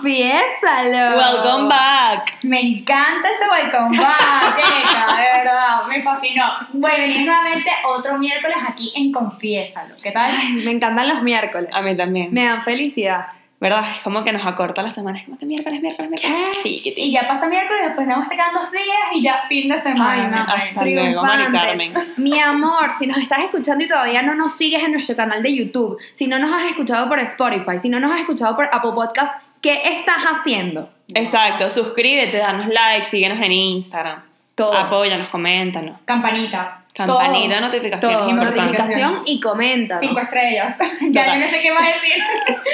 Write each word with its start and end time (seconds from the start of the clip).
Confiésalo. 0.00 1.18
Welcome 1.18 1.68
back. 1.68 2.42
Me 2.44 2.58
encanta 2.58 3.28
ese 3.28 3.44
welcome 3.50 3.98
back, 3.98 4.56
Erika, 4.58 5.14
de 5.14 5.44
verdad, 5.44 5.86
me 5.88 6.02
fascinó. 6.02 6.44
Bueno, 6.72 6.96
venimos 7.00 7.26
nuevamente 7.26 7.70
otro 7.86 8.16
miércoles 8.16 8.56
aquí 8.66 8.92
en 8.96 9.12
Confiésalo. 9.12 9.94
¿Qué 10.02 10.10
tal? 10.10 10.30
Ay, 10.30 10.54
me 10.54 10.70
encantan 10.70 11.06
los 11.06 11.22
miércoles. 11.22 11.68
A 11.74 11.82
mí 11.82 11.94
también. 11.98 12.32
Me 12.32 12.44
dan 12.44 12.62
felicidad. 12.62 13.26
¿Verdad? 13.60 13.84
Es 13.94 14.00
como 14.00 14.24
que 14.24 14.32
nos 14.32 14.46
acorta 14.46 14.80
la 14.80 14.88
semana. 14.88 15.18
Es 15.18 15.26
como 15.26 15.36
que 15.36 15.44
miércoles, 15.44 15.82
miércoles, 15.82 16.10
miércoles. 16.10 16.48
¿Qué? 16.62 16.80
Sí, 16.80 16.94
Y 16.96 17.12
ya 17.12 17.28
pasa 17.28 17.46
miércoles, 17.46 17.88
después 17.88 18.06
nos 18.06 18.26
quedan 18.26 18.54
dos 18.54 18.72
días 18.72 18.98
y 19.12 19.22
ya 19.22 19.42
fin 19.50 19.68
de 19.68 19.76
semana. 19.76 20.46
Ay, 20.48 20.72
no. 20.72 20.78
Hasta 20.78 20.84
luego, 20.86 21.22
Mari 21.22 21.42
Triunfantes. 21.44 21.92
Carmen. 21.92 22.14
Mi 22.16 22.40
amor, 22.40 22.92
si 22.98 23.06
nos 23.06 23.18
estás 23.18 23.40
escuchando 23.40 23.84
y 23.84 23.88
todavía 23.88 24.22
no 24.22 24.34
nos 24.34 24.56
sigues 24.56 24.82
en 24.82 24.92
nuestro 24.92 25.14
canal 25.14 25.42
de 25.42 25.54
YouTube, 25.54 25.98
si 26.12 26.26
no 26.26 26.38
nos 26.38 26.50
has 26.50 26.70
escuchado 26.70 27.06
por 27.06 27.18
Spotify, 27.18 27.76
si 27.78 27.90
no 27.90 28.00
nos 28.00 28.10
has 28.14 28.20
escuchado 28.20 28.56
por 28.56 28.64
Apple 28.72 28.92
Podcast, 28.94 29.34
¿qué 29.60 29.80
estás 29.84 30.22
haciendo? 30.24 30.90
Exacto. 31.14 31.68
Suscríbete, 31.68 32.38
danos 32.38 32.66
like, 32.68 33.06
síguenos 33.06 33.38
en 33.40 33.52
Instagram. 33.52 34.22
Todo. 34.54 34.76
Apóyanos, 34.76 35.28
coméntanos. 35.28 35.98
Campanita. 36.04 36.82
Campanita, 36.92 37.54
Todo. 37.54 37.60
notificaciones 37.60 38.18
Todo, 38.18 38.30
importantes. 38.30 38.72
notificación 38.72 39.22
y 39.24 39.40
comenta. 39.40 40.00
Cinco 40.00 40.20
estrellas. 40.20 40.78
ya 41.10 41.34
yo 41.34 41.40
no 41.40 41.48
sé 41.48 41.60
qué 41.60 41.72
más 41.72 41.86
decir. 41.86 42.22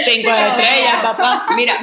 Cinco 0.04 0.30
estrellas, 0.30 0.96
papá. 1.02 1.46
Mira, 1.54 1.74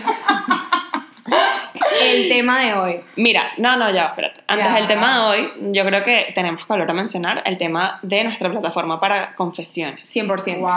El 2.02 2.30
tema 2.30 2.62
de 2.62 2.74
hoy. 2.74 3.00
mira, 3.16 3.52
no, 3.58 3.76
no, 3.76 3.92
ya, 3.92 4.06
espérate. 4.06 4.42
Antes 4.48 4.74
del 4.74 4.88
tema 4.88 5.14
de 5.14 5.26
hoy, 5.26 5.52
yo 5.72 5.86
creo 5.86 6.04
que 6.04 6.32
tenemos 6.36 6.66
que 6.66 6.74
volver 6.74 6.90
a 6.90 6.94
mencionar 6.94 7.42
el 7.46 7.58
tema 7.58 8.00
de 8.02 8.24
nuestra 8.24 8.50
plataforma 8.50 9.00
para 9.00 9.36
confesiones. 9.36 10.04
100%. 10.16 10.60
Wow. 10.60 10.70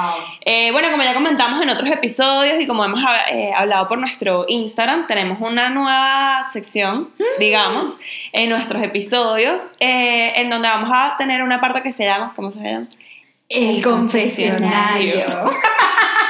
Eh, 0.45 0.71
bueno, 0.73 0.91
como 0.91 1.03
ya 1.03 1.15
comentamos 1.15 1.61
en 1.61 1.71
otros 1.71 1.91
episodios 1.91 2.61
y 2.61 2.67
como 2.67 2.85
hemos 2.85 3.01
eh, 3.31 3.51
hablado 3.55 3.89
por 3.89 3.99
nuestro 3.99 4.45
Instagram, 4.49 5.07
tenemos 5.07 5.41
una 5.41 5.71
nueva 5.71 6.43
sección, 6.53 7.11
digamos, 7.39 7.97
en 8.33 8.51
nuestros 8.51 8.83
episodios, 8.83 9.63
eh, 9.81 10.33
en 10.37 10.51
donde 10.51 10.69
vamos 10.69 10.91
a 10.93 11.17
tener 11.17 11.43
una 11.43 11.61
parte 11.61 11.83
que 11.83 11.93
se 11.93 12.05
llama, 12.05 12.33
¿cómo 12.35 12.53
se 12.53 12.61
llama? 12.61 12.87
El 13.49 13.83
confesionario. 13.83 15.27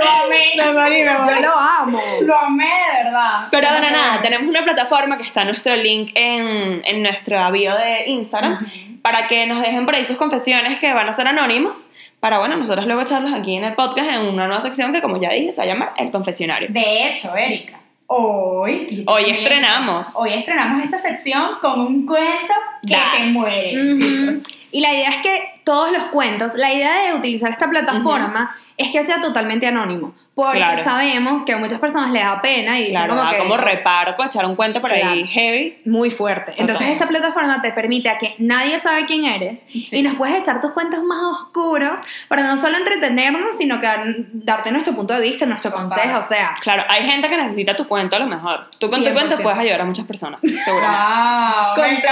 Lo 0.00 0.24
amé. 0.24 0.52
Yo 0.56 1.40
lo 1.42 1.56
amo. 1.58 2.00
Lo 2.22 2.36
amé, 2.38 2.64
de 2.64 3.04
verdad. 3.04 3.48
Pero 3.50 3.68
bueno, 3.70 3.90
nada, 3.90 4.22
tenemos 4.22 4.48
una 4.48 4.64
plataforma 4.64 5.16
que 5.16 5.22
está 5.24 5.44
nuestro 5.44 5.74
link 5.76 6.10
en, 6.14 6.82
en 6.84 7.02
nuestra 7.02 7.50
bio 7.50 7.74
de 7.76 8.04
Instagram 8.06 8.58
para 9.02 9.26
que 9.28 9.46
nos 9.46 9.60
dejen 9.60 9.84
por 9.84 9.94
ahí 9.94 10.04
sus 10.04 10.16
confesiones 10.16 10.78
que 10.78 10.92
van 10.92 11.08
a 11.08 11.14
ser 11.14 11.26
anónimas. 11.28 11.80
Para, 12.20 12.38
bueno, 12.38 12.56
nosotros 12.56 12.84
luego 12.84 13.00
echarlas 13.00 13.32
aquí 13.32 13.56
en 13.56 13.64
el 13.64 13.72
podcast 13.74 14.10
en 14.10 14.20
una 14.20 14.46
nueva 14.46 14.60
sección 14.60 14.92
que, 14.92 15.00
como 15.00 15.18
ya 15.18 15.30
dije, 15.30 15.52
se 15.52 15.58
va 15.58 15.64
a 15.64 15.66
llamar 15.66 15.92
El 15.96 16.10
Confesionario. 16.10 16.68
De 16.70 17.08
hecho, 17.08 17.34
Erika, 17.34 17.80
hoy. 18.08 19.04
Hoy 19.06 19.24
estrenamos. 19.30 20.14
Hoy 20.16 20.34
estrenamos 20.34 20.84
esta 20.84 20.98
sección 20.98 21.52
con 21.62 21.80
un 21.80 22.04
cuento 22.06 22.52
que 22.86 22.94
Da. 22.94 23.12
se 23.16 23.24
muere, 23.24 23.72
Ujú. 23.72 24.00
chicos. 24.00 24.52
Y 24.70 24.80
la 24.82 24.92
idea 24.92 25.08
es 25.08 25.16
que 25.22 25.59
todos 25.64 25.92
los 25.92 26.04
cuentos, 26.04 26.54
la 26.54 26.72
idea 26.72 27.02
de 27.02 27.14
utilizar 27.14 27.50
esta 27.50 27.68
plataforma 27.68 28.54
es 28.76 28.90
que 28.90 29.04
sea 29.04 29.20
totalmente 29.20 29.66
anónimo. 29.66 30.14
Porque 30.34 30.56
Claro. 30.56 30.82
sabemos 30.84 31.42
que 31.44 31.52
a 31.52 31.58
muchas 31.58 31.78
personas 31.80 32.12
les 32.12 32.22
da 32.24 32.40
pena 32.40 32.78
y 32.78 32.86
dicen 32.86 32.94
Claro, 32.94 33.10
como 33.10 33.22
da 33.24 33.30
que 33.30 33.38
como 33.38 33.56
reparco, 33.58 34.24
echar 34.24 34.46
un 34.46 34.56
cuento 34.56 34.80
por 34.80 34.90
ahí 34.90 35.00
Claro. 35.02 35.26
heavy. 35.26 35.78
muy 35.84 36.10
fuerte. 36.10 36.54
Entonces 36.56 36.88
esta 36.88 37.06
plataforma 37.06 37.60
te 37.60 37.72
permite 37.72 38.08
a 38.08 38.16
que 38.16 38.36
nadie 38.38 38.78
sabe 38.78 39.04
quién 39.04 39.24
eres 39.24 39.66
y 39.74 40.00
nos 40.00 40.14
puedes 40.14 40.36
echar 40.36 40.62
tus 40.62 40.70
cuentos 40.72 41.02
más 41.04 41.18
oscuros 41.22 42.00
para 42.28 42.42
no 42.44 42.56
solo 42.56 42.78
entretenernos, 42.78 43.56
sino 43.58 43.80
que 43.80 43.88
darte 44.32 44.70
nuestro 44.72 44.94
punto 44.94 45.12
de 45.12 45.20
vista, 45.20 45.44
nuestro 45.44 45.72
consejo, 45.72 46.18
o 46.18 46.22
sea, 46.22 46.54
Claro, 46.62 46.84
hay 46.88 47.06
gente 47.06 47.28
que 47.28 47.36
necesita 47.36 47.76
tu 47.76 47.86
cuento 47.86 48.16
a 48.16 48.20
lo 48.20 48.26
mejor. 48.26 48.66
Tú 48.78 48.88
con 48.88 49.00
tu 49.00 49.04
100%. 49.10 49.12
cuento 49.12 49.36
puedes 49.42 49.58
ayudar 49.58 49.82
a 49.82 49.84
muchas 49.84 50.06
personas, 50.06 50.40
seguramente. 50.40 50.70
Wow, 50.70 51.74
Con- 51.74 51.84
me 51.84 52.02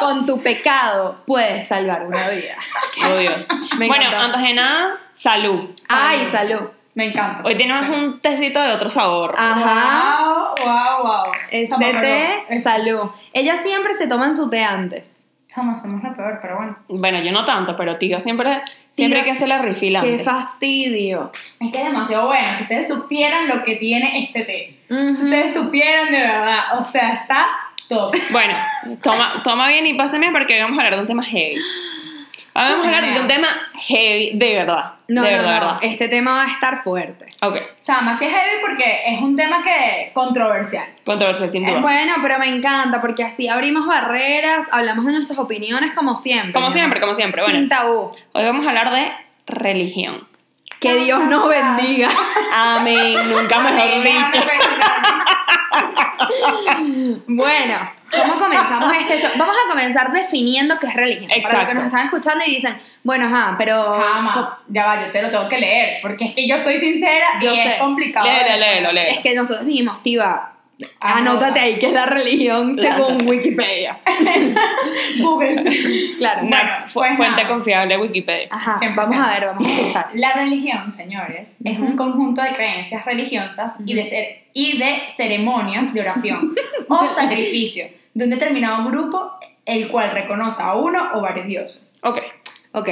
con 0.00 0.26
tu 0.26 0.42
pecado 0.42 1.22
puedes 1.26 1.68
salvar 1.68 2.04
una 2.04 2.28
vida. 2.30 2.56
Oh, 3.04 3.16
Dios. 3.16 3.48
Me 3.78 3.86
bueno, 3.86 4.04
encantó. 4.06 4.26
antes 4.26 4.42
de 4.42 4.54
nada, 4.54 4.96
salud. 5.10 5.70
Ay, 5.88 6.26
salud. 6.30 6.68
Me 6.94 7.06
encanta. 7.06 7.42
Hoy 7.44 7.56
tenemos 7.56 7.88
un 7.88 8.20
tecito 8.20 8.60
de 8.60 8.72
otro 8.72 8.90
sabor. 8.90 9.34
Ajá. 9.36 10.18
Wow, 10.24 10.54
wow, 10.64 11.02
wow. 11.06 11.32
Este 11.50 11.76
té, 11.76 12.60
salud. 12.60 13.10
Ella 13.32 13.62
siempre 13.62 13.94
se 13.94 14.08
toman 14.08 14.34
su 14.34 14.50
té 14.50 14.64
antes. 14.64 15.30
Chama, 15.48 15.76
somos 15.76 16.02
la 16.02 16.14
peor, 16.14 16.40
pero 16.42 16.56
bueno. 16.56 16.76
Bueno, 16.88 17.22
yo 17.22 17.32
no 17.32 17.44
tanto, 17.44 17.74
pero 17.74 17.96
tío, 17.96 18.20
siempre, 18.20 18.62
siempre 18.90 19.20
hay 19.20 19.24
que 19.24 19.30
hacer 19.30 19.48
la 19.48 19.62
refill 19.62 19.96
Qué 20.00 20.18
fastidio. 20.18 21.30
Es 21.58 21.72
que 21.72 21.78
es 21.78 21.86
demasiado 21.86 22.26
bueno. 22.26 22.48
Si 22.54 22.64
ustedes 22.64 22.88
supieran 22.88 23.48
lo 23.48 23.62
que 23.62 23.76
tiene 23.76 24.24
este 24.24 24.42
té. 24.42 24.80
Ujú. 24.90 25.14
Si 25.14 25.24
ustedes 25.24 25.54
supieran 25.54 26.12
de 26.12 26.18
verdad. 26.18 26.80
O 26.80 26.84
sea, 26.84 27.14
está 27.14 27.46
top. 27.88 28.14
Bueno, 28.30 28.54
toma, 29.02 29.42
toma 29.42 29.68
bien 29.68 29.86
y 29.86 29.94
pásame 29.94 30.30
porque 30.32 30.54
hoy 30.54 30.60
vamos 30.62 30.78
a 30.78 30.82
hablar 30.82 30.96
de 30.96 31.00
un 31.00 31.06
tema 31.06 31.24
heavy. 31.24 31.56
Hoy 32.60 32.64
vamos 32.70 32.86
a 32.86 32.88
hablar 32.88 33.14
de 33.14 33.20
un 33.20 33.28
tema 33.28 33.46
heavy, 33.86 34.30
de 34.34 34.54
verdad. 34.54 34.92
No, 35.06 35.22
de 35.22 35.30
no, 35.30 35.36
verdad, 35.38 35.60
no. 35.60 35.66
verdad. 35.66 35.78
Este 35.82 36.08
tema 36.08 36.32
va 36.32 36.42
a 36.44 36.52
estar 36.52 36.82
fuerte. 36.82 37.26
Ok, 37.40 37.56
Chama, 37.82 38.18
sí 38.18 38.24
es 38.24 38.32
heavy 38.32 38.60
porque 38.60 39.02
es 39.14 39.20
un 39.22 39.36
tema 39.36 39.62
que 39.62 40.10
controversial. 40.12 40.84
controversial 41.04 41.52
sin 41.52 41.64
Eh, 41.64 41.70
duda. 41.70 41.80
Bueno, 41.80 42.14
pero 42.20 42.38
me 42.40 42.46
encanta 42.48 43.00
porque 43.00 43.22
así 43.22 43.48
abrimos 43.48 43.86
barreras, 43.86 44.66
hablamos 44.72 45.06
de 45.06 45.12
nuestras 45.12 45.38
opiniones 45.38 45.92
como 45.94 46.16
siempre. 46.16 46.52
Como 46.52 46.70
siempre, 46.72 47.00
como 47.00 47.14
siempre. 47.14 47.42
Bueno, 47.42 47.56
Sin 47.58 47.68
tabú. 47.68 48.10
hoy 48.32 48.44
vamos 48.44 48.66
a 48.66 48.70
hablar 48.70 48.90
de 48.92 49.12
religión. 49.46 50.26
Que 50.80 50.94
Dios 50.96 51.24
nos 51.24 51.48
bendiga. 51.48 52.08
Amén, 52.54 53.14
nunca 53.30 53.60
mejor 53.60 54.02
dicho. 54.04 54.38
Bueno, 57.26 57.90
¿cómo 58.10 58.38
comenzamos 58.38 58.92
este 58.92 59.18
show? 59.18 59.30
Vamos 59.36 59.56
a 59.56 59.70
comenzar 59.70 60.12
definiendo 60.12 60.78
qué 60.78 60.86
es 60.88 60.94
religión. 60.94 61.28
Para 61.28 61.38
los 61.40 61.50
Exacto. 61.50 61.66
que 61.68 61.74
nos 61.74 61.84
están 61.86 62.04
escuchando 62.06 62.44
y 62.46 62.50
dicen, 62.56 62.78
bueno, 63.02 63.26
ajá, 63.26 63.54
pero... 63.58 63.86
Chama, 63.88 64.58
ya 64.68 64.86
va, 64.86 65.06
yo 65.06 65.10
te 65.10 65.22
lo 65.22 65.30
tengo 65.30 65.48
que 65.48 65.58
leer. 65.58 65.98
Porque 66.02 66.24
es 66.26 66.34
que 66.34 66.46
yo 66.48 66.58
soy 66.58 66.76
sincera 66.76 67.26
Yo 67.40 67.54
y 67.54 67.58
es 67.58 67.70
sé. 67.74 67.78
complicado. 67.78 68.26
Léelo, 68.26 68.58
léelo, 68.58 68.92
léelo. 68.92 69.10
Es 69.10 69.18
que 69.20 69.34
nosotros 69.34 69.66
dijimos, 69.66 70.02
Tiva. 70.02 70.52
Anótate 71.00 71.60
ahí 71.60 71.78
que 71.78 71.86
es 71.86 71.92
la 71.92 72.06
religión 72.06 72.78
según. 72.78 73.26
Wikipedia. 73.28 73.98
Google. 75.20 75.64
Claro. 76.18 76.40
Bueno, 76.42 76.68
fu- 76.86 77.00
pues 77.00 77.16
fuente 77.16 77.42
nada. 77.42 77.48
confiable 77.48 77.94
de 77.96 78.00
Wikipedia. 78.02 78.48
Ajá, 78.50 78.78
100%. 78.80 78.94
vamos 78.94 79.16
a 79.16 79.30
ver, 79.34 79.46
vamos 79.46 79.66
a 79.66 79.70
escuchar. 79.70 80.08
La 80.14 80.32
religión, 80.34 80.90
señores, 80.90 81.54
es 81.64 81.78
un 81.78 81.96
conjunto 81.96 82.42
de 82.42 82.54
creencias 82.54 83.04
religiosas 83.04 83.74
y, 83.84 83.94
de 83.94 84.02
cer- 84.04 84.48
y 84.52 84.78
de 84.78 85.02
ceremonias 85.14 85.92
de 85.92 86.00
oración 86.00 86.54
o 86.88 87.06
sacrificio 87.08 87.86
de 88.14 88.24
un 88.24 88.30
determinado 88.30 88.84
grupo, 88.88 89.32
el 89.64 89.88
cual 89.88 90.10
reconoce 90.12 90.62
a 90.62 90.74
uno 90.74 91.10
o 91.14 91.20
varios 91.20 91.46
dioses. 91.46 91.98
Ok, 92.02 92.18
Ok, 92.72 92.88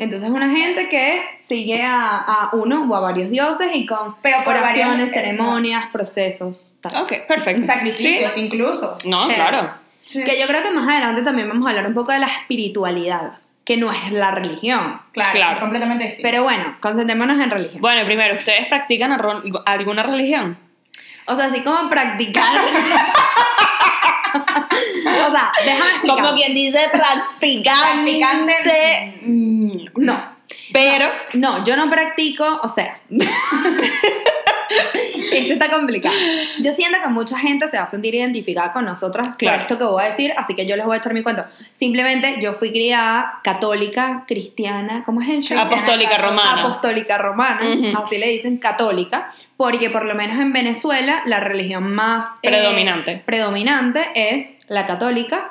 entonces 0.00 0.28
una 0.30 0.50
gente 0.50 0.88
que 0.88 1.22
sigue 1.40 1.82
a, 1.84 2.16
a 2.16 2.50
uno 2.54 2.86
o 2.90 2.94
a 2.96 3.00
varios 3.00 3.30
dioses 3.30 3.68
y 3.74 3.86
con 3.86 4.16
Pero 4.22 4.38
por 4.44 4.56
oraciones, 4.56 5.10
ceremonias, 5.12 5.84
procesos, 5.92 6.66
tal. 6.80 6.96
ok, 7.02 7.12
perfecto. 7.28 7.66
Sacrificios 7.66 8.32
Sí. 8.32 8.40
incluso. 8.40 8.96
No, 9.04 9.28
Sí. 9.28 9.34
claro. 9.36 9.74
Que 10.12 10.40
yo 10.40 10.46
creo 10.48 10.62
que 10.64 10.70
más 10.72 10.88
adelante 10.88 11.22
también 11.22 11.48
vamos 11.48 11.66
a 11.66 11.70
hablar 11.70 11.86
un 11.86 11.94
poco 11.94 12.10
de 12.10 12.18
la 12.18 12.26
espiritualidad, 12.26 13.34
que 13.64 13.76
no 13.76 13.92
es 13.92 14.10
la 14.10 14.32
religión. 14.32 15.00
Claro, 15.12 15.30
Claro. 15.32 15.54
es 15.54 15.60
completamente 15.60 16.04
distinto. 16.04 16.28
Pero 16.28 16.42
bueno, 16.42 16.76
concentrémonos 16.80 17.38
en 17.40 17.50
religión. 17.50 17.80
Bueno, 17.80 18.04
primero, 18.06 18.34
¿ustedes 18.34 18.66
practican 18.68 19.12
alguna 19.66 20.02
religión? 20.02 20.58
O 21.26 21.36
sea, 21.36 21.44
así 21.44 21.60
como 21.60 21.88
practicar. 21.88 22.60
o 25.04 25.30
sea, 25.32 25.52
déjame 25.64 25.90
explicar. 25.90 26.16
Como 26.16 26.34
quien 26.34 26.54
dice 26.54 26.80
practicante. 26.90 27.70
Practicante. 28.18 29.20
Mm, 30.70 30.72
No, 30.72 30.80
Pero, 30.80 31.06
no, 31.34 31.64
yo 31.64 31.76
no 31.76 31.90
practico, 31.90 32.60
o 32.62 32.68
sea. 32.68 32.98
Esto 35.32 35.52
está 35.54 35.68
complicado. 35.68 36.14
Yo 36.60 36.70
siento 36.72 36.98
que 37.02 37.08
mucha 37.08 37.36
gente 37.38 37.66
se 37.68 37.76
va 37.76 37.84
a 37.84 37.86
sentir 37.88 38.14
identificada 38.14 38.72
con 38.72 38.84
nosotras 38.84 39.34
Claro. 39.36 39.56
por 39.56 39.62
esto 39.62 39.78
que 39.78 39.84
voy 39.84 40.02
a 40.04 40.06
decir, 40.08 40.32
así 40.36 40.54
que 40.54 40.64
yo 40.66 40.76
les 40.76 40.86
voy 40.86 40.94
a 40.94 40.98
echar 40.98 41.12
mi 41.12 41.22
cuento. 41.24 41.44
Simplemente 41.72 42.36
yo 42.40 42.52
fui 42.52 42.70
criada 42.70 43.40
católica, 43.42 44.24
cristiana, 44.28 45.02
¿cómo 45.04 45.22
es 45.22 45.28
el 45.28 45.42
show? 45.42 45.58
Apostólica 45.58 46.18
romana. 46.18 46.60
Apostólica 46.62 47.18
romana, 47.18 47.60
Ujú. 47.68 47.98
así 48.04 48.18
le 48.18 48.28
dicen 48.28 48.58
católica, 48.58 49.32
porque 49.56 49.90
por 49.90 50.04
lo 50.04 50.14
menos 50.14 50.38
en 50.38 50.52
Venezuela 50.52 51.22
la 51.26 51.40
religión 51.40 51.92
más 51.92 52.28
eh, 52.42 52.48
Predominante. 52.50 53.22
predominante 53.26 54.06
es 54.14 54.56
la 54.68 54.86
católica. 54.86 55.50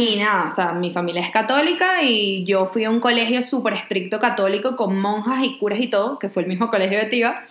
Y 0.00 0.16
nada, 0.16 0.46
o 0.48 0.52
sea, 0.52 0.72
mi 0.72 0.92
familia 0.92 1.20
es 1.20 1.30
católica 1.30 2.02
y 2.02 2.42
yo 2.44 2.66
fui 2.66 2.84
a 2.84 2.90
un 2.90 3.00
colegio 3.00 3.42
súper 3.42 3.74
estricto 3.74 4.18
católico 4.18 4.74
con 4.74 4.98
monjas 4.98 5.44
y 5.44 5.58
curas 5.58 5.78
y 5.78 5.88
todo, 5.88 6.18
que 6.18 6.30
fue 6.30 6.42
el 6.42 6.48
mismo 6.48 6.70
colegio 6.70 6.98
de 6.98 7.04
Tiva. 7.04 7.44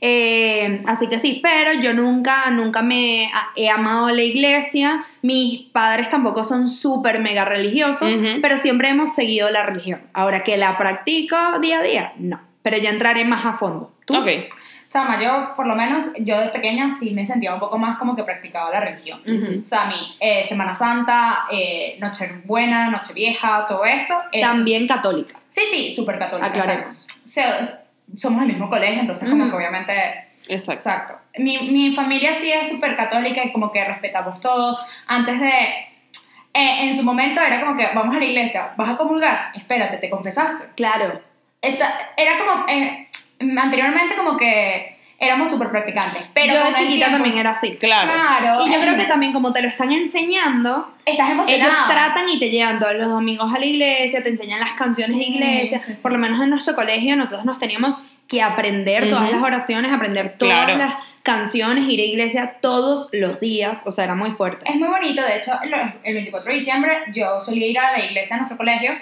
Eh, 0.00 0.82
así 0.86 1.08
que 1.08 1.20
sí, 1.20 1.38
pero 1.40 1.80
yo 1.80 1.94
nunca, 1.94 2.50
nunca 2.50 2.82
me 2.82 3.30
he 3.54 3.70
amado 3.70 4.10
la 4.10 4.22
iglesia. 4.22 5.04
Mis 5.22 5.66
padres 5.70 6.10
tampoco 6.10 6.42
son 6.42 6.68
súper 6.68 7.20
mega 7.20 7.44
religiosos, 7.44 8.12
pero 8.42 8.56
siempre 8.56 8.88
hemos 8.88 9.14
seguido 9.14 9.48
la 9.52 9.64
religión. 9.64 10.00
Ahora 10.12 10.42
que 10.42 10.56
la 10.56 10.76
practico 10.76 11.36
día 11.60 11.78
a 11.78 11.82
día, 11.82 12.12
no. 12.18 12.40
Pero 12.62 12.76
ya 12.78 12.90
entraré 12.90 13.24
más 13.24 13.46
a 13.46 13.52
fondo. 13.52 13.92
¿Tú? 14.04 14.16
ok. 14.16 14.28
Chama, 14.94 15.20
yo 15.20 15.56
por 15.56 15.66
lo 15.66 15.74
menos, 15.74 16.12
yo 16.20 16.38
de 16.38 16.50
pequeña 16.50 16.88
sí 16.88 17.12
me 17.14 17.26
sentía 17.26 17.52
un 17.52 17.58
poco 17.58 17.76
más 17.78 17.98
como 17.98 18.14
que 18.14 18.22
practicaba 18.22 18.70
la 18.70 18.78
religión. 18.78 19.20
Ujú. 19.26 19.62
O 19.64 19.66
sea, 19.66 19.82
a 19.82 19.86
mí, 19.88 20.16
eh, 20.20 20.44
Semana 20.44 20.72
Santa, 20.72 21.46
eh, 21.50 21.96
Nochebuena, 21.98 22.90
Nochevieja, 22.90 23.66
todo 23.66 23.84
esto. 23.84 24.14
eh, 24.30 24.40
También 24.40 24.86
católica. 24.86 25.40
Sí, 25.48 25.62
sí, 25.68 25.90
súper 25.90 26.16
católica. 26.20 26.46
Aclaremos. 26.46 27.06
somos 28.16 28.42
el 28.42 28.48
mismo 28.48 28.68
colegio, 28.70 29.00
entonces 29.00 29.28
como 29.28 29.50
que 29.50 29.56
obviamente... 29.56 29.92
Exacto. 30.46 30.72
Exacto. 30.88 31.18
Mi, 31.38 31.58
mi 31.72 31.96
familia 31.96 32.32
sí 32.32 32.52
es 32.52 32.68
súper 32.68 32.96
católica 32.96 33.42
y 33.44 33.50
como 33.50 33.72
que 33.72 33.84
respetamos 33.84 34.40
todo. 34.40 34.78
Antes 35.08 35.40
de... 35.40 35.48
eh, 35.48 36.84
en 36.84 36.96
su 36.96 37.02
momento 37.02 37.40
era 37.40 37.60
como 37.60 37.76
que 37.76 37.88
vamos 37.96 38.14
a 38.14 38.20
la 38.20 38.24
iglesia, 38.26 38.74
vas 38.76 38.90
a 38.90 38.96
comulgar, 38.96 39.50
espérate, 39.56 39.96
te 39.96 40.08
confesaste. 40.08 40.66
Claro. 40.76 41.20
Esta- 41.60 42.12
era 42.16 42.38
como... 42.38 42.66
anteriormente 43.58 44.14
como 44.16 44.36
que 44.36 44.94
éramos 45.18 45.50
súper 45.50 45.70
practicantes. 45.70 46.22
Pero 46.34 46.52
yo 46.54 46.60
de 46.64 46.74
chiquita 46.74 46.88
tiempo- 47.06 47.12
también 47.12 47.38
era 47.38 47.50
así. 47.50 47.76
Claro. 47.76 48.12
Claro. 48.12 48.66
Y 48.66 48.72
yo 48.72 48.80
creo 48.80 48.96
que 48.96 49.04
también 49.04 49.32
como 49.32 49.52
te 49.52 49.62
lo 49.62 49.68
están 49.68 49.90
enseñando, 49.92 50.92
Estás 51.06 51.30
ellos 51.30 51.48
emocionado. 51.48 51.88
tratan 51.90 52.28
y 52.28 52.38
te 52.38 52.50
llevan 52.50 52.78
todos 52.78 52.94
los 52.94 53.08
domingos 53.08 53.52
a 53.54 53.58
la 53.58 53.64
iglesia, 53.64 54.22
te 54.22 54.28
enseñan 54.30 54.60
las 54.60 54.72
canciones 54.72 55.16
de 55.16 55.24
Sí, 55.24 55.30
iglesia. 55.32 55.80
sí, 55.80 55.92
sí. 55.94 55.98
Por 56.02 56.12
lo 56.12 56.18
menos 56.18 56.42
en 56.42 56.50
nuestro 56.50 56.74
colegio 56.74 57.16
nosotros 57.16 57.44
nos 57.44 57.58
teníamos 57.58 57.98
que 58.28 58.42
aprender 58.42 59.08
todas 59.10 59.24
Ujú. 59.24 59.32
las 59.32 59.42
oraciones, 59.42 59.92
aprender 59.92 60.34
todas 60.38 60.64
Claro. 60.64 60.78
las 60.78 60.94
canciones, 61.22 61.84
ir 61.88 62.00
a 62.00 62.04
iglesia 62.04 62.56
todos 62.60 63.08
los 63.12 63.38
días. 63.38 63.78
O 63.84 63.92
sea, 63.92 64.04
era 64.04 64.14
muy 64.14 64.30
fuerte. 64.30 64.64
Es 64.68 64.76
muy 64.76 64.88
bonito, 64.88 65.22
de 65.22 65.36
hecho, 65.36 65.52
el 66.02 66.14
24 66.14 66.50
de 66.50 66.58
diciembre 66.58 66.98
yo 67.14 67.38
solía 67.40 67.66
ir 67.68 67.78
a 67.78 67.92
la 67.92 68.04
iglesia 68.04 68.36
de 68.36 68.40
nuestro 68.40 68.56
colegio 68.56 68.92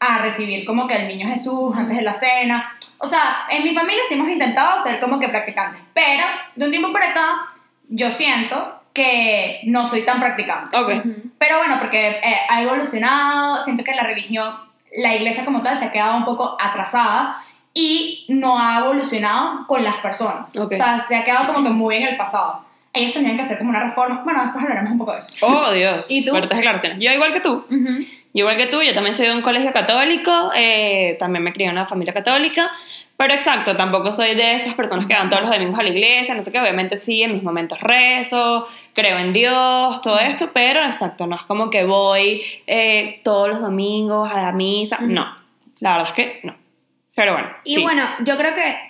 a 0.00 0.18
recibir 0.22 0.64
como 0.64 0.86
que 0.86 0.94
el 0.94 1.08
niño 1.08 1.26
Jesús 1.28 1.74
antes 1.76 1.96
de 1.96 2.02
la 2.02 2.14
cena. 2.14 2.72
O 2.98 3.06
sea, 3.06 3.46
en 3.48 3.62
mi 3.62 3.74
familia 3.74 4.02
sí 4.08 4.14
hemos 4.14 4.28
intentado 4.28 4.78
ser 4.78 4.98
como 5.00 5.18
que 5.20 5.28
practicantes, 5.28 5.80
pero 5.94 6.24
de 6.56 6.64
un 6.64 6.70
tiempo 6.70 6.92
para 6.92 7.10
acá 7.10 7.46
yo 7.88 8.10
siento 8.10 8.74
que 8.92 9.60
no 9.64 9.86
soy 9.86 10.04
tan 10.04 10.18
practicante. 10.18 10.76
Ok. 10.76 10.88
Ujú. 11.04 11.14
Pero 11.38 11.58
bueno, 11.58 11.76
porque 11.78 12.08
eh, 12.08 12.36
ha 12.48 12.62
evolucionado, 12.62 13.60
siento 13.60 13.84
que 13.84 13.94
la 13.94 14.02
religión, 14.02 14.54
la 14.96 15.14
iglesia 15.14 15.44
como 15.44 15.62
tal 15.62 15.76
se 15.76 15.84
ha 15.86 15.92
quedado 15.92 16.16
un 16.16 16.24
poco 16.24 16.56
atrasada 16.60 17.42
y 17.72 18.24
no 18.28 18.58
ha 18.58 18.80
evolucionado 18.80 19.66
con 19.68 19.84
las 19.84 19.96
personas. 19.98 20.56
Ok. 20.56 20.72
O 20.72 20.76
sea, 20.76 20.98
se 20.98 21.14
ha 21.14 21.24
quedado 21.24 21.46
como 21.52 21.62
que 21.62 21.70
muy 21.70 21.96
en 21.98 22.08
el 22.08 22.16
pasado. 22.16 22.64
Ellos 22.92 23.12
tendrían 23.12 23.36
que 23.36 23.44
hacer 23.44 23.58
como 23.58 23.70
una 23.70 23.84
reforma. 23.84 24.22
Bueno, 24.24 24.42
después 24.42 24.64
hablaremos 24.64 24.90
un 24.90 24.98
poco 24.98 25.12
de 25.12 25.20
eso. 25.20 25.46
Oh, 25.46 25.70
Dios. 25.70 26.04
¿Y 26.08 26.24
tú? 26.24 26.32
Fuertes 26.32 26.56
declaraciones. 26.56 26.98
Yo 26.98 27.12
igual 27.12 27.32
que 27.32 27.40
tú. 27.40 27.64
Ujú. 27.70 28.04
Yo 28.38 28.44
igual 28.44 28.56
que 28.56 28.66
tú, 28.66 28.80
yo 28.82 28.94
también 28.94 29.16
soy 29.16 29.26
de 29.26 29.32
un 29.32 29.42
colegio 29.42 29.72
católico, 29.72 30.52
eh, 30.54 31.16
también 31.18 31.42
me 31.42 31.52
crié 31.52 31.66
en 31.66 31.72
una 31.72 31.86
familia 31.86 32.14
católica, 32.14 32.70
pero 33.16 33.34
exacto, 33.34 33.74
tampoco 33.74 34.12
soy 34.12 34.36
de 34.36 34.54
esas 34.54 34.74
personas 34.74 35.08
que 35.08 35.14
van 35.14 35.28
todos 35.28 35.42
los 35.42 35.50
domingos 35.50 35.76
a 35.76 35.82
la 35.82 35.88
iglesia, 35.88 36.36
no 36.36 36.42
sé 36.44 36.52
qué, 36.52 36.60
obviamente 36.60 36.96
sí, 36.96 37.20
en 37.20 37.32
mis 37.32 37.42
momentos 37.42 37.80
rezo, 37.80 38.64
creo 38.92 39.18
en 39.18 39.32
Dios, 39.32 40.00
todo 40.02 40.20
esto, 40.20 40.50
pero 40.52 40.84
exacto, 40.86 41.26
no 41.26 41.34
es 41.34 41.42
como 41.42 41.68
que 41.68 41.82
voy 41.82 42.44
eh, 42.68 43.20
todos 43.24 43.48
los 43.48 43.60
domingos 43.60 44.30
a 44.30 44.40
la 44.40 44.52
misa, 44.52 44.98
no, 45.00 45.36
la 45.80 45.96
verdad 45.96 46.06
es 46.06 46.14
que 46.14 46.40
no. 46.44 46.54
Pero 47.16 47.32
bueno. 47.32 47.48
Y 47.64 47.74
sí. 47.74 47.82
bueno, 47.82 48.04
yo 48.20 48.36
creo 48.36 48.54
que 48.54 48.87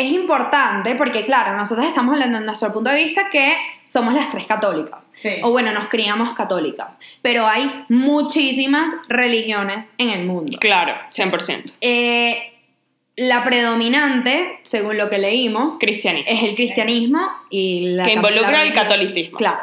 es 0.00 0.12
importante 0.12 0.94
porque, 0.94 1.24
claro, 1.24 1.56
nosotros 1.56 1.86
estamos 1.86 2.14
hablando 2.14 2.38
en 2.38 2.46
nuestro 2.46 2.72
punto 2.72 2.90
de 2.90 2.96
vista 2.96 3.30
que 3.30 3.56
somos 3.84 4.14
las 4.14 4.30
tres 4.30 4.46
católicas. 4.46 5.08
Sí. 5.16 5.36
O 5.42 5.50
bueno, 5.50 5.72
nos 5.72 5.88
criamos 5.88 6.34
católicas. 6.34 6.98
Pero 7.22 7.46
hay 7.46 7.84
muchísimas 7.88 8.94
religiones 9.08 9.90
en 9.98 10.10
el 10.10 10.26
mundo. 10.26 10.58
Claro, 10.60 10.94
100%. 11.10 11.72
Eh, 11.80 12.52
la 13.16 13.42
predominante, 13.42 14.60
según 14.62 14.96
lo 14.96 15.10
que 15.10 15.18
leímos, 15.18 15.78
Cristianismo. 15.78 16.30
es 16.30 16.42
el 16.44 16.54
cristianismo 16.54 17.28
y 17.50 17.94
la 17.94 18.04
Que 18.04 18.12
involucra 18.12 18.62
el 18.62 18.72
catolicismo. 18.72 19.36
Claro. 19.36 19.60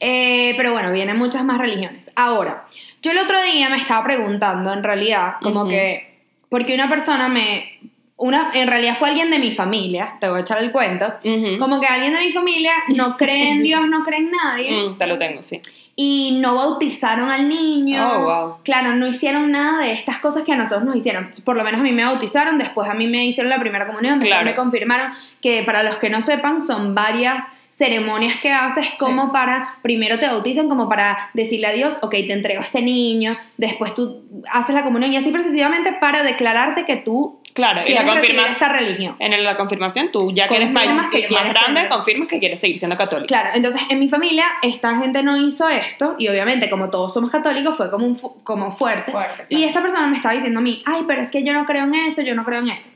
Eh, 0.00 0.54
pero 0.56 0.72
bueno, 0.72 0.92
vienen 0.92 1.18
muchas 1.18 1.44
más 1.44 1.58
religiones. 1.58 2.10
Ahora, 2.16 2.66
yo 3.02 3.10
el 3.12 3.18
otro 3.18 3.40
día 3.42 3.68
me 3.68 3.76
estaba 3.76 4.04
preguntando, 4.04 4.72
en 4.72 4.82
realidad, 4.82 5.34
como 5.42 5.68
que, 5.68 6.20
porque 6.48 6.74
una 6.74 6.88
persona 6.88 7.28
me, 7.28 7.78
una, 8.18 8.50
en 8.54 8.66
realidad 8.66 8.96
fue 8.98 9.08
alguien 9.10 9.30
de 9.30 9.38
mi 9.38 9.54
familia, 9.54 10.14
te 10.20 10.28
voy 10.28 10.38
a 10.38 10.40
echar 10.40 10.58
el 10.58 10.70
cuento, 10.72 11.12
como 11.58 11.80
que 11.80 11.86
alguien 11.86 12.14
de 12.14 12.20
mi 12.20 12.32
familia 12.32 12.72
no 12.94 13.16
cree 13.18 13.50
en 13.52 13.62
Dios, 13.62 13.86
no 13.88 14.04
cree 14.04 14.20
en 14.20 14.30
nadie, 14.30 14.70
Mm, 14.72 14.96
te 14.98 15.06
lo 15.06 15.18
tengo, 15.18 15.42
sí. 15.42 15.60
y 15.96 16.38
no 16.40 16.54
bautizaron 16.56 17.30
al 17.30 17.46
niño. 17.48 18.02
Oh, 18.06 18.24
wow. 18.24 18.56
Claro, 18.64 18.94
no 18.94 19.06
hicieron 19.06 19.50
nada 19.50 19.82
de 19.84 19.92
estas 19.92 20.18
cosas 20.18 20.44
que 20.44 20.52
a 20.52 20.56
nosotros 20.56 20.84
nos 20.84 20.96
hicieron. 20.96 21.30
Por 21.44 21.56
lo 21.56 21.64
menos 21.64 21.80
a 21.80 21.84
mí 21.84 21.92
me 21.92 22.04
bautizaron, 22.04 22.56
después 22.58 22.88
a 22.88 22.94
mí 22.94 23.06
me 23.06 23.24
hicieron 23.26 23.50
la 23.50 23.58
primera 23.60 23.86
comunión, 23.86 24.18
después 24.18 24.30
Claro. 24.34 24.44
me 24.50 24.54
confirmaron 24.54 25.12
que 25.42 25.62
para 25.64 25.82
los 25.82 25.96
que 25.96 26.08
no 26.10 26.22
sepan 26.22 26.66
son 26.66 26.94
varias 26.94 27.44
ceremonias 27.70 28.38
que 28.40 28.50
haces 28.52 28.86
como 28.98 29.30
para, 29.32 29.76
primero 29.82 30.18
te 30.18 30.26
bautizan 30.26 30.66
como 30.70 30.88
para 30.88 31.28
decirle 31.34 31.66
a 31.66 31.72
Dios, 31.72 31.94
ok, 32.00 32.10
te 32.12 32.32
entrego 32.32 32.62
a 32.62 32.64
este 32.64 32.80
niño, 32.80 33.36
después 33.58 33.94
tú 33.94 34.22
haces 34.50 34.74
la 34.74 34.82
comunión 34.82 35.12
y 35.12 35.16
así 35.18 35.30
precisamente 35.30 35.92
para 35.92 36.22
declararte 36.22 36.86
que 36.86 36.96
tú 36.96 37.38
Claro, 37.56 37.82
y 37.86 37.92
la 37.94 38.04
confirmas. 38.06 38.50
esa 38.52 38.68
religión. 38.68 39.16
En 39.18 39.42
la 39.42 39.56
confirmación, 39.56 40.10
tú 40.12 40.30
ya 40.32 40.46
que 40.46 40.56
eres 40.56 40.72
más, 40.72 40.84
que 40.84 40.92
más 40.92 41.08
quieres 41.08 41.30
grande, 41.30 41.80
ser- 41.80 41.88
confirmas 41.88 42.28
que 42.28 42.38
quieres 42.38 42.60
seguir 42.60 42.78
siendo 42.78 42.96
católico. 42.96 43.26
Claro, 43.26 43.48
entonces 43.54 43.80
en 43.90 43.98
mi 43.98 44.08
familia 44.08 44.44
esta 44.62 44.96
gente 44.98 45.22
no 45.24 45.36
hizo 45.36 45.68
esto 45.68 46.14
y 46.18 46.28
obviamente 46.28 46.70
como 46.70 46.90
todos 46.90 47.12
somos 47.14 47.30
católicos 47.30 47.76
fue 47.76 47.90
como, 47.90 48.06
un 48.06 48.14
fu- 48.16 48.42
como 48.44 48.76
fuerte. 48.76 49.10
Fuerte, 49.10 49.46
Y 49.48 49.64
esta 49.64 49.82
persona 49.82 50.06
me 50.06 50.16
estaba 50.16 50.34
diciendo 50.34 50.60
a 50.60 50.62
mí, 50.62 50.82
ay, 50.86 51.02
pero 51.08 51.20
es 51.22 51.30
que 51.32 51.42
yo 51.42 51.52
no 51.52 51.64
creo 51.66 51.84
en 51.84 51.94
eso, 51.94 52.22
yo 52.22 52.34
no 52.36 52.44
creo 52.44 52.60
en 52.60 52.68
eso. 52.68 52.90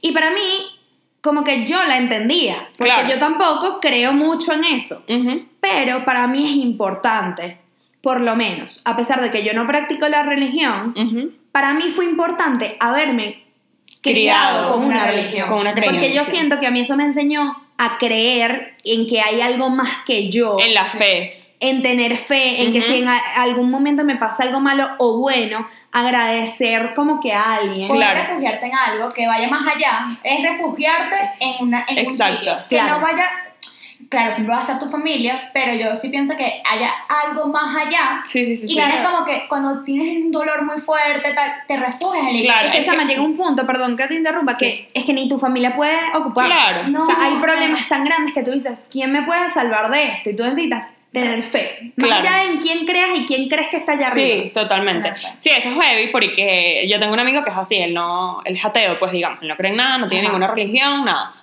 Y 0.00 0.12
para 0.12 0.30
mí, 0.30 0.64
como 1.20 1.44
que 1.44 1.66
yo 1.66 1.76
la 1.84 1.98
entendía, 1.98 2.68
porque 2.78 2.94
Claro. 2.94 3.08
yo 3.10 3.18
tampoco 3.18 3.78
creo 3.80 4.14
mucho 4.14 4.52
en 4.54 4.64
eso. 4.64 5.02
Ujú. 5.06 5.44
Pero 5.60 6.06
para 6.06 6.26
mí 6.26 6.46
es 6.48 6.56
importante, 6.64 7.58
por 8.02 8.22
lo 8.22 8.34
menos, 8.34 8.80
a 8.86 8.96
pesar 8.96 9.20
de 9.20 9.30
que 9.30 9.44
yo 9.44 9.52
no 9.52 9.66
practico 9.66 10.08
la 10.08 10.22
religión, 10.22 10.94
para 11.52 11.74
mí 11.74 11.92
fue 11.94 12.06
importante 12.06 12.76
haberme 12.80 13.39
criado, 14.02 14.72
con 14.72 14.84
una 14.84 15.06
religión. 15.06 15.24
religión. 15.26 15.48
Con 15.48 15.58
una 15.60 15.74
Porque 15.74 16.12
yo 16.14 16.24
siento 16.24 16.58
que 16.60 16.66
a 16.66 16.70
mí 16.70 16.80
eso 16.80 16.96
me 16.96 17.04
enseñó 17.04 17.56
a 17.78 17.98
creer 17.98 18.74
en 18.84 19.06
que 19.08 19.20
hay 19.20 19.40
algo 19.40 19.70
más 19.70 19.90
que 20.06 20.28
yo. 20.30 20.56
En 20.60 20.74
la 20.74 20.84
fe. 20.84 21.36
en 21.62 21.82
tener 21.82 22.16
fe, 22.16 22.62
en 22.62 22.72
que 22.72 22.80
si 22.80 23.00
en 23.00 23.06
algún 23.08 23.70
momento 23.70 24.02
me 24.02 24.16
pasa 24.16 24.44
algo 24.44 24.60
malo 24.60 24.86
o 24.98 25.18
bueno, 25.18 25.66
agradecer 25.92 26.94
como 26.94 27.20
que 27.20 27.32
a 27.34 27.56
alguien. 27.56 27.86
Poder 27.88 28.02
Claro. 28.02 28.20
refugiarte 28.28 28.66
en 28.66 28.74
algo 28.74 29.08
que 29.10 29.26
vaya 29.26 29.48
más 29.48 29.66
allá 29.66 30.06
es 30.22 30.42
refugiarte 30.42 31.16
en, 31.38 31.54
una, 31.66 31.84
en 31.88 31.98
Exacto. 31.98 32.32
un 32.32 32.38
sitio. 32.38 32.56
Que 32.68 32.76
Claro. 32.76 32.94
no 32.94 33.00
vaya. 33.02 33.28
Claro, 34.10 34.32
siempre 34.32 34.56
va 34.56 34.60
a 34.62 34.66
ser 34.66 34.78
tu 34.80 34.88
familia, 34.88 35.50
pero 35.54 35.72
yo 35.72 35.94
sí 35.94 36.08
pienso 36.08 36.36
que 36.36 36.44
haya 36.68 36.90
algo 37.08 37.46
más 37.46 37.76
allá. 37.76 38.20
Sí, 38.24 38.44
sí, 38.44 38.56
sí. 38.56 38.64
Y 38.66 38.68
sí. 38.70 38.74
Claro. 38.74 38.90
tienes 38.90 39.08
como 39.08 39.24
que 39.24 39.46
cuando 39.48 39.84
tienes 39.84 40.24
un 40.24 40.32
dolor 40.32 40.64
muy 40.64 40.80
fuerte, 40.80 41.32
tal, 41.32 41.52
te 41.68 41.76
refugias 41.76 42.26
en 42.26 42.34
la 42.34 42.40
Claro, 42.42 42.66
Es 42.66 42.72
que, 42.72 42.78
es 42.80 42.86
Sama, 42.86 43.02
que- 43.04 43.08
llega 43.10 43.22
un 43.22 43.36
punto, 43.36 43.64
perdón 43.64 43.96
que 43.96 44.08
te 44.08 44.14
interrumpa, 44.16 44.54
Sí. 44.54 44.64
que 44.64 44.90
es 44.98 45.04
que 45.06 45.12
ni 45.12 45.28
tu 45.28 45.38
familia 45.38 45.76
puede 45.76 45.96
ocupar. 46.16 46.46
Claro. 46.48 46.88
No. 46.88 47.04
O 47.04 47.06
sea, 47.06 47.14
hay 47.20 47.34
problemas 47.36 47.88
tan 47.88 48.04
grandes 48.04 48.34
que 48.34 48.42
tú 48.42 48.50
dices, 48.50 48.84
¿quién 48.90 49.12
me 49.12 49.22
puede 49.22 49.48
salvar 49.48 49.88
de 49.90 50.02
esto? 50.02 50.30
Y 50.30 50.34
tú 50.36 50.42
necesitas 50.42 50.88
tener 51.12 51.42
fe. 51.44 51.92
Más 51.96 52.08
Claro. 52.08 52.28
allá 52.28 52.36
de 52.44 52.52
en 52.52 52.58
quién 52.58 52.86
creas 52.86 53.10
y 53.16 53.26
quién 53.26 53.48
crees 53.48 53.68
que 53.68 53.76
está 53.76 53.92
allá 53.92 54.08
arriba. 54.08 54.42
Sí, 54.44 54.50
totalmente. 54.52 55.12
Sí, 55.38 55.50
eso 55.50 55.68
es 55.70 55.76
heavy 55.84 56.08
porque 56.10 56.84
yo 56.88 56.98
tengo 56.98 57.12
un 57.12 57.20
amigo 57.20 57.44
que 57.44 57.50
es 57.50 57.56
así, 57.56 57.76
él 57.76 57.94
no, 57.94 58.42
él 58.44 58.56
es 58.56 58.64
ateo, 58.64 58.98
pues 58.98 59.12
digamos, 59.12 59.40
él 59.42 59.46
no 59.48 59.56
cree 59.56 59.70
en 59.70 59.76
nada, 59.76 59.98
no 59.98 60.08
tiene 60.08 60.24
Ajá. 60.26 60.32
ninguna 60.32 60.52
religión, 60.52 61.04
nada. 61.04 61.34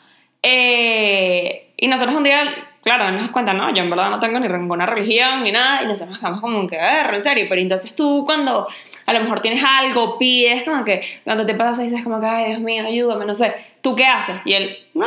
Eh, 0.43 1.66
y 1.77 1.87
nosotros 1.87 2.15
un 2.15 2.23
día, 2.23 2.43
claro, 2.83 3.11
nos 3.11 3.29
cuenta, 3.29 3.53
no, 3.53 3.73
yo 3.73 3.83
en 3.83 3.89
verdad 3.89 4.09
no 4.09 4.19
tengo 4.19 4.39
ni 4.39 4.47
ninguna 4.47 4.85
religión 4.87 5.43
ni 5.43 5.51
nada, 5.51 5.83
y 5.83 5.85
nosotros 5.85 6.09
nos 6.09 6.19
quedamos 6.19 6.41
como 6.41 6.67
que, 6.67 6.75
ver, 6.77 7.13
en 7.13 7.21
serio, 7.23 7.45
pero 7.47 7.61
entonces 7.61 7.93
tú 7.95 8.23
cuando 8.25 8.67
a 9.05 9.13
lo 9.13 9.19
mejor 9.21 9.39
tienes 9.41 9.63
algo, 9.63 10.17
pides, 10.17 10.63
como 10.63 10.83
que 10.83 11.01
cuando 11.23 11.45
te 11.45 11.53
pasa 11.53 11.83
dices 11.83 12.03
como 12.03 12.19
que, 12.19 12.25
ay, 12.25 12.45
Dios 12.47 12.59
mío, 12.61 12.83
ayúdame, 12.85 13.25
no 13.25 13.35
sé, 13.35 13.55
¿tú 13.81 13.95
qué 13.95 14.05
haces? 14.05 14.35
Y 14.43 14.53
él, 14.53 14.77
no, 14.95 15.05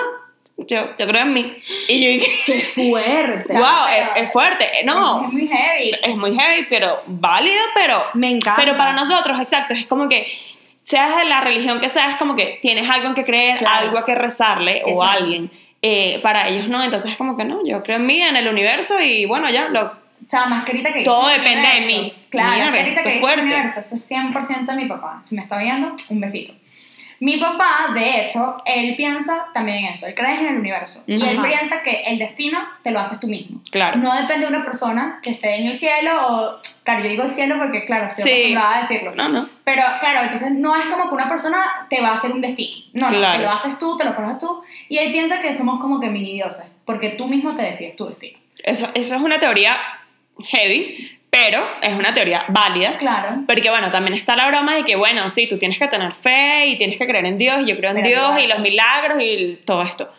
yo, 0.59 0.97
yo 0.99 1.07
creo 1.07 1.23
en 1.23 1.33
mí. 1.33 1.53
Y 1.89 2.19
yo 2.21 2.27
¡Qué 2.47 2.63
fuerte! 2.65 3.53
wow, 3.55 3.63
pero- 3.91 4.15
es, 4.17 4.23
es 4.23 4.33
fuerte, 4.33 4.65
Eh, 4.81 4.85
no, 4.85 5.25
Es 5.27 5.33
muy 5.33 5.49
heavy. 5.49 5.93
es 6.03 6.17
muy 6.17 6.39
heavy, 6.39 6.67
pero 6.71 7.01
válido, 7.07 7.63
pero 7.75 8.05
Me 8.15 8.31
encanta. 8.31 8.63
pero 8.63 8.77
para 8.77 8.93
nosotros, 8.93 9.41
exacto, 9.41 9.75
es 9.75 9.87
como 9.87 10.09
que 10.09 10.27
seas 10.83 11.17
de 11.17 11.25
la 11.25 11.41
religión 11.41 11.81
que 11.81 11.89
seas, 11.89 12.17
como 12.17 12.35
que 12.37 12.59
tienes 12.63 12.89
algo 12.91 13.09
en 13.09 13.15
que 13.15 13.25
creer, 13.25 13.59
Claro. 13.59 13.87
algo 13.87 13.99
a 13.99 14.05
que 14.05 14.15
rezarle 14.15 14.83
o 14.87 15.03
a 15.03 15.07
Exacto. 15.07 15.25
alguien. 15.25 15.51
Eh, 15.83 16.21
para 16.23 16.49
ellos 16.49 16.69
no, 16.69 16.83
entonces 16.83 17.13
es 17.13 17.17
como 17.17 17.37
que 17.37 17.45
no, 17.45 17.65
yo 17.65 17.83
creo 17.83 17.97
en 17.97 18.07
mí, 18.07 18.21
en 18.21 18.37
el 18.37 18.49
universo 18.49 19.01
y 19.01 19.25
bueno, 19.25 19.49
ya, 19.49 19.69
lo, 19.69 19.85
O 19.85 19.93
sea, 20.29 20.47
más 20.47 20.65
que 20.65 20.73
ahorita 20.73 20.93
que 20.93 21.05
Todo 21.05 21.29
depende 21.29 21.69
de 21.81 21.87
mí. 21.87 22.15
Claro, 22.29 22.71
Mierda, 22.71 22.95
más 22.95 23.03
que 23.05 23.21
fuerte. 23.21 23.43
universo, 23.43 23.81
eso 23.81 23.95
es 23.95 24.11
100% 24.11 24.67
de 24.67 24.75
mi 24.75 24.87
papá. 24.87 25.23
Si 25.25 25.35
me 25.35 25.43
está 25.43 25.59
viendo, 25.59 25.97
un 26.11 26.21
besito. 26.21 26.53
Mi 27.23 27.37
papá, 27.37 27.93
de 27.95 28.23
hecho, 28.25 28.57
él 28.65 28.97
piensa 28.97 29.47
también 29.53 29.85
en 29.85 29.93
eso, 29.93 30.07
él 30.07 30.15
cree 30.15 30.41
en 30.41 30.47
el 30.47 30.59
universo. 30.59 31.05
Y 31.07 31.15
él 31.23 31.39
piensa 31.47 31.83
que 31.83 32.03
el 32.07 32.19
destino 32.19 32.59
te 32.83 32.91
lo 32.91 32.99
haces 32.99 33.21
tú 33.21 33.27
mismo. 33.29 33.61
Claro. 33.71 33.99
No 33.99 34.15
depende 34.19 34.47
de 34.47 34.55
una 34.57 34.65
persona 34.65 35.21
que 35.23 35.31
esté 35.31 35.57
en 35.57 35.67
el 35.67 35.75
cielo 35.79 36.13
o... 36.29 36.59
Claro, 36.83 37.05
yo 37.05 37.11
digo 37.11 37.27
cielo 37.27 37.57
porque, 37.59 37.85
claro, 37.85 38.07
estoy 38.07 38.25
Sí. 38.25 38.31
acostumbrada 38.31 38.77
a 38.77 38.81
decirlo. 38.81 39.15
No, 39.15 39.29
no. 39.29 39.49
Pero, 39.65 39.83
claro, 40.01 40.23
entonces 40.23 40.53
no 40.53 40.75
es 40.75 40.87
como 40.87 41.09
que 41.11 41.15
una 41.15 41.29
persona 41.29 41.87
te 41.91 42.01
va 42.01 42.09
a 42.09 42.15
hacer 42.15 42.33
un 42.33 42.41
destino. 42.41 42.87
No, 42.95 43.11
no, 43.11 43.19
Claro. 43.19 43.37
te 43.39 43.45
lo 43.45 43.51
haces 43.51 43.79
tú, 43.79 43.99
te 43.99 44.05
lo 44.05 44.15
forjas 44.15 44.39
tú. 44.39 44.63
Y 44.89 44.97
él 44.97 45.13
piensa 45.13 45.41
que 45.43 45.53
somos 45.53 45.79
como 45.79 46.01
que 46.01 46.09
mini 46.09 46.33
dioses, 46.33 46.75
porque 46.87 47.11
tú 47.11 47.27
mismo 47.29 47.55
te 47.55 47.63
decides 47.63 47.97
tu 47.97 48.07
destino. 48.09 48.39
Eso, 48.65 48.89
eso 48.95 49.15
es 49.15 49.21
una 49.21 49.39
teoría 49.39 49.77
heavy, 50.43 51.20
pero 51.31 51.65
es 51.81 51.95
una 51.95 52.13
teoría 52.13 52.45
válida. 52.49 52.97
Claro. 52.99 53.43
Porque 53.47 53.71
bueno, 53.71 53.91
también 53.91 54.15
está 54.15 54.35
la 54.37 54.49
broma 54.49 54.75
de 54.75 54.85
que, 54.85 54.97
bueno, 54.97 55.29
sí, 55.29 55.47
tú 55.49 55.59
tienes 55.59 55.79
que 55.79 55.87
tener 55.87 56.13
fe 56.13 56.67
y 56.67 56.77
tienes 56.77 56.99
que 56.99 57.07
creer 57.07 57.25
en 57.25 57.39
Dios 57.39 57.63
y 57.63 57.67
yo 57.67 57.77
creo 57.77 57.91
en 57.91 58.03
Pero 58.03 58.09
Dios 58.09 58.27
claro. 58.27 58.43
y 58.43 58.47
los 58.49 58.59
milagros 58.59 59.19
y 59.23 59.61
todo 59.65 59.83
esto. 59.83 60.11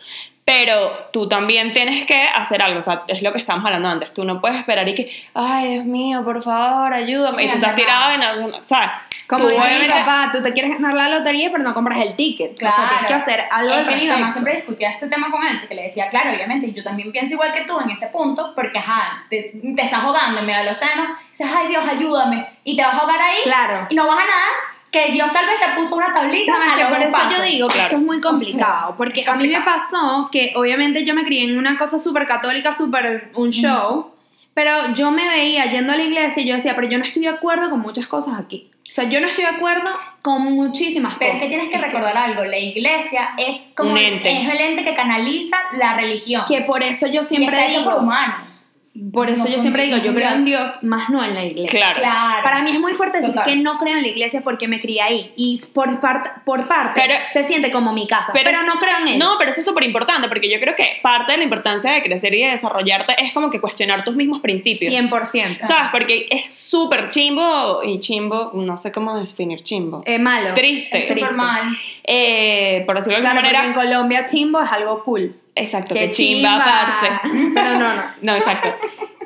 Pero 0.44 1.08
tú 1.12 1.28
también 1.28 1.72
tienes 1.72 2.04
que 2.04 2.20
hacer 2.24 2.62
algo, 2.62 2.80
o 2.80 2.82
sea, 2.82 3.04
es 3.06 3.22
lo 3.22 3.32
que 3.32 3.38
estábamos 3.38 3.66
hablando 3.66 3.88
antes. 3.88 4.12
Tú 4.12 4.24
no 4.24 4.40
puedes 4.40 4.58
esperar 4.58 4.88
y 4.88 4.94
que, 4.96 5.12
ay, 5.34 5.74
Dios 5.74 5.84
mío, 5.84 6.24
por 6.24 6.42
favor, 6.42 6.92
ayúdame. 6.92 7.38
Sí, 7.38 7.44
y 7.44 7.48
tú 7.50 7.54
estás 7.56 7.74
tirado 7.76 8.16
nada. 8.18 8.34
y 8.36 8.40
no, 8.50 8.56
o 8.58 8.60
sea, 8.66 9.06
Como 9.28 9.46
dice 9.46 9.78
mi 9.80 9.86
papá, 9.88 10.30
tú 10.32 10.42
te 10.42 10.52
quieres 10.52 10.72
ganar 10.72 10.94
la 10.94 11.08
lotería, 11.16 11.48
pero 11.52 11.62
no 11.62 11.72
compras 11.72 12.00
el 12.04 12.16
ticket. 12.16 12.58
Claro. 12.58 12.74
O 12.76 12.80
sea, 12.80 12.88
tienes 12.90 13.06
que 13.06 13.14
hacer 13.14 13.44
algo 13.52 13.72
al 13.72 13.86
que 13.86 13.94
mi 13.96 14.00
mamá 14.06 14.10
respecto. 14.14 14.32
siempre 14.32 14.56
discutía 14.56 14.90
este 14.90 15.06
tema 15.06 15.30
con 15.30 15.46
él, 15.46 15.60
porque 15.60 15.76
le 15.76 15.82
decía, 15.84 16.10
claro, 16.10 16.30
obviamente, 16.32 16.72
yo 16.72 16.82
también 16.82 17.12
pienso 17.12 17.34
igual 17.34 17.52
que 17.52 17.60
tú 17.62 17.78
en 17.78 17.90
ese 17.90 18.08
punto, 18.08 18.52
porque, 18.56 18.78
ajá, 18.78 19.24
te, 19.30 19.52
te 19.76 19.82
estás 19.82 20.02
ahogando 20.02 20.40
en 20.40 20.46
medio 20.46 20.58
del 20.58 20.68
océano, 20.70 21.04
dices, 21.30 21.46
ay, 21.56 21.68
Dios, 21.68 21.84
ayúdame, 21.88 22.44
y 22.64 22.74
te 22.76 22.82
vas 22.82 22.94
a 22.94 22.98
ahogar 22.98 23.20
ahí, 23.20 23.42
Claro. 23.44 23.86
y 23.88 23.94
no 23.94 24.08
vas 24.08 24.18
a 24.18 24.26
nadar, 24.26 24.71
que 24.92 25.10
Dios 25.10 25.32
tal 25.32 25.46
vez 25.46 25.56
te 25.58 25.74
puso 25.74 25.96
una 25.96 26.12
tablita 26.14 26.52
¿Sabes 26.52 26.68
a 26.74 26.76
que 26.76 26.84
Por 26.94 27.02
eso 27.02 27.16
yo 27.36 27.42
digo 27.42 27.66
que 27.68 27.74
Claro. 27.74 27.88
esto 27.88 27.96
es 27.96 28.02
muy 28.06 28.18
O 28.18 28.20
sea, 28.20 28.30
complicado. 28.30 28.94
porque 28.96 29.24
a 29.26 29.34
mí 29.36 29.48
me 29.48 29.60
pasó 29.62 30.28
que, 30.30 30.52
obviamente, 30.54 31.04
yo 31.04 31.14
me 31.14 31.24
crié 31.24 31.44
en 31.44 31.58
una 31.58 31.76
cosa 31.78 31.98
súper 31.98 32.26
católica, 32.26 32.72
súper 32.72 33.30
un 33.34 33.50
show. 33.50 34.12
Pero 34.54 34.94
yo 34.94 35.10
me 35.10 35.26
veía 35.28 35.64
yendo 35.72 35.94
a 35.94 35.96
la 35.96 36.02
iglesia 36.02 36.42
y 36.42 36.46
yo 36.46 36.54
decía, 36.56 36.76
pero 36.76 36.86
yo 36.88 36.98
no 36.98 37.04
estoy 37.04 37.22
de 37.22 37.28
acuerdo 37.30 37.70
con 37.70 37.80
muchas 37.80 38.06
cosas 38.06 38.38
aquí. 38.38 38.68
O 38.90 38.94
sea, 38.94 39.04
yo 39.08 39.18
no 39.22 39.28
estoy 39.28 39.44
de 39.44 39.50
acuerdo 39.50 39.90
con 40.20 40.42
muchísimas 40.42 41.14
Pero 41.18 41.30
es 41.32 41.36
cosas. 41.38 41.48
que 41.48 41.54
tienes 41.56 41.70
que 41.70 41.78
recordar 41.78 42.14
algo, 42.14 42.44
la 42.44 42.58
iglesia 42.58 43.30
es 43.38 43.62
como 43.74 43.92
Un 43.92 43.96
el- 43.96 44.12
ente. 44.16 44.42
es 44.42 44.46
el 44.50 44.60
ente 44.60 44.84
que 44.84 44.94
canaliza 44.94 45.56
la 45.78 45.96
religión. 45.96 46.44
Que 46.46 46.60
por 46.60 46.82
eso 46.82 47.06
yo 47.06 47.22
y 47.22 47.24
siempre 47.24 47.56
está 47.56 47.66
hecho 47.70 47.82
por 47.84 47.94
digo, 47.94 48.04
humanos. 48.04 48.68
Por 49.10 49.30
eso 49.30 49.44
no 49.44 49.48
yo 49.48 49.60
siempre 49.60 49.84
digo, 49.84 49.96
yo 49.96 50.12
creo 50.12 50.32
en 50.32 50.44
Dios, 50.44 50.70
más 50.82 51.08
no 51.08 51.24
en 51.24 51.32
la 51.32 51.44
iglesia. 51.46 51.70
Claro. 51.70 51.98
Claro. 51.98 52.44
Para 52.44 52.60
mí 52.62 52.72
es 52.72 52.78
muy 52.78 52.92
fuerte 52.92 53.18
decir 53.18 53.32
Total. 53.34 53.48
que 53.48 53.56
no 53.56 53.78
creo 53.78 53.96
en 53.96 54.02
la 54.02 54.08
iglesia 54.08 54.42
porque 54.42 54.68
me 54.68 54.80
crié 54.80 55.00
ahí. 55.00 55.32
Y 55.34 55.58
por, 55.72 55.98
parte 55.98 56.30
por 56.44 56.68
parte 56.68 57.00
Pero- 57.00 57.14
se 57.32 57.42
siente 57.42 57.70
como 57.70 57.94
mi 57.94 58.06
casa. 58.06 58.32
Pero, 58.34 58.50
no 58.64 58.74
creo 58.78 58.98
en 59.00 59.08
él. 59.08 59.18
No, 59.18 59.36
pero 59.38 59.50
eso 59.50 59.60
es 59.60 59.66
súper 59.66 59.84
importante 59.84 60.28
porque 60.28 60.50
yo 60.50 60.60
creo 60.60 60.76
que 60.76 60.98
parte 61.02 61.32
de 61.32 61.38
la 61.38 61.44
importancia 61.44 61.90
de 61.90 62.02
crecer 62.02 62.34
y 62.34 62.42
de 62.42 62.50
desarrollarte 62.50 63.14
es 63.18 63.32
como 63.32 63.50
que 63.50 63.62
cuestionar 63.62 64.04
tus 64.04 64.14
mismos 64.14 64.40
principios. 64.40 64.92
100%. 64.92 65.66
¿Sabes? 65.66 65.84
Porque 65.90 66.26
es 66.28 66.54
súper 66.54 67.08
chimbo 67.08 67.82
y 67.82 67.98
chimbo, 67.98 68.50
no 68.54 68.76
sé 68.76 68.92
cómo 68.92 69.18
definir 69.18 69.62
chimbo. 69.62 70.02
Eh, 70.04 70.18
malo. 70.18 70.52
Triste. 70.54 70.98
Es 70.98 71.08
súper 71.08 71.32
mal. 71.32 71.74
Eh, 72.04 72.82
por 72.84 72.96
decirlo 72.96 73.20
de 73.20 73.26
alguna 73.26 73.40
Claro, 73.40 73.56
porque 73.56 73.66
en 73.68 73.74
manera. 73.74 73.94
Colombia 73.94 74.26
chimbo 74.26 74.60
es 74.60 74.70
algo 74.70 75.02
cool. 75.02 75.34
Exacto, 75.54 75.94
Qué 75.94 76.06
que 76.06 76.10
chimba, 76.12 76.56
parce. 76.56 77.10
Pero 77.54 77.68
no, 77.78 77.94
no. 77.94 78.02
No, 78.22 78.34
exacto. 78.36 78.68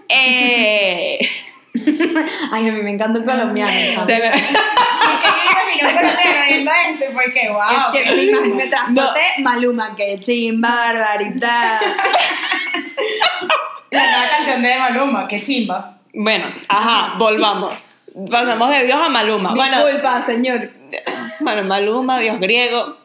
Eh, 0.08 1.18
Ay, 2.52 2.68
a 2.68 2.72
mí 2.72 2.80
me 2.82 2.90
encanta 2.92 3.18
un 3.18 3.24
colombiano. 3.26 3.72
se 4.06 4.18
me- 4.18 4.28
Es 4.28 4.32
que 4.34 4.52
yo 4.54 5.66
me 5.66 5.74
imagino 5.80 6.00
colombiano 6.00 6.44
viendo 6.48 6.70
esto 6.70 7.04
y 7.10 7.12
fue 7.12 7.32
que, 7.32 7.48
wow. 7.50 7.62
es 7.92 8.04
que 8.04 8.10
me, 8.12 8.22
imag- 8.22 8.54
me 8.54 8.66
transporté 8.68 9.20
Maluma, 9.40 9.96
que 9.96 10.20
chimba, 10.20 10.68
barbaridad. 10.70 11.80
La 13.90 14.00
nueva 14.10 14.28
canción 14.36 14.62
de 14.62 14.78
Maluma, 14.78 15.26
qué 15.28 15.42
chimba. 15.42 15.98
bueno, 16.14 16.54
ajá, 16.68 17.14
volvamos. 17.18 17.74
Pasamos 18.30 18.70
de 18.70 18.84
Dios 18.84 19.00
a 19.04 19.08
Maluma. 19.08 19.52
Bueno, 19.54 19.84
Disculpa, 19.84 20.22
señor. 20.22 20.70
bueno, 21.40 21.64
Maluma, 21.64 22.20
Dios 22.20 22.38
griego. 22.38 22.96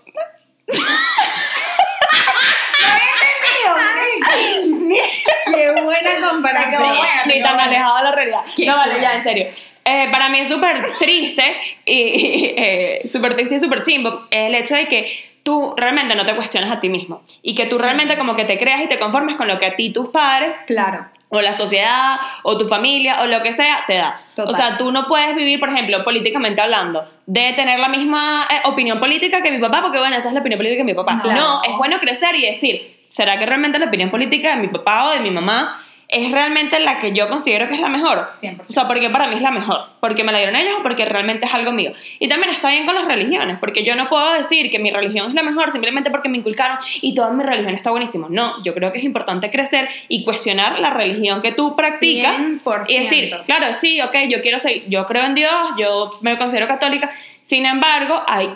Qué 5.53 5.81
buena 5.83 6.29
comparación. 6.29 6.83
Ni 7.25 7.41
tan 7.41 7.59
alejado 7.59 7.97
de 7.97 8.03
la 8.03 8.11
realidad. 8.11 8.41
Qué 8.55 8.65
no, 8.65 8.75
vale, 8.75 8.99
ya, 9.01 9.15
en 9.15 9.23
serio. 9.23 9.47
Eh, 9.83 10.09
para 10.11 10.29
mí 10.29 10.39
es 10.39 10.47
súper 10.47 10.81
triste 10.99 11.43
y, 11.85 11.93
y, 11.93 12.53
eh, 12.57 13.01
súper 13.07 13.35
triste 13.35 13.55
y 13.55 13.59
súper 13.59 13.81
chimbo 13.81 14.27
el 14.29 14.53
hecho 14.53 14.75
de 14.75 14.87
que 14.87 15.31
tú 15.43 15.73
realmente 15.75 16.13
no 16.15 16.23
te 16.23 16.35
cuestiones 16.35 16.69
a 16.69 16.79
ti 16.79 16.87
mismo 16.87 17.23
y 17.41 17.55
que 17.55 17.65
tú 17.65 17.79
realmente 17.79 18.15
como 18.15 18.35
que 18.35 18.45
te 18.45 18.59
creas 18.59 18.81
y 18.81 18.87
te 18.87 18.99
conformes 18.99 19.37
con 19.37 19.47
lo 19.47 19.57
que 19.57 19.65
a 19.65 19.75
ti 19.75 19.91
tus 19.91 20.09
padres 20.09 20.55
Claro. 20.67 21.01
o 21.29 21.41
la 21.41 21.53
sociedad 21.53 22.17
o 22.43 22.59
tu 22.59 22.67
familia 22.67 23.21
o 23.23 23.25
lo 23.25 23.41
que 23.41 23.53
sea 23.53 23.83
te 23.87 23.95
da. 23.95 24.21
Total. 24.35 24.53
O 24.53 24.55
sea, 24.55 24.77
tú 24.77 24.91
no 24.91 25.07
puedes 25.07 25.35
vivir, 25.35 25.59
por 25.59 25.69
ejemplo, 25.69 26.03
políticamente 26.03 26.61
hablando, 26.61 27.03
de 27.25 27.53
tener 27.53 27.79
la 27.79 27.89
misma 27.89 28.47
eh, 28.51 28.61
opinión 28.65 28.99
política 28.99 29.41
que 29.41 29.49
mi 29.51 29.57
papá, 29.59 29.81
porque 29.81 29.97
bueno, 29.97 30.15
esa 30.15 30.27
es 30.27 30.33
la 30.35 30.41
opinión 30.41 30.59
política 30.59 30.81
de 30.81 30.85
mi 30.85 30.93
papá. 30.93 31.19
Claro. 31.23 31.41
No, 31.41 31.61
es 31.63 31.75
bueno 31.75 31.99
crecer 31.99 32.35
y 32.35 32.45
decir, 32.45 33.00
¿será 33.11 33.37
que 33.37 33.45
realmente 33.45 33.77
la 33.77 33.87
opinión 33.87 34.09
política 34.09 34.55
de 34.55 34.61
mi 34.61 34.69
papá 34.69 35.09
o 35.09 35.11
de 35.11 35.19
mi 35.19 35.31
mamá 35.31 35.83
es 36.07 36.31
realmente 36.31 36.79
la 36.79 36.99
que 36.99 37.11
yo 37.11 37.27
considero 37.27 37.67
que 37.67 37.75
es 37.75 37.81
la 37.81 37.89
mejor? 37.89 38.29
100%. 38.33 38.61
O 38.69 38.71
sea, 38.71 38.87
porque 38.87 39.09
para 39.09 39.27
mí 39.27 39.35
es 39.35 39.41
la 39.41 39.51
mejor, 39.51 39.89
porque 39.99 40.23
me 40.23 40.31
la 40.31 40.37
dieron 40.37 40.55
ellos 40.55 40.75
o 40.79 40.83
porque 40.83 41.03
realmente 41.03 41.45
es 41.45 41.53
algo 41.53 41.73
mío. 41.73 41.91
Y 42.19 42.29
también 42.29 42.53
está 42.53 42.69
bien 42.69 42.85
con 42.85 42.95
las 42.95 43.05
religiones, 43.05 43.57
porque 43.59 43.83
yo 43.83 43.95
no 43.95 44.07
puedo 44.07 44.33
decir 44.33 44.69
que 44.71 44.79
mi 44.79 44.91
religión 44.91 45.27
es 45.27 45.33
la 45.33 45.43
mejor 45.43 45.71
simplemente 45.71 46.09
porque 46.09 46.29
me 46.29 46.37
inculcaron 46.37 46.77
y 47.01 47.13
toda 47.13 47.31
mi 47.31 47.43
religión 47.43 47.73
está 47.73 47.91
buenísimo. 47.91 48.27
No, 48.29 48.63
yo 48.63 48.73
creo 48.73 48.93
que 48.93 48.99
es 48.99 49.03
importante 49.03 49.51
crecer 49.51 49.89
y 50.07 50.23
cuestionar 50.23 50.79
la 50.79 50.91
religión 50.91 51.41
que 51.41 51.51
tú 51.51 51.75
practicas 51.75 52.39
100%. 52.39 52.85
y 52.87 52.99
decir, 52.99 53.31
claro, 53.45 53.73
sí, 53.73 53.99
ok, 54.01 54.15
yo 54.29 54.41
quiero 54.41 54.57
ser, 54.57 54.87
yo 54.89 55.05
creo 55.05 55.25
en 55.25 55.35
Dios, 55.35 55.53
yo 55.77 56.09
me 56.21 56.37
considero 56.37 56.67
católica, 56.67 57.09
sin 57.41 57.65
embargo, 57.65 58.23
hay 58.27 58.49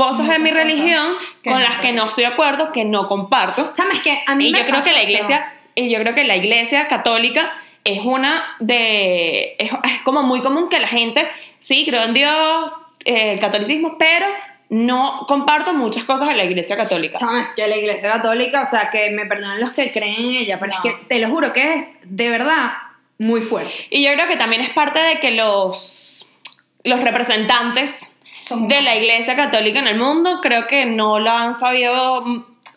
cosas 0.00 0.28
de 0.28 0.38
mi 0.38 0.50
religión 0.50 1.14
con 1.44 1.52
no 1.54 1.58
las 1.58 1.76
que 1.78 1.92
no 1.92 2.06
estoy 2.06 2.24
de 2.24 2.30
acuerdo, 2.30 2.72
que 2.72 2.84
no 2.84 3.06
comparto. 3.08 3.70
¿Sabes 3.74 4.00
qué? 4.02 4.22
A 4.26 4.34
mí 4.34 4.48
Y 4.48 4.52
me 4.52 4.58
yo 4.60 4.66
creo 4.66 4.82
que 4.82 4.92
la 4.92 5.02
iglesia, 5.02 5.52
y 5.74 5.90
yo 5.90 5.98
creo 6.00 6.14
que 6.14 6.24
la 6.24 6.36
iglesia 6.36 6.86
católica 6.86 7.50
es 7.84 8.00
una 8.04 8.56
de, 8.60 9.56
es, 9.58 9.70
es 9.84 10.00
como 10.04 10.22
muy 10.22 10.40
común 10.40 10.68
que 10.70 10.78
la 10.80 10.88
gente, 10.88 11.28
sí, 11.58 11.84
creo 11.86 12.04
en 12.04 12.14
Dios, 12.14 12.72
eh, 13.04 13.32
el 13.32 13.40
catolicismo, 13.40 13.96
pero 13.98 14.26
no 14.70 15.24
comparto 15.26 15.74
muchas 15.74 16.04
cosas 16.04 16.28
de 16.28 16.34
la 16.34 16.44
iglesia 16.44 16.76
católica. 16.76 17.18
Sabes 17.18 17.48
que 17.56 17.66
la 17.68 17.76
iglesia 17.76 18.10
católica, 18.10 18.62
o 18.62 18.70
sea, 18.70 18.88
que 18.90 19.10
me 19.10 19.26
perdonen 19.26 19.60
los 19.60 19.72
que 19.72 19.92
creen 19.92 20.14
en 20.14 20.30
ella, 20.30 20.58
pero 20.60 20.72
No. 20.72 20.78
es 20.78 20.82
que 20.96 21.04
te 21.08 21.18
lo 21.18 21.28
juro 21.28 21.52
que 21.52 21.74
es 21.74 21.86
de 22.04 22.30
verdad 22.30 22.72
muy 23.18 23.42
fuerte. 23.42 23.72
Y 23.90 24.02
yo 24.04 24.12
creo 24.14 24.28
que 24.28 24.36
también 24.36 24.62
es 24.62 24.70
parte 24.70 24.98
de 24.98 25.18
que 25.20 25.32
los, 25.32 26.24
los 26.84 27.00
representantes 27.00 28.08
De 28.56 28.82
la 28.82 28.96
iglesia 28.96 29.36
católica 29.36 29.78
en 29.78 29.88
el 29.88 29.96
mundo 29.96 30.40
creo 30.40 30.66
que 30.66 30.86
no 30.86 31.18
lo 31.18 31.30
han 31.30 31.54
sabido 31.54 32.24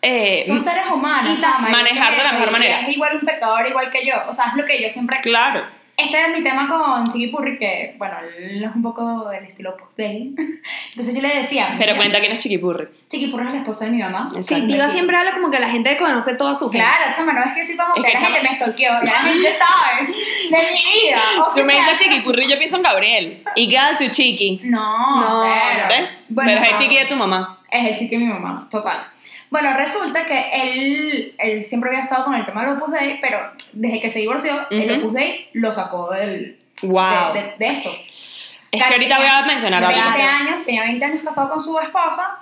eh, 0.01 0.43
Son 0.45 0.61
seres 0.61 0.85
humanos, 0.91 1.33
Y 1.37 1.41
chama, 1.41 1.69
manejar 1.69 2.15
de 2.17 2.23
la 2.23 2.33
mejor 2.33 2.51
manera. 2.51 2.81
Es 2.81 2.89
igual 2.95 3.15
un 3.15 3.25
pecador, 3.25 3.65
igual 3.67 3.89
que 3.89 4.05
yo. 4.05 4.13
O 4.27 4.33
sea, 4.33 4.47
es 4.47 4.55
lo 4.55 4.65
que 4.65 4.81
yo 4.81 4.89
siempre. 4.89 5.19
claro. 5.21 5.65
Este 6.03 6.21
es 6.21 6.37
mi 6.37 6.43
tema 6.43 6.67
con 6.67 7.05
Chiquipurri, 7.07 7.57
que, 7.57 7.95
bueno, 7.97 8.15
él 8.37 8.63
es 8.63 8.75
un 8.75 8.81
poco 8.81 9.29
del 9.29 9.45
estilo 9.45 9.75
post-gay. 9.77 10.33
Entonces 10.91 11.15
yo 11.15 11.21
le 11.21 11.35
decía. 11.37 11.75
Pero 11.77 11.93
mira, 11.93 11.97
cuenta 11.97 12.19
quién 12.19 12.31
es 12.33 12.39
Chiquipurri. 12.39 12.87
Chiquipurri 13.09 13.43
es 13.47 13.53
el 13.53 13.59
esposo 13.59 13.85
de 13.85 13.91
mi 13.91 13.99
mamá. 13.99 14.31
Sí. 14.41 14.61
Diva 14.61 14.89
siempre 14.91 15.15
habla 15.17 15.31
como 15.33 15.49
que 15.51 15.59
la 15.59 15.69
gente 15.69 15.97
conoce 15.97 16.35
toda 16.35 16.55
su 16.55 16.69
gente. 16.69 16.85
Claro, 16.85 17.13
chama, 17.15 17.33
no 17.33 17.43
es 17.43 17.53
que 17.55 17.63
soy 17.63 17.75
famosa, 17.75 17.99
Es 18.01 18.05
que, 18.05 18.13
la 18.13 18.19
gente 18.19 18.39
chama- 18.39 18.49
me 18.49 18.55
stalkeó, 18.55 18.91
la 18.93 19.11
gente 19.21 19.49
sabe 19.57 20.07
de 20.07 20.71
mi 20.71 21.01
vida. 21.09 21.21
O 21.47 21.53
Tú 21.55 21.63
me 21.63 21.73
sea, 21.73 21.83
dices 21.83 21.99
Chiquipurri, 22.01 22.47
yo 22.47 22.57
pienso 22.57 22.75
en 22.77 22.83
Gabriel. 22.83 23.43
Y 23.55 23.69
qué 23.69 23.77
hace 23.77 24.05
su 24.05 24.11
chiqui. 24.11 24.61
No, 24.63 25.21
No, 25.21 25.43
cero. 25.43 25.85
¿Ves? 25.89 26.19
Bueno, 26.29 26.51
Pero 26.51 26.63
es 26.63 26.71
el 26.71 26.77
chiqui 26.77 26.97
de 26.97 27.05
tu 27.05 27.15
mamá. 27.15 27.59
Es 27.71 27.85
el 27.85 27.95
chico 27.97 28.11
de 28.11 28.17
mi 28.25 28.31
mamá, 28.31 28.67
total. 28.69 29.07
Bueno, 29.53 29.77
resulta 29.77 30.25
que 30.25 30.49
él, 30.63 31.35
él 31.37 31.63
siempre 31.67 31.91
había 31.91 32.01
estado 32.01 32.25
con 32.25 32.33
el 32.33 32.43
tema 32.43 32.65
del 32.65 32.75
Opus 32.75 32.91
Dei, 32.91 33.21
pero 33.21 33.37
desde 33.71 34.01
que 34.01 34.09
se 34.09 34.17
divorció, 34.17 34.65
el 34.71 34.89
Ujú. 34.93 34.99
Opus 35.01 35.13
Dei 35.13 35.49
lo 35.53 35.71
sacó 35.71 36.09
del, 36.09 36.57
Wow. 36.81 37.33
de, 37.33 37.39
de- 37.43 37.53
de 37.59 37.65
esto. 37.67 37.91
es 38.09 38.57
que 38.71 38.83
ahorita 38.83 39.15
voy 39.19 39.27
a 39.27 39.43
mencionar 39.45 39.85
algo. 39.85 39.95
20 40.01 40.21
años, 40.23 40.65
tenía 40.65 40.81
20 40.81 41.05
años 41.05 41.23
casado 41.23 41.51
con 41.51 41.63
su 41.63 41.77
esposa 41.79 42.39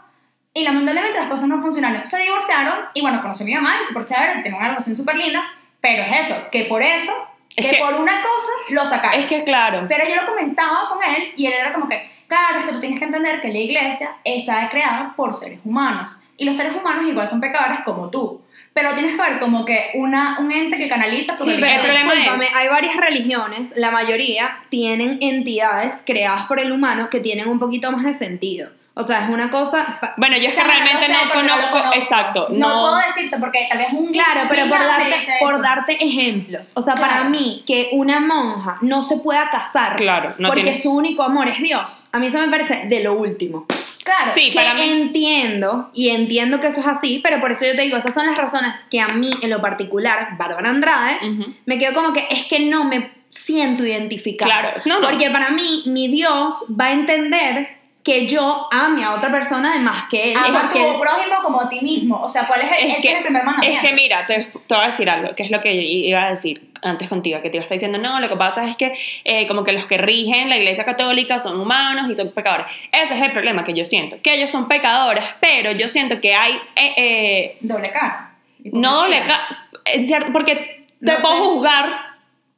y 0.53 0.63
lamentablemente 0.63 1.19
las 1.19 1.27
cosas 1.27 1.49
no 1.49 1.61
funcionaron. 1.61 2.07
Se 2.07 2.17
divorciaron 2.17 2.85
y 2.93 3.01
bueno, 3.01 3.21
conocí 3.21 3.43
a 3.43 3.45
mi 3.45 3.55
mamá 3.55 3.75
y 3.81 3.83
súper 3.83 4.05
chévere, 4.05 4.41
tenía 4.41 4.57
una 4.57 4.69
relación 4.69 4.95
súper 4.95 5.15
linda, 5.17 5.43
pero 5.81 6.03
es 6.03 6.29
eso, 6.29 6.47
que 6.49 6.63
por 6.63 6.81
eso, 6.81 7.11
Es 7.57 7.65
que, 7.65 7.71
que- 7.73 7.77
por 7.79 7.93
una 7.95 8.21
cosa 8.21 8.51
lo 8.69 8.85
sacaron. 8.85 9.19
Es 9.19 9.25
que 9.25 9.43
claro. 9.43 9.85
Pero 9.89 10.07
yo 10.07 10.15
lo 10.15 10.27
comentaba 10.29 10.87
con 10.87 11.03
él 11.03 11.33
y 11.35 11.45
él 11.47 11.51
era 11.59 11.73
como 11.73 11.89
que, 11.89 12.09
claro, 12.27 12.59
es 12.59 12.65
que 12.67 12.71
tú 12.71 12.79
tienes 12.79 12.99
que 12.99 13.05
entender 13.05 13.41
que 13.41 13.49
la 13.49 13.57
iglesia 13.59 14.11
está 14.23 14.69
creada 14.69 15.13
por 15.17 15.33
seres 15.33 15.59
humanos 15.65 16.20
y 16.37 16.45
los 16.45 16.55
seres 16.55 16.73
humanos 16.75 17.05
igual 17.07 17.27
son 17.27 17.39
pecadores 17.41 17.79
como 17.85 18.09
tú. 18.09 18.41
Pero 18.73 18.93
tienes 18.93 19.17
que 19.17 19.21
ver 19.21 19.39
como 19.39 19.65
que 19.65 19.91
una, 19.95 20.39
un 20.39 20.49
ente 20.51 20.77
que 20.77 20.87
canaliza 20.87 21.35
tu 21.37 21.43
Sí, 21.43 21.51
religión. 21.51 21.79
pero 21.83 21.93
El 21.97 22.05
problema 22.05 22.45
es- 22.45 22.55
hay 22.55 22.67
varias 22.69 22.95
religiones, 22.95 23.73
la 23.75 23.91
mayoría 23.91 24.59
tienen 24.69 25.17
entidades 25.21 25.97
creadas 26.05 26.45
por 26.45 26.59
el 26.59 26.71
humano 26.71 27.09
que 27.09 27.19
tienen 27.19 27.49
un 27.49 27.59
poquito 27.59 27.91
más 27.91 28.03
de 28.05 28.13
sentido. 28.13 28.69
O 28.93 29.03
sea, 29.03 29.23
es 29.23 29.29
una 29.29 29.49
cosa... 29.51 29.99
Bueno, 30.17 30.35
yo 30.37 30.49
es 30.49 30.53
que 30.53 30.63
realmente 30.63 31.05
sé 31.05 31.11
no, 31.13 31.19
porque 31.19 31.43
lo 31.43 31.49
conozco, 31.49 31.71
conozco. 31.77 31.95
exacto, 31.97 32.47
No, 32.51 32.67
no, 32.69 32.81
puedo 32.81 32.97
decirte 33.07 33.37
porque 33.39 33.65
tal 33.69 33.77
vez 33.77 33.87
un 33.93 34.11
Claro, 34.11 34.41
pero 34.49 34.63
por 34.67 34.79
darte, 34.79 35.15
por 35.39 35.61
darte 35.61 36.05
ejemplos. 36.05 36.71
O 36.73 36.81
sea, 36.81 36.95
para 36.95 37.13
Claro. 37.15 37.29
mí, 37.29 37.63
que 37.65 37.89
una 37.93 38.19
monja 38.19 38.77
no 38.81 39.01
se 39.01 39.17
pueda 39.17 39.49
casar 39.49 39.95
Claro, 39.95 40.35
no 40.39 40.47
porque 40.49 40.63
tiene- 40.63 40.79
su 40.79 40.91
único 40.93 41.23
amor 41.23 41.47
es 41.47 41.59
Dios, 41.61 41.89
a 42.11 42.19
mí 42.19 42.27
eso 42.27 42.39
me 42.39 42.49
parece 42.49 42.87
de 42.87 43.01
lo 43.03 43.13
último. 43.13 43.65
Claro. 44.03 44.31
Sí, 44.33 44.49
que 44.49 44.55
para 44.57 44.73
mí- 44.73 44.81
entiendo, 44.89 45.89
y 45.93 46.09
entiendo 46.09 46.59
que 46.59 46.67
eso 46.67 46.79
es 46.81 46.87
así, 46.87 47.19
pero 47.23 47.39
por 47.39 47.51
eso 47.51 47.65
yo 47.65 47.75
te 47.75 47.81
digo, 47.83 47.97
esas 47.97 48.13
son 48.13 48.25
las 48.25 48.37
razones 48.37 48.75
que 48.89 48.99
a 48.99 49.07
mí, 49.09 49.31
en 49.41 49.49
lo 49.49 49.61
particular, 49.61 50.37
Bárbara 50.37 50.69
Andrade, 50.69 51.17
Ujú. 51.27 51.53
me 51.65 51.77
quedo 51.77 51.93
como 51.93 52.13
que 52.13 52.25
es 52.29 52.45
que 52.45 52.59
no 52.61 52.83
me 52.85 53.11
siento 53.29 53.85
identificada. 53.85 54.51
Claro, 54.51 54.77
no, 54.85 54.99
no. 54.99 55.07
Porque 55.09 55.29
para 55.29 55.51
mí, 55.51 55.83
mi 55.85 56.07
Dios 56.07 56.53
va 56.79 56.87
a 56.87 56.91
entender 56.91 57.77
que 58.03 58.25
yo 58.27 58.67
ame 58.71 59.03
a 59.03 59.13
otra 59.13 59.29
persona 59.31 59.71
además 59.73 60.05
que 60.09 60.31
él. 60.31 60.37
Ama 60.37 60.59
a 60.59 60.61
porque 60.63 60.79
tu 60.79 60.99
prójimo 60.99 61.35
como 61.43 61.61
a 61.61 61.69
ti 61.69 61.79
mismo. 61.81 62.19
O 62.21 62.27
sea, 62.27 62.47
¿cuál 62.47 62.61
es 62.61 62.67
el, 62.71 62.89
es 62.89 62.93
ese 62.97 63.01
que, 63.01 63.07
es 63.09 63.17
el 63.17 63.23
primer 63.23 63.41
es 63.41 63.45
mandamiento? 63.45 63.87
que 63.87 63.93
mira, 63.93 64.25
te, 64.25 64.43
te 64.67 64.75
voy 64.75 64.83
a 64.83 64.87
decir 64.87 65.09
algo, 65.09 65.35
que 65.35 65.43
es 65.43 65.51
lo 65.51 65.61
que 65.61 65.73
iba 65.73 66.23
a 66.23 66.29
decir 66.31 66.70
antes 66.81 67.09
contigo, 67.09 67.41
que 67.41 67.49
te 67.49 67.57
iba 67.57 67.61
a 67.61 67.65
estar 67.65 67.75
diciendo, 67.75 67.97
no, 67.97 68.19
lo 68.19 68.27
que 68.29 68.35
pasa 68.35 68.67
es 68.67 68.75
que 68.77 68.93
eh, 69.23 69.47
como 69.47 69.63
que 69.63 69.71
los 69.71 69.85
que 69.85 69.97
rigen 69.97 70.49
la 70.49 70.57
iglesia 70.57 70.83
católica 70.85 71.39
son 71.39 71.59
humanos 71.59 72.09
y 72.09 72.15
son 72.15 72.31
pecadores. 72.31 72.65
Ese 72.91 73.15
es 73.15 73.21
el 73.21 73.31
problema 73.31 73.63
que 73.63 73.73
yo 73.73 73.85
siento, 73.85 74.17
que 74.21 74.33
ellos 74.33 74.49
son 74.49 74.67
pecadores, 74.67 75.23
pero 75.39 75.71
yo 75.71 75.87
siento 75.87 76.19
que 76.21 76.33
hay... 76.33 76.53
eh, 76.75 76.93
eh, 76.97 77.57
Doble 77.61 77.89
cara. 77.91 78.33
no 78.63 79.01
doble 79.03 79.23
ca- 79.23 79.47
en 79.85 80.05
cierto- 80.05 80.31
porque 80.33 80.81
te 81.03 81.11
No 81.13 81.19
puedo 81.19 81.35
sé. 81.35 81.39
juzgar 81.49 81.99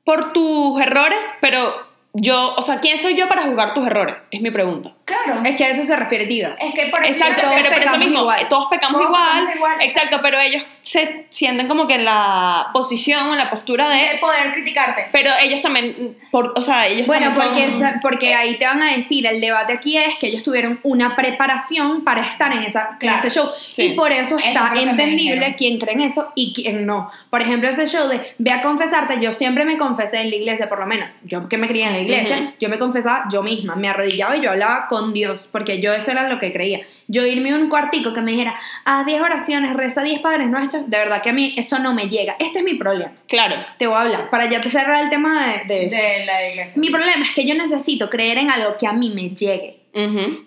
por 0.03 0.33
tus 0.33 0.81
errores, 0.81 1.33
pero 1.39 1.73
yo, 2.13 2.53
o 2.55 2.61
sea, 2.61 2.77
¿quién 2.79 2.97
soy 2.97 3.15
yo 3.15 3.27
para 3.29 3.43
juzgar 3.43 3.73
tus 3.73 3.87
errores? 3.87 4.15
Es 4.31 4.41
mi 4.41 4.51
pregunta. 4.51 4.91
Claro. 5.05 5.41
Es 5.43 5.55
que 5.57 5.65
a 5.65 5.69
eso 5.69 5.83
se 5.83 5.95
refiere 5.95 6.25
Tiva. 6.27 6.55
Es 6.59 6.73
que 6.73 6.85
por 6.87 7.03
eso 7.03 7.11
Exacto, 7.13 7.41
todos 7.41 7.53
pero 7.55 7.65
por 7.65 7.73
eso 7.73 7.79
pecamos 7.81 7.99
mismo, 7.99 8.19
igual. 8.21 8.47
todos 8.47 8.67
pecamos 8.71 8.97
Todos 9.01 9.07
igual, 9.09 9.31
pecamos 9.31 9.55
igual, 9.55 9.77
exacto, 9.81 10.19
pero 10.21 10.39
ellos 10.39 10.63
se 10.81 11.25
sienten 11.29 11.67
como 11.67 11.87
que 11.87 11.95
en 11.95 12.05
la 12.05 12.67
posición, 12.73 13.31
en 13.31 13.37
la 13.37 13.49
postura 13.49 13.89
de 13.89 13.95
de, 14.13 14.17
poder 14.19 14.51
criticarte. 14.53 15.07
pero 15.11 15.31
ellos 15.41 15.61
también, 15.61 16.17
por, 16.31 16.53
o 16.55 16.61
sea, 16.61 16.87
ellos 16.87 17.05
Bueno, 17.07 17.31
también 17.31 17.69
porque, 17.69 17.69
son- 17.91 17.99
porque 18.01 18.33
ahí 18.33 18.57
te 18.57 18.65
van 18.65 18.81
a 18.81 18.95
decir, 18.95 19.25
el 19.27 19.41
debate 19.41 19.73
aquí 19.73 19.97
es 19.97 20.15
que 20.19 20.27
ellos 20.27 20.41
tuvieron 20.43 20.79
una 20.83 21.15
preparación 21.15 22.03
para 22.03 22.21
estar 22.25 22.51
en, 22.53 22.59
esa, 22.63 22.91
en 22.93 22.97
Claro. 22.99 23.19
ese 23.19 23.29
show. 23.29 23.49
Sí. 23.71 23.83
Y 23.87 23.89
por 23.95 24.11
eso 24.11 24.37
Eso 24.37 24.45
está 24.47 24.71
me 24.71 24.83
entendible 24.83 25.55
quién 25.57 25.79
cree 25.79 25.93
en 25.95 26.01
eso 26.01 26.31
y 26.35 26.53
quién 26.53 26.85
no. 26.85 27.09
Por 27.29 27.41
ejemplo, 27.41 27.67
ese 27.69 27.87
show 27.87 28.07
de 28.07 28.33
ve 28.37 28.51
a 28.51 28.61
confesarte, 28.61 29.19
yo 29.21 29.31
siempre 29.31 29.65
me 29.65 29.77
confesé 29.77 30.21
en 30.21 30.29
la 30.29 30.35
iglesia, 30.37 30.69
por 30.69 30.79
lo 30.79 30.85
menos. 30.85 31.11
Yo 31.23 31.47
que 31.49 31.57
me 31.57 31.67
crié 31.67 31.85
en 31.87 31.93
la 31.93 31.99
iglesia, 31.99 32.37
Ujú. 32.39 32.53
yo 32.59 32.69
me 32.69 32.79
confesaba 32.79 33.25
yo 33.29 33.43
misma, 33.43 33.75
me 33.75 33.89
arrodillaba 33.89 34.37
y 34.37 34.41
yo 34.41 34.51
hablaba 34.51 34.87
con 34.93 35.11
Dios, 35.11 35.49
porque 35.51 35.81
yo 35.81 35.91
eso 35.93 36.11
era 36.11 36.29
lo 36.29 36.37
que 36.37 36.53
creía. 36.53 36.81
Yo 37.07 37.25
irme 37.25 37.51
a 37.51 37.55
un 37.55 37.67
cuartico 37.69 38.13
que 38.13 38.21
me 38.21 38.31
dijera, 38.31 38.53
haz 38.85 39.05
10 39.07 39.21
oraciones, 39.21 39.73
reza 39.73 40.03
10 40.03 40.21
padres 40.21 40.47
nuestros, 40.49 40.87
de 40.87 40.97
verdad 40.97 41.21
que 41.23 41.31
a 41.31 41.33
mí 41.33 41.55
eso 41.57 41.79
no 41.79 41.93
me 41.95 42.07
llega. 42.07 42.35
Este 42.39 42.59
es 42.59 42.63
mi 42.65 42.75
problema. 42.75 43.11
claro, 43.27 43.55
Te 43.79 43.87
voy 43.87 43.95
a 43.97 44.01
hablar, 44.01 44.29
para 44.29 44.47
ya 44.49 44.61
cerrar 44.61 45.03
el 45.03 45.09
tema 45.09 45.47
de- 45.47 45.73
de 45.73 45.89
De 45.89 46.25
la 46.25 46.47
iglesia. 46.49 46.79
mi 46.79 46.89
problema 46.91 47.23
es 47.25 47.31
que 47.31 47.45
yo 47.47 47.55
necesito 47.55 48.09
creer 48.09 48.37
en 48.37 48.51
algo 48.51 48.77
que 48.77 48.85
a 48.85 48.93
mí 48.93 49.09
me 49.09 49.29
llegue. 49.31 49.79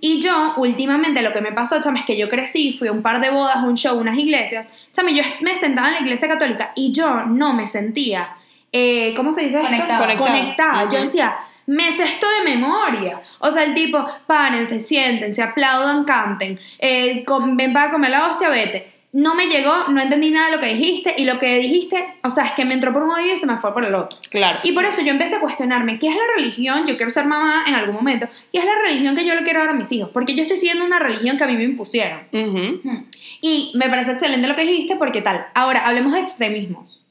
Y 0.00 0.20
yo, 0.20 0.54
últimamente, 0.56 1.22
lo 1.22 1.32
que 1.32 1.40
me 1.40 1.52
pasó, 1.52 1.80
chama, 1.82 2.00
es 2.00 2.04
que 2.04 2.16
yo 2.16 2.28
crecí, 2.28 2.76
fui 2.78 2.88
a 2.88 2.92
un 2.92 3.02
par 3.02 3.20
de 3.20 3.30
bodas, 3.30 3.58
un 3.62 3.74
show, 3.76 3.96
unas 3.98 4.18
iglesias. 4.18 4.68
Chama, 4.92 5.10
yo 5.12 5.22
me 5.40 5.54
sentaba 5.56 5.88
en 5.88 5.94
la 5.94 6.00
iglesia 6.00 6.26
católica 6.28 6.72
y 6.74 6.90
yo 6.92 7.22
no 7.26 7.52
me 7.52 7.66
sentía, 7.68 8.30
eh, 8.72 9.12
¿cómo 9.16 9.32
se 9.32 9.42
dice? 9.44 9.60
Conectada. 9.60 9.98
Conectada. 9.98 10.30
Conectada. 10.30 10.90
Yo 10.92 11.00
decía, 11.00 11.36
me 11.66 11.90
sé 11.92 12.04
esto 12.04 12.26
de 12.28 12.44
memoria. 12.50 13.20
O 13.40 13.50
sea, 13.50 13.64
el 13.64 13.74
tipo, 13.74 14.04
párense, 14.26 14.80
siéntense, 14.80 15.42
aplaudan, 15.42 16.04
canten, 16.04 16.58
eh, 16.78 17.24
com- 17.24 17.56
ven 17.56 17.72
para 17.72 17.90
comer 17.90 18.10
la 18.10 18.28
hostia, 18.28 18.48
vete. 18.48 18.92
No 19.12 19.34
me 19.34 19.46
llegó, 19.46 19.88
no 19.88 20.02
entendí 20.02 20.30
nada 20.30 20.50
de 20.50 20.56
lo 20.56 20.60
que 20.60 20.74
dijiste 20.74 21.14
y 21.16 21.24
lo 21.24 21.38
que 21.38 21.56
dijiste, 21.56 22.16
o 22.22 22.28
sea, 22.28 22.44
es 22.44 22.52
que 22.52 22.66
me 22.66 22.74
entró 22.74 22.92
por 22.92 23.02
un 23.02 23.12
oído 23.12 23.34
y 23.34 23.38
se 23.38 23.46
me 23.46 23.56
fue 23.56 23.72
por 23.72 23.82
el 23.82 23.94
otro. 23.94 24.18
claro. 24.30 24.58
Y 24.62 24.72
por 24.72 24.84
eso 24.84 25.00
yo 25.00 25.10
empecé 25.10 25.36
a 25.36 25.40
cuestionarme, 25.40 25.98
¿qué 25.98 26.08
es 26.08 26.14
la 26.14 26.22
religión? 26.36 26.86
Yo 26.86 26.96
quiero 26.96 27.08
ser 27.10 27.24
mamá 27.24 27.64
en 27.66 27.74
algún 27.74 27.94
momento. 27.94 28.28
¿Qué 28.52 28.58
es 28.58 28.64
la 28.66 28.74
religión 28.84 29.16
que 29.16 29.24
yo 29.24 29.34
le 29.34 29.42
quiero 29.42 29.60
dar 29.60 29.70
a 29.70 29.72
mis 29.72 29.90
hijos? 29.90 30.10
Porque 30.12 30.34
yo 30.34 30.42
estoy 30.42 30.58
siguiendo 30.58 30.84
una 30.84 30.98
religión 30.98 31.38
que 31.38 31.44
a 31.44 31.46
mí 31.46 31.54
me 31.56 31.64
impusieron. 31.64 32.20
Hmm. 32.30 33.04
Y 33.40 33.72
me 33.74 33.88
parece 33.88 34.12
excelente 34.12 34.48
lo 34.48 34.54
que 34.56 34.66
dijiste 34.66 34.96
porque 34.96 35.22
tal. 35.22 35.46
Ahora, 35.54 35.86
hablemos 35.86 36.12
de 36.12 36.20
extremismos. 36.20 37.02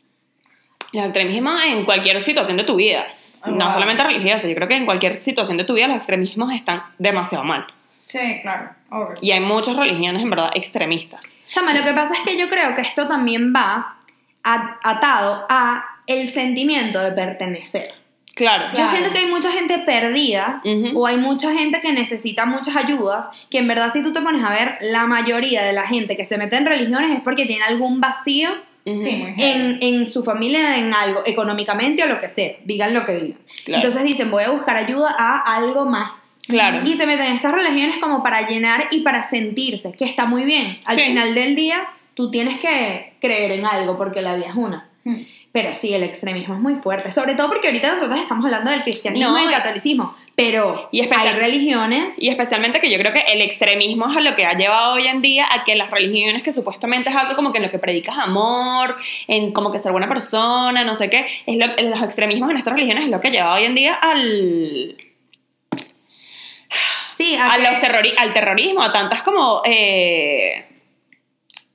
El 0.94 1.06
extremismo 1.06 1.60
en 1.60 1.86
cualquier 1.86 2.22
situación 2.22 2.58
de 2.58 2.64
tu 2.66 2.76
vida, 2.76 3.08
Ah, 3.46 3.52
no 3.52 3.66
wow. 3.66 3.72
solamente 3.74 4.04
religiosa, 4.04 4.48
yo 4.48 4.56
creo 4.56 4.68
que 4.68 4.76
en 4.76 4.86
cualquier 4.86 5.16
situación 5.16 5.58
de 5.58 5.64
tu 5.64 5.74
vida 5.74 5.88
los 5.88 5.98
extremismos 5.98 6.52
están 6.52 6.82
demasiado 6.98 7.44
mal. 7.44 7.66
Sí, 8.08 8.40
claro. 8.42 8.70
Obvio. 8.92 9.16
Y 9.22 9.32
hay 9.32 9.40
muchas 9.40 9.76
religiones 9.76 10.22
en 10.22 10.30
verdad 10.30 10.52
extremistas. 10.54 11.36
Chama, 11.50 11.74
lo 11.74 11.84
que 11.84 11.94
pasa 11.94 12.14
es 12.14 12.20
que 12.22 12.38
yo 12.38 12.50
creo 12.50 12.76
que 12.76 12.82
esto 12.82 13.08
también 13.08 13.54
va 13.56 13.96
a- 14.44 14.78
atado 14.84 15.46
a 15.50 15.84
el 16.08 16.28
sentimiento 16.28 17.00
de 17.00 17.12
pertenecer. 17.14 17.94
Claro. 18.36 18.66
Yo 18.68 18.74
Claro. 18.76 18.92
siento 18.92 19.12
que 19.14 19.20
hay 19.20 19.28
mucha 19.28 19.52
gente 19.52 19.80
perdida 19.80 20.62
Ujú. 20.66 21.00
o 21.00 21.08
hay 21.08 21.16
mucha 21.18 21.54
gente 21.54 21.80
que 21.80 21.94
necesita 21.94 22.46
muchas 22.46 22.76
ayudas, 22.76 23.28
que 23.50 23.60
en 23.60 23.68
verdad 23.68 23.90
si 23.92 24.04
tú 24.04 24.12
te 24.12 24.22
pones 24.22 24.44
a 24.44 24.50
ver, 24.50 24.78
la 24.82 25.08
mayoría 25.08 25.64
de 25.64 25.72
la 25.74 25.88
gente 25.88 26.18
que 26.18 26.26
se 26.26 26.38
mete 26.38 26.58
en 26.58 26.66
religiones 26.66 27.12
es 27.18 27.22
porque 27.24 27.46
tiene 27.46 27.64
algún 27.64 28.02
vacío 28.02 28.50
Sí, 28.86 29.16
muy 29.16 29.34
en, 29.38 29.80
en 29.82 30.06
su 30.08 30.24
familia, 30.24 30.78
en 30.78 30.94
algo, 30.94 31.24
económicamente 31.26 32.04
o 32.04 32.08
lo 32.08 32.22
que 32.22 32.30
sea, 32.30 32.52
digan 32.66 32.94
lo 32.94 33.04
que 33.04 33.14
digan. 33.20 33.40
Claro. 33.66 33.84
Entonces 33.84 34.04
dicen, 34.04 34.30
voy 34.30 34.44
a 34.44 34.52
buscar 34.52 34.78
ayuda 34.78 35.16
a 35.18 35.56
algo 35.56 35.86
más. 35.86 36.40
Claro. 36.48 36.88
Y 36.88 36.96
se 36.96 37.08
meten 37.08 37.26
en 37.26 37.34
estas 37.34 37.52
religiones 37.52 37.98
como 38.00 38.22
para 38.22 38.48
llenar 38.48 38.86
y 38.92 39.00
para 39.02 39.24
sentirse, 39.24 39.92
que 39.94 40.06
está 40.06 40.26
muy 40.26 40.44
bien. 40.46 40.78
Al 40.86 40.96
Sí. 40.98 41.02
final 41.06 41.34
del 41.34 41.56
día, 41.56 41.88
tú 42.14 42.30
tienes 42.30 42.60
que 42.60 43.14
creer 43.20 43.52
en 43.54 43.66
algo 43.66 43.98
porque 43.98 44.22
la 44.22 44.36
vida 44.36 44.50
es 44.50 44.56
una. 44.56 44.88
Hmm. 45.04 45.22
Pero 45.56 45.74
sí, 45.74 45.94
el 45.94 46.04
extremismo 46.04 46.54
es 46.54 46.60
muy 46.60 46.76
fuerte, 46.76 47.12
sobre 47.12 47.34
todo 47.34 47.48
porque 47.48 47.68
ahorita 47.68 47.94
nosotros 47.96 48.20
estamos 48.20 48.44
hablando 48.44 48.72
del 48.72 48.84
cristianismo 48.84 49.32
No, 49.32 49.40
y 49.42 49.46
el 49.46 49.52
catolicismo, 49.52 50.14
pero 50.36 50.90
y 50.92 51.00
hay 51.00 51.32
religiones 51.32 52.22
Y 52.22 52.28
especialmente 52.28 52.82
que 52.82 52.92
yo 52.92 52.98
creo 52.98 53.14
que 53.14 53.22
el 53.32 53.42
extremismo 53.42 54.10
es 54.12 54.18
a 54.18 54.20
lo 54.20 54.36
que 54.36 54.46
ha 54.46 54.52
llevado 54.58 54.96
hoy 54.96 55.08
en 55.08 55.22
día 55.22 55.48
a 55.50 55.64
que 55.64 55.76
las 55.76 55.92
religiones 55.92 56.44
que 56.44 56.52
supuestamente 56.52 57.10
es 57.10 57.16
algo 57.16 57.36
como 57.36 57.54
que 57.54 57.60
en 57.60 57.64
lo 57.64 57.72
que 57.72 57.80
predicas 57.80 58.18
amor, 58.18 58.98
en 59.30 59.54
como 59.54 59.72
que 59.72 59.80
ser 59.80 59.94
buena 59.94 60.10
persona, 60.10 60.84
no 60.84 60.94
sé 60.94 61.10
qué, 61.10 61.26
es 61.46 61.56
lo, 61.58 61.68
los 61.90 62.02
extremismos 62.04 62.52
en 62.52 62.58
estas 62.58 62.74
religiones 62.74 63.06
es 63.06 63.10
lo 63.10 63.22
que 63.22 63.30
ha 63.30 63.32
llevado 63.32 63.56
hoy 63.56 63.64
en 63.64 63.76
día 63.76 63.94
al, 63.94 64.98
Sí, 67.12 67.34
a 67.38 67.48
a 67.54 67.56
que- 67.56 67.62
los 67.64 67.72
terrori- 67.80 68.14
al 68.18 68.34
terrorismo, 68.34 68.84
a 68.84 68.92
tantas 68.92 69.24
como... 69.24 69.62
Eh, 69.66 70.66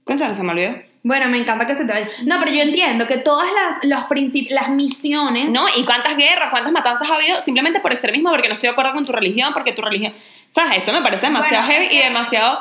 Cuéntame, 0.05 0.35
se 0.35 0.43
me 0.43 0.53
olvidó. 0.53 0.90
Bueno, 1.03 1.29
me 1.29 1.39
encanta 1.39 1.67
que 1.67 1.75
se 1.75 1.85
te 1.87 1.93
vaya. 1.93 2.09
No, 2.25 2.37
pero 2.41 2.53
yo 2.53 2.61
entiendo 2.63 3.07
que 3.07 3.17
todas 3.17 3.47
las, 3.53 3.85
los 3.85 4.05
princip- 4.05 4.51
las 4.51 4.69
misiones 4.69 5.49
¿No? 5.49 5.65
¿Y 5.77 5.85
cuántas 5.85 6.15
guerras, 6.17 6.51
cuántas 6.51 6.73
matanzas 6.73 7.09
ha 7.11 7.15
habido 7.15 7.41
simplemente 7.41 7.81
por 7.81 7.93
extremismo, 7.93 8.31
porque 8.31 8.49
no 8.49 8.55
estoy 8.55 8.67
de 8.69 8.73
acuerdo 8.73 8.93
con 8.93 9.05
tu 9.07 9.13
religión, 9.13 9.53
porque 9.55 9.73
tu 9.73 9.81
religión... 9.83 10.13
¿Sabes? 10.51 10.79
Eso 10.79 10.93
me 10.93 11.01
parece 11.01 11.27
demasiado 11.27 11.65
Bueno, 11.65 11.73
heavy 11.73 11.87
y 11.87 11.99
que- 12.01 12.05
demasiado 12.05 12.59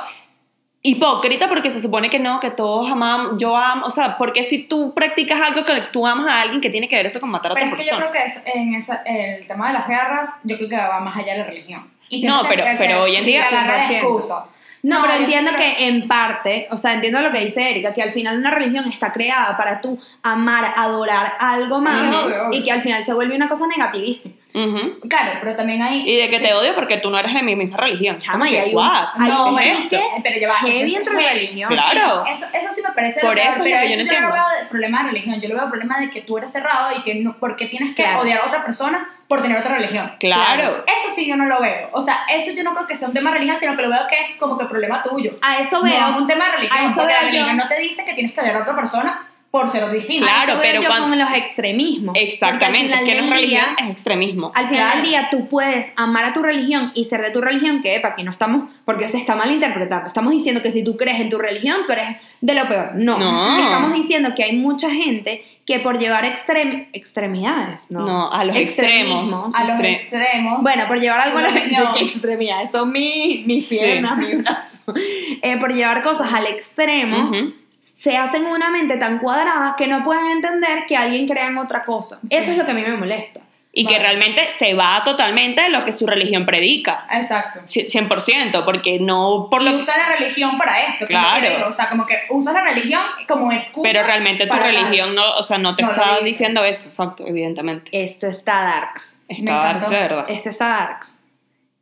hipócrita 0.82 1.50
porque 1.50 1.72
se 1.72 1.82
supone 1.82 2.10
que 2.10 2.20
no, 2.20 2.40
que 2.40 2.52
todos 2.52 2.90
amamos, 2.90 3.34
yo 3.38 3.58
amo, 3.58 3.86
o 3.86 3.92
sea, 3.92 4.18
porque 4.18 4.46
si 4.46 4.60
tú 4.64 4.94
practicas 4.94 5.42
algo 5.42 5.66
que 5.66 5.82
tú 5.92 6.08
amas 6.08 6.28
a 6.28 6.40
alguien, 6.42 6.62
que 6.62 6.70
tiene 6.70 6.88
que 6.88 6.96
ver 6.96 7.06
eso 7.08 7.20
con 7.20 7.30
matar 7.30 7.52
a 7.52 7.56
Pero 7.56 7.68
otra 7.68 7.80
es 7.80 7.84
que 7.86 7.92
yo 7.92 7.98
creo 7.98 8.12
que 8.14 8.24
es, 8.24 8.42
en 8.46 8.76
esa- 8.76 9.02
el 9.06 9.46
tema 9.46 9.68
de 9.68 9.74
las 9.74 9.88
guerras, 9.88 10.30
yo 10.46 10.56
creo 10.56 10.70
que 10.70 10.78
va 10.78 11.02
más 11.02 11.18
allá 11.18 11.34
de 11.34 11.40
la 11.40 11.46
religión. 11.46 11.92
Y 12.08 12.26
No, 12.26 12.44
pero- 12.48 12.64
se- 12.64 12.76
pero 12.78 12.92
se- 12.92 12.96
hoy 13.02 13.16
en 13.18 13.24
se 13.24 13.28
día- 13.30 13.48
agarra 13.48 13.76
de 13.76 13.88
100%. 13.88 13.98
excusa. 13.98 14.46
No, 14.82 15.02
pero 15.02 15.14
entiendo 15.16 15.52
creo- 15.52 15.62
que 15.76 15.88
en 15.88 16.08
parte, 16.08 16.68
o 16.72 16.78
sea, 16.78 16.94
entiendo 16.94 17.20
lo 17.22 17.32
que 17.32 17.40
dice 17.46 17.70
Erika, 17.70 17.94
que 17.94 18.02
al 18.02 18.12
final 18.12 18.38
una 18.38 18.50
religión 18.52 18.90
está 18.90 19.12
creada 19.12 19.58
para 19.58 19.82
tú 19.82 20.00
amar, 20.24 20.74
adorar 20.78 21.34
algo 21.40 21.78
Sí, 21.80 21.84
más 21.84 22.14
obvio, 22.14 22.48
obvio. 22.48 22.60
y 22.60 22.64
que 22.64 22.72
al 22.72 22.82
final 22.82 23.04
se 23.04 23.14
vuelve 23.14 23.36
una 23.36 23.50
cosa 23.50 23.68
negativísima. 23.68 24.36
Ujú. 24.54 25.00
Claro, 25.08 25.40
pero 25.42 25.56
también 25.56 25.82
hay... 25.82 26.10
Y 26.10 26.18
de 26.18 26.28
que 26.28 26.40
sí. 26.40 26.46
te 26.46 26.54
odio 26.56 26.74
porque 26.74 26.98
tú 26.98 27.12
no 27.12 27.20
eres 27.20 27.34
de 27.34 27.44
mi 27.44 27.56
misma 27.56 27.78
religión. 27.78 28.18
Chama, 28.18 28.50
y 28.50 28.56
hay 28.58 28.74
un- 28.74 28.84
hay 28.84 29.30
No, 29.30 29.52
bueno, 29.52 29.78
esto? 29.84 29.98
que- 29.98 30.22
pero 30.24 30.40
ya 30.40 30.48
va. 30.50 30.56
Heavy 30.56 30.78
eso 30.78 30.86
es 30.86 30.96
entre 30.96 31.30
religión. 31.30 31.70
Claro. 31.74 32.26
Eso, 32.26 32.46
eso 32.54 32.68
sí 32.72 32.82
me 32.82 32.92
parece 32.94 33.22
Por 33.22 33.38
eso 33.38 33.50
es 33.50 33.58
lo 33.60 33.64
pero 33.66 33.80
que 33.82 33.88
yo 33.90 33.94
eso 33.96 34.04
no 34.04 34.12
yo 34.14 34.20
no 34.22 34.28
entiendo. 34.28 34.34
veo 34.34 34.60
el 34.62 34.68
problema 34.68 35.04
de 35.04 35.10
religión, 35.10 35.40
yo 35.42 35.50
lo 35.50 35.56
veo 35.56 35.64
el 35.66 35.70
problema 35.70 36.00
de 36.00 36.10
que 36.10 36.22
tú 36.22 36.38
eres 36.38 36.52
cerrado 36.52 36.98
y 36.98 37.04
que 37.04 37.16
no, 37.16 37.36
porque 37.40 37.68
tienes 37.68 37.96
que 37.96 38.02
Claro. 38.04 38.22
odiar 38.22 38.40
a 38.40 38.48
otra 38.48 38.64
persona 38.66 39.08
por 39.28 39.44
tener 39.44 39.58
otra 39.58 39.76
religión. 39.76 40.12
Claro. 40.20 40.84
Eso 40.88 41.14
sí 41.14 41.28
yo 41.28 41.36
no 41.36 41.46
lo 41.46 41.62
veo. 41.62 41.90
O 41.94 42.02
sea, 42.02 42.22
eso 42.34 42.52
yo 42.52 42.64
no 42.64 42.74
creo 42.74 42.88
que 42.88 42.96
sea 42.96 43.08
un 43.08 43.14
tema 43.14 43.30
de 43.30 43.36
religión, 43.36 43.56
sino 43.58 43.76
que 43.76 43.84
lo 43.84 43.90
veo 43.92 44.08
que 44.10 44.20
es 44.20 44.36
como 44.40 44.58
que 44.58 44.66
problema 44.66 45.04
tuyo. 45.04 45.30
A 45.44 45.60
eso 45.60 45.78
No 45.78 45.84
veo. 45.84 46.10
es 46.10 46.16
un 46.18 46.26
tema 46.28 46.46
de 46.46 46.52
a 46.52 46.56
religión, 46.56 46.86
eso 46.86 46.96
porque 46.96 47.14
la 47.14 47.20
veo 47.20 47.28
yo. 47.30 47.34
religión 47.36 47.58
no 47.58 47.68
te 47.68 47.80
dice 47.80 48.04
que 48.04 48.14
tienes 48.16 48.34
que 48.34 48.42
odiar 48.42 48.56
a 48.56 48.62
otra 48.62 48.76
persona 48.76 49.28
por 49.52 49.68
ser 49.68 49.90
distinto. 49.92 50.26
Claro, 50.28 50.54
Eso 50.54 50.62
pero 50.62 50.82
yo 50.84 50.88
cuando- 50.88 51.10
con 51.10 51.18
los 51.18 51.32
extremismos. 51.34 52.16
Exactamente, 52.20 52.94
que 53.04 53.16
no 53.16 53.22
es 53.22 53.26
día- 53.26 53.34
religión, 53.34 53.66
es 53.80 53.90
extremismo. 53.90 54.52
Al 54.54 54.68
final 54.68 54.84
Claro. 54.86 54.98
del 55.02 55.10
día 55.10 55.28
tú 55.32 55.48
puedes 55.48 55.92
amar 55.96 56.24
a 56.26 56.34
tu 56.34 56.44
religión 56.44 56.92
y 56.94 57.06
ser 57.06 57.22
de 57.24 57.32
tu 57.32 57.42
religión, 57.42 57.82
que 57.82 57.96
epa, 57.96 58.10
aquí 58.10 58.22
no 58.24 58.32
estamos, 58.32 58.70
porque 58.86 59.08
se 59.10 59.18
está 59.18 59.36
malinterpretando. 59.36 60.08
Estamos 60.08 60.34
diciendo 60.34 60.62
que 60.62 60.70
si 60.72 60.84
tú 60.84 60.98
crees 60.98 61.20
en 61.20 61.30
tu 61.30 61.40
religión, 61.40 61.78
tú 61.88 61.94
eres 61.94 62.18
de 62.42 62.54
lo 62.54 62.68
peor. 62.68 62.92
No. 62.94 63.18
No. 63.18 63.60
Estamos 63.64 63.94
diciendo 63.94 64.36
que 64.36 64.44
hay 64.44 64.56
mucha 64.56 64.92
gente 64.92 65.44
que 65.66 65.80
por 65.80 65.98
llevar 66.00 66.26
extrem 66.26 66.88
extremidades, 66.94 67.90
¿no? 67.92 68.06
No, 68.06 68.32
a 68.32 68.44
los 68.44 68.56
extremos. 68.56 69.32
a 69.54 69.64
los 69.64 69.74
Extre- 69.74 69.96
extremos. 70.00 70.62
Bueno, 70.64 70.88
por 70.88 71.00
llevar 71.00 71.22
algo 71.22 71.40
a. 71.40 71.94
¿qué 71.94 72.04
extremidades? 72.06 72.72
Son 72.72 72.92
mis, 72.92 73.46
mis 73.48 73.68
Sí. 73.68 73.78
piernas, 73.80 74.18
mis 74.18 74.38
brazos. 74.44 74.96
Eh, 75.42 75.58
por 75.60 75.74
llevar 75.74 76.02
cosas 76.04 76.32
al 76.34 76.46
extremo, 76.48 77.30
Ujú. 77.30 77.54
Se 78.00 78.16
hacen 78.16 78.46
una 78.46 78.70
mente 78.70 78.96
tan 78.96 79.20
cuadrada 79.20 79.76
que 79.78 79.86
no 79.88 80.06
pueden 80.06 80.26
entender 80.32 80.86
que 80.88 80.96
alguien 80.96 81.28
crea 81.28 81.48
en 81.48 81.58
otra 81.58 81.84
cosa. 81.84 82.18
Sí. 82.30 82.36
Eso 82.38 82.52
es 82.52 82.58
lo 82.58 82.64
que 82.64 82.72
a 82.72 82.74
mí 82.74 82.82
me 82.82 82.96
molesta. 82.96 83.42
Y 83.74 83.86
que 83.86 83.94
Vale. 83.96 84.06
realmente 84.06 84.50
se 84.52 84.74
va 84.74 85.02
totalmente 85.04 85.62
de 85.64 85.70
lo 85.70 85.84
que 85.84 85.92
su 85.92 86.08
religión 86.08 86.46
predica. 86.46 87.06
Exacto. 87.12 87.60
Ci- 87.68 87.88
100%, 87.88 88.64
porque 88.66 89.00
no 89.00 89.48
por 89.52 89.62
Y 89.62 89.66
lo 89.66 89.76
usa 89.78 89.96
la 89.98 90.16
religión 90.18 90.58
para 90.58 90.86
esto. 90.86 91.06
que 91.06 91.14
que 91.14 91.20
Claro. 91.20 91.68
O 91.68 91.72
sea, 91.74 91.90
como 91.90 92.06
que 92.06 92.16
usas 92.30 92.54
la 92.54 92.62
religión 92.62 93.02
como 93.28 93.52
excusa. 93.52 93.88
Pero 93.92 94.04
realmente 94.08 94.48
tu 94.48 94.56
religión 94.58 95.14
no, 95.14 95.34
o 95.36 95.44
sea, 95.44 95.58
no 95.60 95.76
te 95.76 95.84
No 95.84 95.92
está 95.92 96.20
diciendo 96.24 96.64
eso, 96.64 96.88
exacto, 96.88 97.26
evidentemente. 97.28 97.92
Esto 97.92 98.28
está 98.28 98.62
darks. 98.64 99.22
Me 99.28 99.36
Está 99.36 99.52
encantó. 99.72 99.90
de 99.90 99.96
verdad. 100.00 100.26
Esto 100.30 100.50
está 100.50 100.68
darks. 100.70 101.14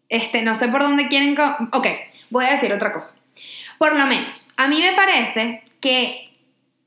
Este, 0.09 0.41
no 0.41 0.55
sé 0.55 0.67
por 0.69 0.81
dónde 0.81 1.07
quieren... 1.09 1.37
Ok, 1.71 1.87
voy 2.31 2.45
a 2.45 2.49
decir 2.51 2.71
otra 2.73 2.91
cosa. 2.91 3.15
Por 3.77 3.95
lo 3.95 4.05
menos, 4.07 4.47
a 4.57 4.67
mí 4.67 4.81
me 4.81 4.93
parece 4.93 5.63
que 5.79 6.23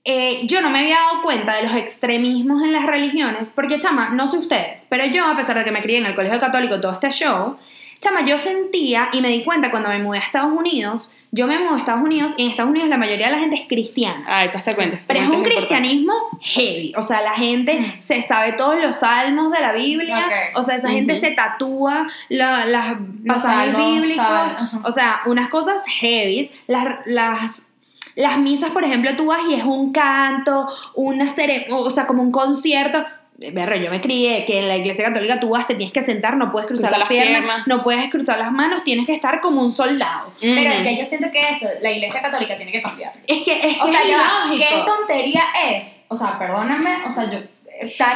eh, 0.05 0.40
yo 0.46 0.61
no 0.62 0.70
me 0.70 0.81
había 0.81 0.96
dado 0.96 1.22
cuenta 1.22 1.57
de 1.57 1.62
los 1.64 1.74
extremismos 1.74 2.62
en 2.62 2.72
las 2.72 2.87
religiones, 2.87 3.53
porque, 3.55 3.79
chama, 3.81 4.11
no 4.11 4.26
sé 4.26 4.38
ustedes, 4.38 4.87
pero 4.88 5.05
yo, 5.07 5.26
a 5.26 5.37
pesar 5.37 5.59
de 5.59 5.64
que 5.64 5.72
me 5.72 5.83
crié 5.83 5.98
en 5.98 6.07
el 6.07 6.14
colegio 6.14 6.40
católico 6.40 6.81
todo 6.81 6.92
este 6.92 7.11
show, 7.11 7.59
chama, 8.00 8.24
yo 8.24 8.38
sentía 8.38 9.11
y 9.12 9.20
me 9.20 9.29
di 9.29 9.44
cuenta 9.44 9.70
cuando 9.70 9.90
me 9.90 9.98
mudé 9.98 10.18
a 10.18 10.22
Estados 10.22 10.53
Unidos, 10.53 11.11
yo 11.33 11.46
me 11.46 11.59
mudé 11.59 11.74
a 11.74 11.79
Estados 11.79 12.03
Unidos 12.03 12.33
y 12.38 12.44
en 12.44 12.50
Estados 12.50 12.70
Unidos 12.70 12.88
la 12.88 12.96
mayoría 12.96 13.26
de 13.26 13.33
la 13.33 13.38
gente 13.38 13.57
es 13.57 13.68
cristiana. 13.68 14.24
Ah, 14.26 14.44
echaste 14.46 14.74
cuenta. 14.74 14.96
este 14.96 15.07
Pero 15.07 15.20
es 15.20 15.29
un 15.29 15.35
importante. 15.35 15.59
cristianismo 15.68 16.12
heavy. 16.40 16.92
O 16.96 17.03
sea, 17.03 17.20
la 17.22 17.35
gente 17.35 17.79
Mm. 17.79 18.00
se 18.03 18.22
sabe 18.22 18.55
todos 18.55 18.83
los 18.83 18.96
salmos 18.96 19.53
de 19.53 19.61
la 19.61 19.72
Biblia. 19.72 20.26
Ok. 20.26 20.59
O 20.59 20.62
sea, 20.64 20.74
esa 20.76 20.88
gente 20.88 21.14
se 21.16 21.31
tatúa 21.33 22.09
la- 22.31 22.64
las 22.64 22.94
pasajes 23.26 23.74
salmos, 23.74 23.92
bíblicos. 24.00 24.26
O 24.83 24.90
sea, 24.90 25.20
unas 25.26 25.48
cosas 25.50 25.81
heavy. 26.00 26.50
Las, 26.66 26.96
las, 27.07 27.62
las 28.20 28.38
misas, 28.38 28.70
por 28.70 28.85
ejemplo, 28.85 29.14
tú 29.16 29.26
vas 29.26 29.40
y 29.48 29.54
es 29.54 29.64
un 29.64 29.92
canto, 29.92 30.68
una 30.94 31.28
ceremonia, 31.28 31.74
o 31.76 31.90
sea, 31.90 32.06
como 32.06 32.22
un 32.22 32.30
concierto. 32.33 33.04
Berro, 33.52 33.74
yo 33.76 33.90
me 33.90 34.02
crié 34.02 34.44
que 34.44 34.59
en 34.59 34.68
la 34.68 34.76
iglesia 34.76 35.06
católica 35.06 35.40
tú 35.40 35.48
vas, 35.48 35.66
te 35.66 35.74
tienes 35.74 35.94
que 35.94 36.02
sentar, 36.02 36.37
no 36.37 36.52
puedes 36.52 36.66
cruzar 36.68 36.90
Cruzar 36.90 36.98
las 36.98 37.09
las 37.09 37.09
piernas, 37.09 37.42
piernas. 37.42 37.66
no 37.66 37.83
puedes 37.83 38.11
cruzar 38.11 38.38
las 38.38 38.52
manos, 38.52 38.85
tienes 38.85 39.06
que 39.06 39.14
estar 39.14 39.40
como 39.40 39.62
un 39.62 39.72
soldado. 39.72 40.30
Pero 40.38 40.70
Ujú. 40.74 40.83
ya 40.85 40.90
yo 40.92 41.04
siento 41.04 41.30
que 41.33 41.48
eso, 41.48 41.66
la 41.80 41.90
iglesia 41.90 42.20
católica 42.20 42.54
tiene 42.59 42.70
que 42.70 42.83
cambiar. 42.83 43.12
Es 43.26 43.42
que 43.42 43.52
es, 43.66 43.78
O 43.80 43.87
que 43.87 43.92
sea, 43.92 44.02
es 44.02 44.09
ilógico. 44.11 44.68
¿qué 44.68 44.83
tontería 44.85 45.44
es? 45.70 46.04
O 46.09 46.16
sea, 46.16 46.38
perdóname, 46.38 46.98
o 47.06 47.11
sea, 47.11 47.24
yo... 47.30 47.38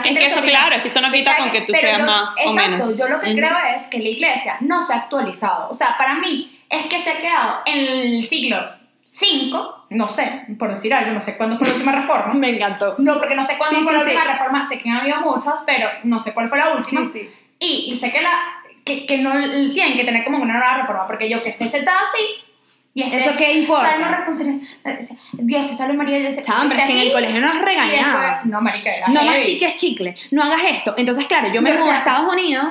quien 0.02 0.14
Es 0.18 0.26
que 0.26 0.30
eso, 0.30 0.42
claro, 0.42 0.76
es 0.76 0.82
que 0.82 0.88
eso 0.88 1.00
no 1.00 1.10
quita 1.10 1.38
con 1.38 1.50
que 1.50 1.62
tú 1.62 1.72
seas 1.72 2.00
yo- 2.00 2.04
más 2.04 2.28
o 2.44 2.50
exacto, 2.50 2.52
menos. 2.54 2.98
yo 2.98 3.08
lo 3.08 3.18
que 3.20 3.32
creo 3.34 3.56
es 3.74 3.82
que 3.84 3.98
la 4.00 4.08
iglesia 4.10 4.56
no 4.60 4.82
se 4.82 4.92
ha 4.92 4.96
actualizado. 4.96 5.70
O 5.70 5.74
sea, 5.74 5.94
para 5.96 6.16
mí 6.16 6.60
es 6.68 6.84
que 6.84 6.98
se 7.00 7.08
ha 7.10 7.16
quedado 7.18 7.60
en 7.64 7.78
el 7.78 8.24
siglo 8.26 8.58
V, 9.06 9.60
no 9.90 10.08
sé, 10.08 10.46
por 10.58 10.70
decir 10.70 10.92
algo, 10.94 11.12
no 11.12 11.20
sé 11.20 11.36
cuándo 11.36 11.56
fue 11.58 11.68
la 11.68 11.74
última 11.74 11.92
reforma. 11.92 12.32
Me 12.34 12.50
encantó. 12.50 12.94
No, 12.98 13.18
porque 13.18 13.34
no 13.34 13.44
sé 13.44 13.56
cuándo 13.58 13.78
Sí, 13.78 13.84
fue 13.84 13.92
sí, 13.92 13.98
la 13.98 14.04
última 14.04 14.22
sí. 14.22 14.28
reforma, 14.32 14.66
sé 14.66 14.78
que 14.80 14.90
han 14.90 14.96
habido 14.98 15.20
muchas, 15.20 15.62
pero 15.66 15.88
no 16.04 16.18
sé 16.18 16.34
cuál 16.34 16.48
fue 16.48 16.58
la 16.58 16.74
última. 16.74 17.04
Sí, 17.06 17.12
sí. 17.12 17.30
Y, 17.58 17.92
y 17.92 17.96
sé 17.96 18.10
que, 18.12 18.20
la, 18.20 18.32
que, 18.84 19.06
que 19.06 19.18
no 19.18 19.32
tienen 19.72 19.94
que 19.96 20.04
tener 20.04 20.24
como 20.24 20.38
una 20.38 20.54
nueva 20.58 20.78
reforma, 20.78 21.06
porque 21.06 21.28
yo 21.30 21.42
que 21.42 21.50
esté 21.50 21.68
sentada 21.68 22.00
así, 22.00 22.26
y 22.96 23.02
esté, 23.02 23.24
¿Eso 23.24 23.36
qué 23.36 23.52
importa? 23.54 23.90
Salmo 23.90 24.06
responsable, 24.16 24.60
Dios 25.32 25.66
te 25.66 25.74
salve 25.74 25.94
María, 25.94 26.18
Dios 26.20 26.34
te 26.36 26.40
Estaban, 26.42 26.68
pero 26.68 26.80
es 26.80 26.86
que 26.86 26.92
en 26.92 27.06
el 27.08 27.12
colegio 27.12 27.40
nos 27.40 27.60
regañaban. 27.60 28.40
No, 28.48 28.60
marica, 28.60 28.94
era 28.94 29.08
No 29.08 29.20
heavy. 29.20 29.36
mastiques 29.36 29.76
chicle, 29.78 30.14
no 30.30 30.42
hagas 30.44 30.60
esto. 30.70 30.94
Entonces, 30.96 31.26
claro, 31.26 31.52
yo 31.52 31.60
me 31.60 31.70
Yo 31.72 31.80
mudo 31.80 31.90
a. 31.90 31.98
Estados 31.98 32.32
Unidos. 32.32 32.66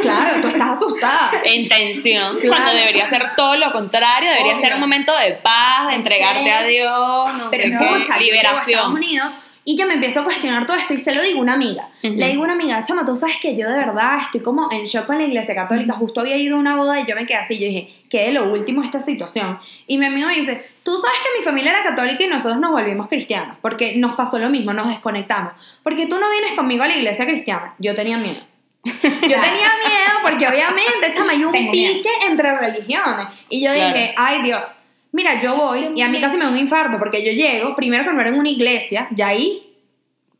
Claro, 0.00 0.40
tú 0.40 0.48
estás 0.48 0.68
asustada. 0.78 1.32
En 1.44 1.68
tensión, 1.68 2.38
Claro. 2.38 2.48
cuando 2.56 2.72
debería 2.78 3.06
ser 3.06 3.22
todo 3.36 3.56
lo 3.56 3.70
contrario, 3.72 4.30
debería 4.30 4.52
Obvio. 4.54 4.62
ser 4.64 4.74
un 4.74 4.80
momento 4.80 5.16
de 5.18 5.32
paz, 5.34 5.88
de 5.88 5.94
entregarte 5.94 6.50
a 6.50 6.62
Dios, 6.62 7.36
no 7.38 7.50
Pero 7.50 7.62
sé 7.64 7.68
qué, 7.70 7.84
a 7.84 8.54
Estados. 8.70 8.94
Unidos 8.94 9.30
y 9.72 9.76
yo 9.76 9.86
me 9.86 9.94
empiezo 9.94 10.20
a 10.20 10.24
cuestionar 10.24 10.66
todo 10.66 10.76
esto 10.76 10.94
y 10.94 10.98
se 10.98 11.14
lo 11.14 11.22
digo 11.22 11.38
a 11.38 11.42
una 11.42 11.52
amiga. 11.52 11.88
Le 12.02 12.28
digo 12.28 12.42
a 12.42 12.44
una 12.46 12.54
amiga, 12.54 12.82
chama, 12.82 13.04
tú 13.06 13.14
sabes 13.14 13.36
que 13.40 13.56
yo 13.56 13.68
de 13.68 13.76
verdad 13.76 14.18
estoy 14.24 14.40
como 14.40 14.70
en 14.72 14.84
shock 14.86 15.06
con 15.06 15.18
la 15.18 15.24
iglesia 15.24 15.54
católica. 15.54 15.92
Justo 15.92 16.20
había 16.20 16.36
ido 16.36 16.56
a 16.56 16.58
una 16.58 16.74
boda 16.74 16.98
y 16.98 17.06
yo 17.06 17.14
me 17.14 17.24
quedé 17.24 17.36
así. 17.38 17.56
Yo 17.58 17.66
dije, 17.66 17.94
¿qué 18.10 18.24
de 18.26 18.32
lo 18.32 18.50
último 18.52 18.82
esta 18.82 19.00
situación? 19.00 19.60
Y 19.86 19.96
mi 19.98 20.06
amiga 20.06 20.26
me 20.26 20.34
dice, 20.34 20.66
tú 20.82 20.96
sabes 20.98 21.18
que 21.22 21.38
mi 21.38 21.44
familia 21.44 21.70
era 21.70 21.84
católica 21.84 22.24
y 22.24 22.26
nosotros 22.26 22.58
nos 22.58 22.72
volvimos 22.72 23.06
cristianos. 23.08 23.56
Porque 23.62 23.94
nos 23.96 24.16
pasó 24.16 24.38
lo 24.40 24.48
mismo, 24.50 24.72
nos 24.72 24.88
desconectamos. 24.88 25.52
Porque 25.84 26.06
tú 26.06 26.18
no 26.18 26.28
vienes 26.30 26.52
conmigo 26.54 26.82
a 26.82 26.88
la 26.88 26.96
iglesia 26.96 27.24
cristiana. 27.26 27.74
Yo 27.78 27.94
tenía 27.94 28.18
miedo. 28.18 28.40
Yo 28.84 28.90
tenía 29.02 29.30
miedo 29.30 30.14
porque 30.22 30.48
obviamente, 30.48 31.12
chama, 31.14 31.32
hay 31.32 31.44
un 31.44 31.52
Tengo 31.52 31.70
miedo. 31.70 31.94
pique 31.94 32.10
entre 32.28 32.58
religiones. 32.58 33.26
Y 33.48 33.60
yo 33.64 33.72
Claro. 33.72 33.94
dije, 33.94 34.14
ay 34.16 34.42
Dios, 34.42 34.62
mira, 35.12 35.40
yo 35.40 35.56
voy 35.56 35.90
y 35.96 36.02
a 36.02 36.08
mí 36.08 36.20
casi 36.20 36.36
me 36.36 36.44
da 36.44 36.50
un 36.50 36.58
infarto 36.58 36.98
porque 36.98 37.24
yo 37.24 37.32
llego, 37.32 37.74
primero 37.76 38.04
que 38.04 38.12
no 38.12 38.20
era 38.20 38.30
en 38.30 38.38
una 38.38 38.48
iglesia, 38.48 39.08
ya 39.10 39.28
ahí, 39.28 39.66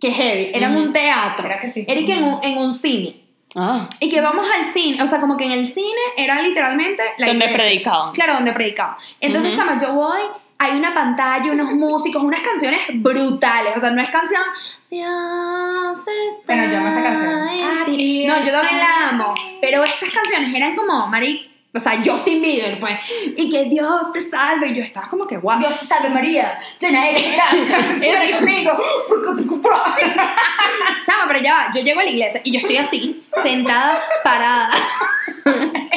que 0.00 0.11
heavy, 0.12 0.50
era 0.54 0.68
en 0.68 0.76
un 0.76 0.92
teatro. 0.92 1.46
Era 1.46 1.59
que 1.59 1.68
sí. 1.68 1.85
Era 1.87 2.04
que 2.04 2.14
en 2.14 2.24
un, 2.24 2.38
en 2.42 2.59
un 2.59 2.74
cine. 2.74 3.16
Ah, 3.56 3.88
Y 3.98 4.09
que 4.09 4.20
vamos 4.20 4.46
al 4.48 4.72
cine, 4.72 5.02
o 5.02 5.06
sea, 5.09 5.20
como 5.20 5.37
que 5.37 5.44
en 5.44 5.50
el 5.52 5.66
cine 5.66 6.00
era 6.16 6.40
literalmente 6.40 7.02
la 7.18 7.26
donde 7.26 7.46
iglesia. 7.46 7.56
predicaban. 7.64 8.12
Claro, 8.14 8.35
donde 8.35 8.52
predicaba. 8.52 8.96
Entonces, 9.20 9.52
Ujú. 9.54 9.61
chama, 9.61 9.80
yo 9.83 9.92
voy, 9.92 10.20
hay 10.59 10.72
una 10.78 10.94
pantalla, 10.94 11.50
unos 11.50 11.72
músicos, 11.72 12.22
unas 12.22 12.40
canciones 12.42 12.80
brutales. 12.94 13.76
O 13.76 13.80
sea, 13.80 13.90
no 13.90 14.00
es 14.00 14.09
canción. 14.11 14.42
Dios 14.88 15.98
está. 15.98 16.42
Pero 16.46 16.64
yo 16.70 16.78
amo 16.78 16.88
esa 16.88 17.02
canción. 17.02 17.48
ti". 17.87 17.92
Aquí 17.92 18.26
No, 18.26 18.44
yo 18.44 18.52
también 18.52 18.78
la 18.78 19.09
amo. 19.11 19.35
Pero 19.61 19.83
estas 19.85 20.14
canciones 20.14 20.54
eran 20.54 20.76
como, 20.76 21.06
Mari. 21.09 21.49
O 21.72 21.78
sea, 21.78 22.02
Justin 22.04 22.42
Bieber, 22.42 22.80
pues. 22.80 22.98
Y 23.37 23.48
que 23.48 23.64
Dios 23.64 24.12
te 24.12 24.28
salve. 24.28 24.70
Y 24.70 24.74
yo 24.74 24.83
estaba 24.83 25.09
como 25.09 25.26
que 25.26 25.37
guau. 25.37 25.59
Dios 25.59 25.78
te 25.78 25.87
salve 25.87 26.09
María, 26.09 26.59
llena 26.80 27.11
eres 27.11 27.22
de 27.22 27.37
gracia, 27.37 28.38
conmigo, 28.38 28.72
porque 29.09 29.42
te 29.42 29.46
culpa. 29.46 29.96
Chama, 31.06 31.24
pero 31.28 31.40
ya 31.40 31.54
va. 31.54 31.72
Yo 31.72 31.83
llego 31.83 32.00
a 32.00 32.04
la 32.04 32.11
iglesia 32.11 32.40
y 32.42 32.52
yo 32.52 32.59
estoy 32.59 32.76
así, 32.76 33.24
sentada, 33.42 34.02
parada. 34.24 34.70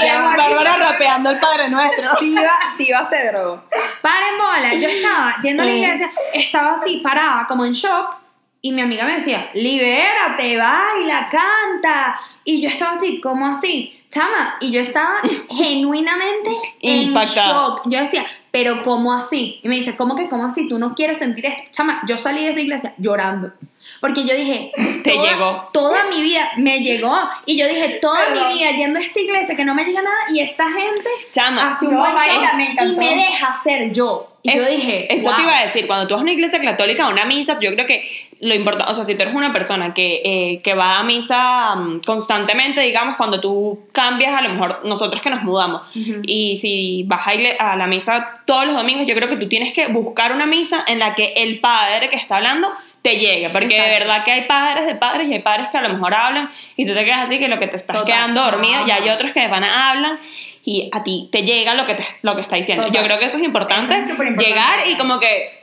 Te 0.00 0.16
Bárbara 0.16 0.76
rapeando 0.76 1.30
el 1.30 1.38
Padre 1.38 1.68
Nuestro. 1.68 2.08
Diva, 2.20 2.58
diva 2.78 3.08
se 3.08 3.28
drogó. 3.28 3.62
Paren 4.02 4.38
bola, 4.38 4.74
yo 4.74 4.88
estaba 4.88 5.36
yendo 5.42 5.62
a 5.62 5.66
la 5.66 5.72
iglesia, 5.72 6.10
estaba 6.32 6.80
así 6.80 6.98
parada, 6.98 7.46
como 7.46 7.64
en 7.64 7.72
shock, 7.72 8.16
y 8.62 8.72
mi 8.72 8.82
amiga 8.82 9.04
me 9.04 9.16
decía, 9.18 9.50
libérate, 9.54 10.56
baila, 10.56 11.28
canta. 11.30 12.20
Y 12.44 12.60
yo 12.60 12.68
estaba 12.68 12.96
así, 12.98 13.20
¿cómo 13.20 13.46
así? 13.46 13.96
Chama, 14.10 14.56
y 14.60 14.70
yo 14.72 14.80
estaba 14.80 15.20
genuinamente 15.50 16.50
en 16.80 17.14
shock. 17.14 17.82
Yo 17.86 18.00
decía, 18.00 18.26
pero 18.50 18.82
¿cómo 18.82 19.12
así? 19.12 19.60
Y 19.62 19.68
me 19.68 19.76
dice, 19.76 19.96
¿cómo 19.96 20.16
que 20.16 20.28
cómo 20.28 20.46
así? 20.46 20.68
Tú 20.68 20.78
no 20.78 20.94
quieres 20.94 21.18
sentir 21.18 21.46
esto. 21.46 21.62
Chama, 21.70 22.02
yo 22.06 22.18
salí 22.18 22.44
de 22.44 22.50
esa 22.50 22.60
iglesia 22.60 22.94
llorando. 22.98 23.52
Porque 24.00 24.24
yo 24.24 24.34
dije, 24.34 24.72
Te 25.04 25.12
toda- 25.12 25.30
llegó. 25.30 25.68
Toda 25.72 26.04
mi 26.10 26.22
vida 26.22 26.50
me 26.56 26.80
llegó. 26.80 27.16
Y 27.46 27.56
yo 27.56 27.68
dije, 27.68 27.98
toda 28.02 28.26
Perdón. 28.26 28.48
mi 28.48 28.54
vida 28.54 28.70
yendo 28.72 28.98
a 28.98 29.02
esta 29.02 29.20
iglesia 29.20 29.56
que 29.56 29.64
no 29.64 29.74
me 29.74 29.84
llega 29.84 30.02
nada. 30.02 30.16
Y 30.30 30.40
esta 30.40 30.70
gente 30.70 31.08
Chama, 31.32 31.70
hace 31.70 31.86
un 31.86 31.94
No, 31.94 32.00
buen 32.00 32.12
show 32.14 32.56
me 32.56 32.76
y 32.84 32.96
me 32.96 33.14
deja 33.14 33.60
ser 33.62 33.92
yo. 33.92 34.26
Y 34.42 34.56
yo 34.56 34.64
dije, 34.66 35.14
Eso 35.14 35.28
wow. 35.28 35.36
te 35.36 35.42
iba 35.42 35.58
a 35.58 35.64
decir, 35.64 35.86
cuando 35.86 36.06
tú 36.06 36.14
vas 36.14 36.20
a 36.20 36.22
una 36.22 36.32
iglesia 36.32 36.60
católica, 36.60 37.04
a 37.04 37.08
una 37.08 37.26
misa, 37.26 37.58
yo 37.60 37.74
creo 37.74 37.86
que 37.86 38.08
lo 38.40 38.54
importante, 38.54 38.90
o 38.90 38.94
sea, 38.94 39.04
si 39.04 39.14
tú 39.14 39.22
eres 39.22 39.34
una 39.34 39.52
persona 39.52 39.92
que, 39.92 40.22
eh, 40.24 40.60
que 40.62 40.72
va 40.74 40.98
a 40.98 41.02
misa 41.02 41.74
mm, 41.76 42.00
constantemente, 42.06 42.80
digamos, 42.80 43.16
cuando 43.16 43.38
tú 43.38 43.80
cambias, 43.92 44.34
a 44.34 44.40
lo 44.40 44.48
mejor 44.48 44.80
nosotros 44.84 45.20
que 45.20 45.28
nos 45.28 45.42
mudamos, 45.42 45.86
y 45.94 46.56
si 46.56 47.04
vas 47.06 47.26
a, 47.26 47.72
a 47.72 47.76
la 47.76 47.86
misa 47.86 48.40
todos 48.46 48.66
los 48.66 48.74
domingos, 48.74 49.06
yo 49.06 49.14
creo 49.14 49.28
que 49.28 49.36
tú 49.36 49.48
tienes 49.48 49.74
que 49.74 49.88
buscar 49.88 50.32
una 50.32 50.46
misa 50.46 50.84
en 50.86 50.98
la 51.00 51.14
que 51.14 51.34
el 51.36 51.60
padre 51.60 52.08
que 52.08 52.16
está 52.16 52.38
hablando 52.38 52.68
te 53.02 53.16
llegue, 53.16 53.48
porque 53.50 53.80
de 53.80 53.88
verdad 53.98 54.24
que 54.24 54.32
hay 54.32 54.42
padres 54.42 54.86
de 54.86 54.94
padres 54.94 55.28
y 55.28 55.32
hay 55.32 55.38
padres 55.38 55.68
que 55.70 55.78
a 55.78 55.82
lo 55.82 55.88
mejor 55.88 56.14
hablan 56.14 56.50
y 56.76 56.86
tú 56.86 56.92
te 56.92 57.04
quedas 57.04 57.28
así 57.28 57.38
que 57.38 57.48
lo 57.48 57.58
que 57.58 57.66
te 57.66 57.78
estás 57.78 57.96
Total. 57.96 58.12
quedando 58.14 58.42
dormida 58.42 58.84
y 58.86 58.90
hay 58.90 59.08
otros 59.08 59.32
que 59.32 59.48
van 59.48 59.64
a 59.64 59.90
hablan 59.90 60.18
y 60.64 60.88
a 60.92 61.02
ti 61.02 61.28
te 61.32 61.42
llega 61.42 61.74
lo 61.74 61.86
que 61.86 61.94
te, 61.94 62.04
lo 62.22 62.34
que 62.36 62.42
está 62.42 62.56
diciendo. 62.56 62.84
Total. 62.86 63.00
Yo 63.02 63.06
creo 63.06 63.18
que 63.18 63.24
eso 63.26 63.36
es 63.38 63.42
importante, 63.44 63.92
Eso 63.92 64.02
es 64.02 64.08
superimportante. 64.08 64.50
llegar 64.54 64.78
y 64.88 64.96
como 64.96 65.18
que 65.18 65.58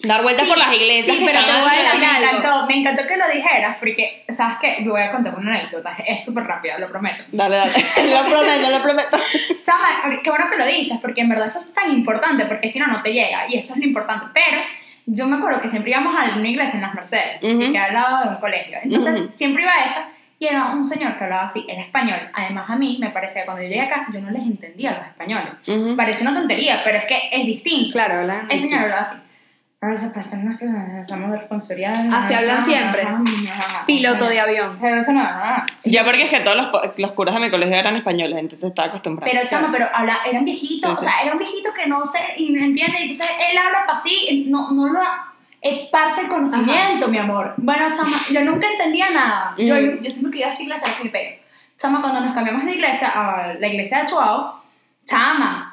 Dar 0.00 0.22
vueltas 0.22 0.44
Sí, 0.44 0.50
por 0.50 0.58
las 0.58 0.76
iglesias. 0.76 1.16
sí, 1.16 1.24
que 1.24 1.30
pero 1.30 1.46
te 1.46 1.52
voy 1.52 1.70
a 1.70 1.82
decir 1.82 1.98
me 1.98 2.06
encantó, 2.36 2.66
me 2.66 2.74
encantó 2.76 3.06
que 3.06 3.16
lo 3.16 3.26
dijeras, 3.28 3.76
porque, 3.78 4.24
¿sabes 4.28 4.58
qué? 4.60 4.76
Yo 4.84 4.90
voy 4.90 5.00
a 5.00 5.10
contar 5.10 5.34
una 5.34 5.54
anécdota, 5.54 5.96
es 6.06 6.22
súper 6.22 6.44
rápida, 6.44 6.78
lo 6.78 6.88
prometo. 6.88 7.24
Dale, 7.32 7.56
dale. 7.56 7.72
lo 8.10 8.26
prometo, 8.28 8.70
lo 8.70 8.82
prometo. 8.82 9.18
Chama, 9.64 10.20
qué 10.22 10.28
bueno 10.28 10.46
que 10.50 10.56
lo 10.56 10.66
dices, 10.66 10.98
porque 11.00 11.22
en 11.22 11.30
verdad 11.30 11.46
eso 11.46 11.58
es 11.58 11.72
tan 11.72 11.90
importante, 11.90 12.44
porque 12.44 12.68
si 12.68 12.78
no, 12.80 12.86
no 12.88 13.02
te 13.02 13.14
llega, 13.14 13.46
y 13.48 13.56
eso 13.56 13.72
es 13.72 13.78
lo 13.78 13.84
importante. 13.86 14.26
Pero 14.34 14.60
yo 15.06 15.26
me 15.26 15.36
acuerdo 15.38 15.62
que 15.62 15.68
siempre 15.70 15.92
íbamos 15.92 16.14
a 16.14 16.36
una 16.36 16.48
iglesia 16.48 16.74
en 16.74 16.82
las 16.82 16.94
Mercedes, 16.94 17.42
Ujú. 17.42 17.58
que 17.60 17.72
queda 17.72 17.84
al 17.84 17.94
lado 17.94 18.22
de 18.24 18.28
un 18.30 18.40
colegio. 18.40 18.78
Entonces, 18.82 19.20
Ujú. 19.20 19.30
siempre 19.34 19.62
iba 19.62 19.72
a 19.72 19.84
esa, 19.86 20.08
y 20.38 20.46
era 20.46 20.72
un 20.72 20.84
señor 20.84 21.16
que 21.16 21.24
hablaba 21.24 21.44
así, 21.44 21.64
en 21.68 21.80
español. 21.80 22.18
Además, 22.34 22.68
a 22.68 22.76
mí 22.76 22.98
me 23.00 23.10
parecía 23.10 23.42
que 23.42 23.46
cuando 23.46 23.62
yo 23.62 23.68
llegué 23.68 23.80
acá, 23.82 24.06
yo 24.12 24.20
no 24.20 24.30
les 24.30 24.42
entendía 24.42 24.90
a 24.90 24.98
los 24.98 25.06
españoles. 25.06 25.52
Ujú. 25.66 25.96
Parece 25.96 26.22
una 26.22 26.34
tontería, 26.34 26.80
pero 26.84 26.98
es 26.98 27.04
que 27.04 27.18
es 27.32 27.46
distinto. 27.46 27.92
Claro, 27.92 28.14
hablan. 28.20 28.50
El 28.50 28.58
señor 28.58 28.80
hablaba 28.80 29.02
así. 29.02 29.16
Ahora 29.80 29.96
esas 29.96 30.12
personas 30.14 30.56
que 30.58 30.64
somos 31.06 31.30
responsabilidades. 31.30 32.10
Así 32.10 32.32
hablan 32.32 32.64
siempre. 32.64 33.02
Piloto 33.86 34.28
de 34.30 34.40
avión. 34.40 34.78
Pero 34.80 35.00
esto 35.00 35.12
no. 35.12 35.22
Ya 35.84 36.02
porque 36.04 36.22
es 36.22 36.30
que 36.30 36.40
todos 36.40 36.56
los, 36.56 36.68
los 36.96 37.12
curas 37.12 37.34
de 37.34 37.40
mi 37.42 37.50
colegio 37.50 37.76
eran 37.76 37.94
españoles, 37.96 38.38
entonces 38.38 38.68
estaba 38.70 38.88
acostumbrado. 38.88 39.30
Pero 39.30 39.46
chama, 39.48 39.68
pero 39.70 39.86
habla, 39.92 40.18
era 40.26 40.38
un 40.38 40.46
viejito, 40.46 40.88
Sí, 40.88 40.92
o 40.92 40.96
sí. 40.96 41.04
sea, 41.04 41.22
era 41.22 41.32
un 41.32 41.38
viejito 41.38 41.70
que 41.74 41.86
no 41.86 41.98
no 41.98 42.64
entiende, 42.64 42.98
y 43.00 43.02
entonces 43.02 43.26
él 43.50 43.58
habla 43.58 43.80
para 43.86 43.98
así, 43.98 44.46
no, 44.48 44.70
no 44.72 44.88
lo 44.88 45.00
esparce 45.64 46.20
el 46.20 46.28
conocimiento, 46.28 47.08
mi 47.08 47.18
amor. 47.18 47.54
Bueno, 47.56 47.86
chama, 47.92 48.16
yo 48.30 48.44
nunca 48.44 48.68
entendía 48.68 49.06
nada. 49.10 49.54
Yo, 49.56 49.74
Mm. 49.74 50.02
yo 50.02 50.10
siempre 50.10 50.30
que 50.32 50.38
iba 50.40 50.48
a 50.48 50.50
esa 50.52 50.62
iglesia 50.62 50.88
era. 51.00 51.40
Chama, 51.78 52.00
cuando 52.02 52.20
nos 52.20 52.34
cambiamos 52.34 52.64
de 52.66 52.72
iglesia 52.72 53.08
a 53.08 53.54
la 53.54 53.66
iglesia 53.66 54.00
de 54.02 54.06
Chuao, 54.06 54.62
chama, 55.06 55.70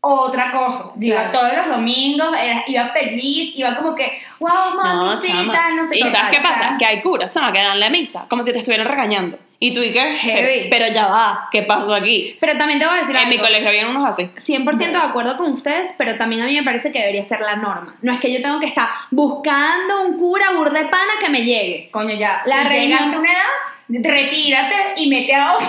otra 0.00 0.50
cosa. 0.52 0.92
Iba 1.00 1.30
Claro. 1.30 1.32
todos 1.32 1.56
los 1.56 1.76
domingos, 1.76 2.28
era- 2.40 2.64
iba 2.66 2.88
feliz, 2.88 3.52
iba 3.56 3.76
como 3.76 3.94
que, 3.94 4.22
wow, 4.40 4.50
No, 4.70 4.76
mamacita, 4.76 5.34
chama. 5.34 5.70
no 5.76 5.84
sé 5.84 5.98
¿Y 5.98 6.02
qué. 6.02 6.10
sabes 6.10 6.38
qué 6.38 6.42
pasa? 6.42 6.76
Que 6.78 6.86
hay 6.86 7.00
curas, 7.02 7.30
chama, 7.30 7.52
que 7.52 7.60
dan 7.62 7.78
la 7.80 7.90
misa, 7.90 8.24
como 8.28 8.42
si 8.42 8.52
te 8.52 8.58
estuvieran 8.60 8.86
regañando. 8.86 9.38
Y 9.64 9.72
tú 9.72 9.80
y 9.80 9.92
que, 9.92 10.00
Heavy. 10.16 10.68
pero 10.70 10.88
ya 10.92 11.06
va, 11.06 11.48
¿qué 11.52 11.62
pasó 11.62 11.94
aquí? 11.94 12.36
Pero 12.40 12.58
también 12.58 12.80
te 12.80 12.84
voy 12.86 12.96
a 12.96 13.00
decir 13.02 13.14
En 13.14 13.28
mi 13.28 13.36
algo. 13.36 13.46
colegio 13.46 13.68
había 13.68 13.86
unos 13.88 14.04
así. 14.08 14.24
100% 14.24 14.76
de 14.76 14.96
acuerdo 14.96 15.36
con 15.36 15.52
ustedes, 15.52 15.90
pero 15.96 16.16
también 16.16 16.42
a 16.42 16.46
mí 16.46 16.54
me 16.56 16.64
parece 16.64 16.90
que 16.90 16.98
debería 16.98 17.22
ser 17.22 17.40
la 17.42 17.54
norma. 17.54 17.94
No 18.02 18.12
es 18.12 18.18
que 18.18 18.32
yo 18.32 18.42
tengo 18.42 18.58
que 18.58 18.66
estar 18.66 18.88
buscando 19.12 20.02
un 20.02 20.16
cura 20.18 20.50
burde 20.56 20.84
pana 20.86 21.12
que 21.24 21.30
me 21.30 21.44
llegue. 21.44 21.88
Coño, 21.92 22.14
ya, 22.18 22.42
La 22.46 22.62
si 22.62 22.68
religión- 22.70 22.88
llegaste 22.88 23.14
a 23.14 23.18
una 23.20 23.32
edad, 23.32 24.10
retírate 24.10 24.74
y 24.96 25.08
mete 25.08 25.34
a 25.34 25.54
otro. 25.54 25.66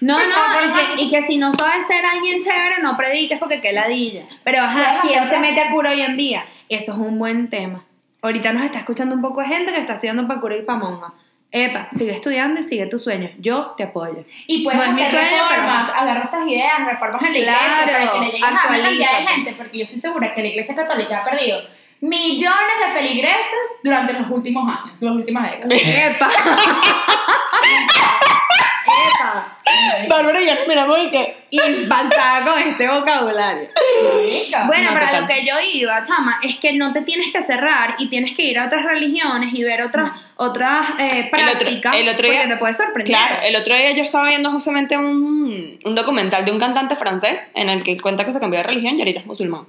No, 0.00 0.18
no, 0.18 0.24
y 0.64 0.72
que, 0.96 1.02
y 1.04 1.10
que 1.10 1.22
si 1.26 1.38
no 1.38 1.52
sabes 1.52 1.86
ser 1.86 2.04
alguien 2.04 2.42
chévere, 2.42 2.82
no 2.82 2.96
prediques 2.96 3.38
porque 3.38 3.60
qué 3.60 3.72
ladilla. 3.72 4.22
Pero 4.44 4.58
ajá, 4.62 4.98
¿quién 5.02 5.28
se 5.28 5.38
mete 5.38 5.60
a 5.60 5.70
cura 5.70 5.90
hoy 5.90 6.02
en 6.02 6.16
día? 6.16 6.44
Eso 6.68 6.92
es 6.92 6.98
un 6.98 7.18
buen 7.18 7.48
tema. 7.48 7.84
Ahorita 8.22 8.52
nos 8.52 8.64
está 8.64 8.78
escuchando 8.80 9.14
un 9.14 9.22
poco 9.22 9.40
de 9.40 9.46
gente 9.46 9.72
que 9.72 9.78
está 9.80 9.94
estudiando 9.94 10.26
para 10.26 10.40
cura 10.40 10.56
y 10.56 10.62
para 10.62 10.78
monja. 10.80 11.12
Epa, 11.64 11.88
sigue 11.96 12.12
estudiando 12.14 12.60
y 12.60 12.62
sigue 12.62 12.84
tus 12.86 13.02
sueños. 13.04 13.30
Yo 13.38 13.72
te 13.78 13.84
apoyo. 13.84 14.24
Y 14.46 14.62
puedes 14.62 14.78
No 14.78 14.92
hacer 14.92 15.08
sueño, 15.10 15.26
pero- 15.48 15.62
reformas, 15.62 15.88
agarra 15.90 16.22
estas 16.24 16.46
ideas, 16.46 16.72
reformas 16.86 17.22
en 17.22 17.32
la 17.32 17.38
iglesia 17.38 17.58
Claro, 17.66 17.86
para 17.86 18.12
que 18.12 18.18
le 18.18 18.26
lleguen 18.32 18.44
a 18.44 18.62
cantidad 18.62 19.18
de 19.20 19.26
gente, 19.26 19.54
porque 19.56 19.78
yo 19.78 19.84
estoy 19.84 19.98
segura 20.00 20.34
que 20.34 20.42
la 20.42 20.48
iglesia 20.48 20.74
católica 20.74 21.22
ha 21.22 21.30
perdido 21.30 21.60
millones 22.02 22.76
de 22.86 22.92
feligreses 22.92 23.78
durante 23.82 24.12
los 24.12 24.28
últimos 24.30 24.68
años, 24.68 25.00
las 25.00 25.14
últimas 25.14 25.50
décadas. 25.50 25.72
Epa. 25.82 26.28
Epa. 29.08 29.58
Bárbara 30.08 30.40
y 30.42 30.46
yo 30.46 30.54
nos 30.54 30.66
miramos 30.66 30.98
y 31.04 31.10
que... 31.10 31.46
Impactada 31.50 32.44
con 32.44 32.58
este 32.62 32.88
vocabulario. 32.88 33.68
Marica. 34.14 34.66
Bueno, 34.66 34.88
No, 34.88 34.94
para 34.94 35.06
total. 35.06 35.20
lo 35.22 35.26
que 35.28 35.44
yo 35.46 35.54
iba, 35.72 36.04
chama, 36.04 36.38
es 36.42 36.56
que 36.58 36.72
no 36.74 36.92
te 36.92 37.02
tienes 37.02 37.32
que 37.32 37.42
cerrar 37.42 37.94
y 37.98 38.08
tienes 38.08 38.34
que 38.34 38.42
ir 38.44 38.58
a 38.58 38.66
otras 38.66 38.84
religiones 38.84 39.50
y 39.52 39.62
ver 39.64 39.82
otras, 39.82 40.12
otras 40.36 40.88
eh, 40.98 41.30
El 41.32 41.44
otro- 41.48 41.58
prácticas 41.58 41.94
el 41.96 42.08
otro 42.08 42.28
día- 42.28 42.38
porque 42.40 42.54
te 42.54 42.58
puede 42.58 42.74
sorprender. 42.74 43.06
Claro, 43.16 43.36
el 43.44 43.56
otro 43.56 43.76
día 43.76 43.90
yo 43.92 44.02
estaba 44.02 44.28
viendo 44.28 44.50
justamente 44.50 44.96
un, 44.96 45.78
un 45.84 45.94
documental 45.94 46.44
de 46.44 46.52
un 46.52 46.58
cantante 46.60 46.96
francés 46.96 47.42
en 47.54 47.68
el 47.68 47.82
que 47.82 47.92
él 47.92 48.02
cuenta 48.02 48.24
que 48.24 48.32
se 48.32 48.40
cambió 48.40 48.58
de 48.58 48.64
religión 48.64 48.96
y 48.96 49.00
ahorita 49.00 49.20
es 49.20 49.26
musulmán. 49.26 49.66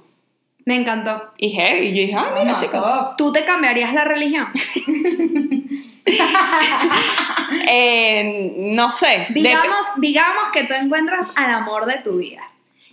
Me 0.64 0.74
encantó. 0.76 1.32
Y, 1.38 1.56
hey, 1.58 1.80
y 1.84 1.86
yo 1.96 2.02
dije, 2.02 2.14
ah, 2.16 2.30
mira, 2.38 2.52
No, 2.52 2.58
chica. 2.58 2.78
top. 2.80 3.16
¿Tú 3.16 3.32
te 3.32 3.44
cambiarías 3.44 3.94
la 3.94 4.04
religión? 4.04 4.48
Eh, 7.70 8.52
no 8.56 8.90
sé. 8.90 9.26
Digamos, 9.30 9.80
digamos 9.96 10.44
que 10.52 10.64
tú 10.64 10.74
encuentras 10.74 11.28
al 11.34 11.50
amor 11.52 11.86
de 11.86 11.98
tu 11.98 12.18
vida 12.18 12.42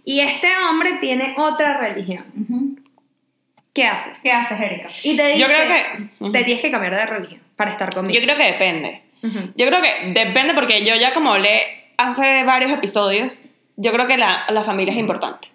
y 0.04 0.20
este 0.22 0.48
hombre 0.70 0.94
tiene 1.02 1.34
otra 1.38 1.78
religión. 1.78 2.26
¿Qué 3.74 3.86
haces? 3.86 4.20
¿Qué 4.22 4.32
haces, 4.32 4.60
Erika? 4.60 4.88
Y 5.04 5.18
te 5.18 5.28
dice, 5.28 5.40
Yo 5.40 5.48
creo 5.48 5.68
que- 5.68 6.10
Ujú. 6.20 6.32
te 6.32 6.44
tienes 6.44 6.62
que 6.62 6.72
cambiar 6.72 6.96
de 6.96 7.06
religión 7.06 7.42
para 7.56 7.72
estar 7.72 7.94
conmigo. 7.94 8.18
yo 8.18 8.26
creo 8.26 8.38
que 8.38 8.46
depende. 8.46 9.02
Yo 9.56 9.68
creo 9.68 9.82
que 9.82 10.12
depende 10.14 10.54
porque 10.54 10.86
yo 10.86 10.96
ya 10.96 11.12
como 11.14 11.34
hablé 11.34 11.92
hace 11.98 12.44
varios 12.44 12.72
episodios, 12.72 13.42
yo 13.76 13.92
creo 13.92 14.06
que 14.08 14.18
la, 14.18 14.46
la 14.50 14.64
familia 14.64 14.94
es 14.94 15.00
importante. 15.00 15.50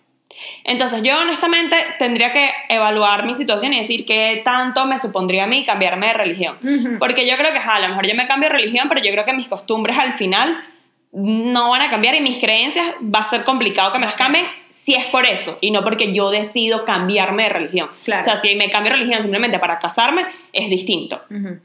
Entonces 0.64 1.02
yo 1.02 1.18
honestamente 1.18 1.76
tendría 1.98 2.32
que 2.32 2.50
evaluar 2.68 3.26
mi 3.26 3.34
situación 3.34 3.72
y 3.74 3.80
decir 3.80 4.06
qué 4.06 4.40
tanto 4.44 4.86
me 4.86 4.98
supondría 4.98 5.44
a 5.44 5.46
mí 5.46 5.64
cambiarme 5.64 6.08
de 6.08 6.12
religión. 6.14 6.56
Porque 6.98 7.28
yo 7.28 7.36
creo 7.36 7.52
que 7.52 7.58
ajá, 7.58 7.74
a 7.74 7.80
lo 7.80 7.88
mejor 7.88 8.06
yo 8.06 8.14
me 8.14 8.26
cambio 8.26 8.48
de 8.48 8.56
religión, 8.56 8.88
pero 8.88 9.02
yo 9.02 9.10
creo 9.12 9.24
que 9.24 9.32
mis 9.32 9.48
costumbres 9.48 9.98
al 9.98 10.12
final 10.12 10.64
no 11.12 11.70
van 11.70 11.82
a 11.82 11.90
cambiar 11.90 12.14
y 12.14 12.20
mis 12.20 12.38
creencias 12.38 12.86
va 13.02 13.20
a 13.20 13.24
ser 13.24 13.44
complicado 13.44 13.92
que 13.92 13.98
me 13.98 14.06
las 14.06 14.14
cambien 14.14 14.46
si 14.68 14.94
es 14.94 15.06
por 15.06 15.26
eso 15.26 15.58
y 15.60 15.72
no 15.72 15.82
porque 15.82 16.12
yo 16.14 16.30
decido 16.30 16.84
cambiarme 16.84 17.44
de 17.44 17.48
religión. 17.48 17.90
Claro. 18.04 18.22
O 18.22 18.24
sea, 18.24 18.36
si 18.36 18.54
me 18.54 18.70
cambio 18.70 18.92
de 18.92 18.98
religión 18.98 19.22
simplemente 19.22 19.58
para 19.58 19.78
casarme 19.78 20.24
es 20.52 20.70
distinto. 20.70 21.22
Ujú. 21.30 21.58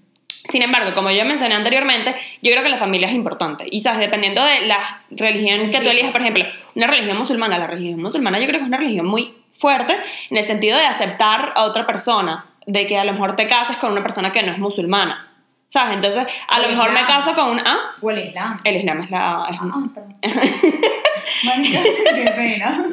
Sin 0.49 0.61
embargo, 0.61 0.93
como 0.93 1.11
yo 1.11 1.25
mencioné 1.25 1.55
anteriormente, 1.55 2.15
yo 2.41 2.51
creo 2.51 2.63
que 2.63 2.69
la 2.69 2.77
familia 2.77 3.07
es 3.07 3.13
importante. 3.15 3.65
Y 3.69 3.81
sabes, 3.81 3.99
dependiendo 3.99 4.43
de 4.43 4.61
la 4.67 5.01
religión 5.11 5.69
que 5.71 5.79
tú 5.79 5.89
elijas, 5.89 6.11
por 6.11 6.21
ejemplo, 6.21 6.45
una 6.75 6.87
religión 6.87 7.17
musulmana, 7.17 7.57
la 7.57 7.67
religión 7.67 8.01
musulmana 8.01 8.39
yo 8.39 8.45
creo 8.47 8.59
que 8.59 8.63
es 8.63 8.67
una 8.67 8.77
religión 8.77 9.05
muy 9.07 9.33
fuerte 9.53 9.95
en 10.29 10.37
el 10.37 10.43
sentido 10.45 10.77
de 10.77 10.85
aceptar 10.85 11.53
a 11.55 11.63
otra 11.63 11.85
persona, 11.87 12.45
de 12.67 12.85
que 12.87 12.97
a 12.97 13.03
lo 13.05 13.13
mejor 13.13 13.35
te 13.35 13.47
cases 13.47 13.77
con 13.77 13.91
una 13.91 14.01
persona 14.03 14.31
que 14.31 14.43
no 14.43 14.51
es 14.51 14.57
musulmana. 14.59 15.29
¿Sabes? 15.67 15.95
Entonces, 15.95 16.25
a 16.47 16.59
lo 16.59 16.67
O 16.67 16.69
mejor 16.71 16.91
me 16.91 17.01
islam. 17.01 17.07
caso 17.19 17.33
con 17.35 17.49
un... 17.49 17.59
Ah, 17.65 17.77
O 18.01 18.09
el 18.11 18.27
Islam. 18.27 18.59
el 18.63 18.75
Islam 18.77 19.01
es 19.01 19.09
la... 19.11 19.47
es- 19.49 19.57
Ah, 19.61 19.83
perdón. 19.93 20.15
Marica, 21.43 21.79
qué 22.15 22.31
pena. 22.35 22.85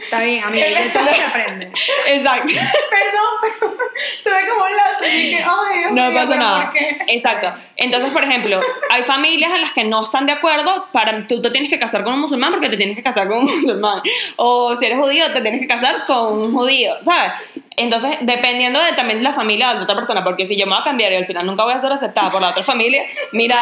Está 0.00 0.20
bien, 0.22 0.44
amiga, 0.44 0.66
de 0.66 0.88
todo 0.90 1.08
se 1.14 1.22
aprende. 1.22 1.72
Exacto. 2.08 2.52
Perdón, 2.90 3.32
pero 3.42 3.76
tuve 4.24 4.48
como 4.48 4.64
un 4.64 4.76
lazo 4.76 5.04
y 5.04 5.16
dije, 5.16 5.44
ay, 5.44 5.78
Dios 5.78 5.92
No 5.92 6.10
mío, 6.10 6.20
pasa 6.20 6.36
nada. 6.36 6.64
¿por 6.64 6.72
qué? 6.72 6.98
Exacto. 7.08 7.52
Entonces, 7.76 8.12
por 8.12 8.24
ejemplo, 8.24 8.60
hay 8.90 9.02
familias 9.02 9.52
en 9.52 9.60
las 9.62 9.72
que 9.72 9.84
no 9.84 10.02
están 10.02 10.26
de 10.26 10.32
acuerdo 10.32 10.88
para 10.92 11.22
tú 11.26 11.42
te 11.42 11.50
tienes 11.50 11.70
que 11.70 11.78
casar 11.78 12.04
con 12.04 12.14
un 12.14 12.20
musulmán 12.20 12.52
porque 12.52 12.68
te 12.68 12.76
tienes 12.76 12.96
que 12.96 13.02
casar 13.02 13.28
con 13.28 13.38
un 13.38 13.44
musulmán. 13.46 14.00
O 14.36 14.76
si 14.76 14.86
eres 14.86 14.98
judío, 14.98 15.32
te 15.32 15.40
tienes 15.40 15.60
que 15.60 15.66
casar 15.66 16.04
con 16.06 16.38
un 16.40 16.54
judío, 16.54 16.94
¿sabes? 17.02 17.32
Entonces, 17.76 18.16
dependiendo 18.22 18.80
de, 18.82 18.92
también 18.92 19.18
de 19.18 19.24
la 19.24 19.32
familia 19.34 19.68
de 19.68 19.74
la 19.74 19.82
otra 19.82 19.96
persona, 19.96 20.24
porque 20.24 20.46
si 20.46 20.56
yo 20.56 20.66
me 20.66 20.72
voy 20.72 20.80
a 20.80 20.84
cambiar 20.84 21.12
y 21.12 21.16
al 21.16 21.26
final 21.26 21.44
nunca 21.44 21.64
voy 21.64 21.74
a 21.74 21.78
ser 21.78 21.92
aceptada 21.92 22.30
por 22.30 22.40
la 22.40 22.50
otra 22.50 22.62
familia, 22.62 23.04
mira, 23.32 23.56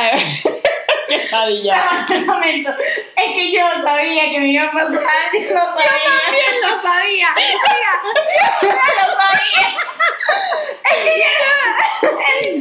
el 1.09 2.27
momento. 2.27 2.71
Es 3.17 3.33
que 3.33 3.53
yo 3.53 3.61
sabía 3.83 4.31
que 4.31 4.39
me 4.41 4.53
iba 4.53 4.65
a 4.65 4.73
pasar. 4.73 4.97
Yo 5.33 5.39
lo 5.39 5.45
sabía. 5.45 6.13
También 6.25 6.61
lo 6.63 6.83
sabía. 6.83 7.29
Mira, 7.37 7.93
Yo 8.63 8.69
lo 8.69 9.07
sabía. 9.21 9.65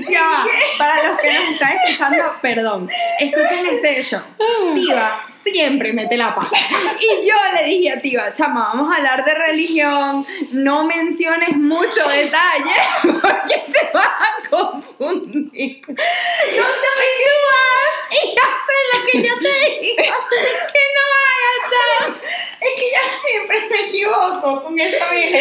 Ya 0.09 0.21
va. 0.21 0.45
Para 0.77 1.03
los 1.07 1.19
que 1.19 1.33
nos 1.33 1.43
están 1.49 1.77
escuchando, 1.77 2.23
perdón. 2.41 2.89
Escuchen 3.19 3.65
este 3.65 4.03
show. 4.03 4.23
Tiva 4.75 5.27
siempre 5.43 5.93
mete 5.93 6.17
la 6.17 6.33
pata. 6.33 6.57
Y 6.99 7.27
yo 7.27 7.35
le 7.53 7.65
dije 7.65 7.91
a 7.91 8.01
Tiva, 8.01 8.33
chama, 8.33 8.71
vamos 8.73 8.93
a 8.93 8.97
hablar 8.97 9.25
de 9.25 9.33
religión. 9.33 10.25
No 10.51 10.85
menciones 10.85 11.55
mucho 11.55 12.07
detalle 12.07 12.73
porque 13.21 13.63
te 13.71 13.89
vas 13.93 14.05
a 14.05 14.49
confundir. 14.49 15.81
No, 15.87 15.95
chama, 15.95 17.03
haces 18.41 18.83
lo 18.93 19.05
que 19.05 19.27
yo 19.27 19.33
te 19.39 19.79
digo 19.81 19.95
que 19.99 20.83
no 20.95 21.22
Es 22.63 22.79
que 22.79 22.85
yo 22.91 23.19
siempre 23.27 23.57
me 23.69 23.89
equivoco 23.89 24.63
con 24.63 24.79
esa 24.79 25.13
vida. 25.13 25.39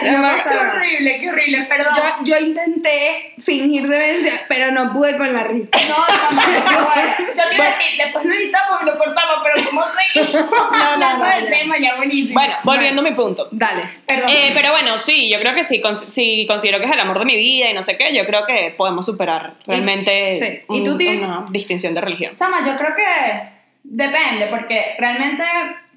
Qué 0.00 0.56
horrible, 0.56 1.18
qué 1.20 1.28
horrible, 1.28 1.62
perdón. 1.64 1.94
Yo, 2.24 2.24
yo 2.26 2.46
intenté 2.46 3.34
fingir 3.44 3.88
demencia, 3.88 4.40
pero 4.48 4.70
no 4.70 4.92
pude 4.92 5.16
con 5.18 5.32
la 5.32 5.42
risa. 5.44 5.68
No, 5.88 5.96
no, 6.30 6.40
no, 6.40 7.34
Yo 7.34 7.48
te 7.48 7.54
iba 7.56 7.64
a 7.64 7.70
decir, 7.70 7.86
después 7.98 8.24
lo 8.24 8.34
editamos 8.34 8.82
y 8.82 8.84
lo 8.84 8.96
cortamos, 8.98 9.36
pero 9.42 9.66
como 9.68 9.82
seguimos 10.14 10.52
hablando 10.80 11.24
no, 11.26 11.30
del 11.34 11.50
tema, 11.50 11.74
ya 11.80 11.96
buenísimo. 11.96 12.34
Bueno, 12.34 12.54
volviendo 12.62 13.00
a 13.02 13.04
mi 13.04 13.12
punto. 13.12 13.48
Dale. 13.50 13.82
perdón. 14.06 14.28
Eh, 14.30 14.52
pero 14.54 14.70
bueno, 14.70 14.96
sí, 14.98 15.28
yo 15.28 15.40
creo 15.40 15.54
que 15.56 15.64
sí, 15.64 15.80
cons- 15.82 16.10
si 16.12 16.46
considero 16.46 16.78
que 16.78 16.86
es 16.86 16.92
el 16.92 17.00
amor 17.00 17.18
de 17.18 17.24
mi 17.24 17.34
vida 17.34 17.68
y 17.68 17.74
no 17.74 17.82
sé 17.82 17.96
qué, 17.96 18.14
yo 18.14 18.24
creo 18.26 18.46
que 18.46 18.72
podemos 18.78 19.04
superar 19.06 19.54
realmente 19.66 20.34
sí. 20.38 20.74
¿Y 20.76 20.80
un- 20.80 20.84
tú, 20.84 20.94
una 21.24 21.46
distinción 21.50 21.94
de 21.94 22.00
religión. 22.00 22.36
Chama, 22.36 22.64
yo 22.64 22.76
creo 22.76 22.94
que 22.94 23.59
depende, 23.82 24.46
porque 24.48 24.94
realmente, 24.98 25.44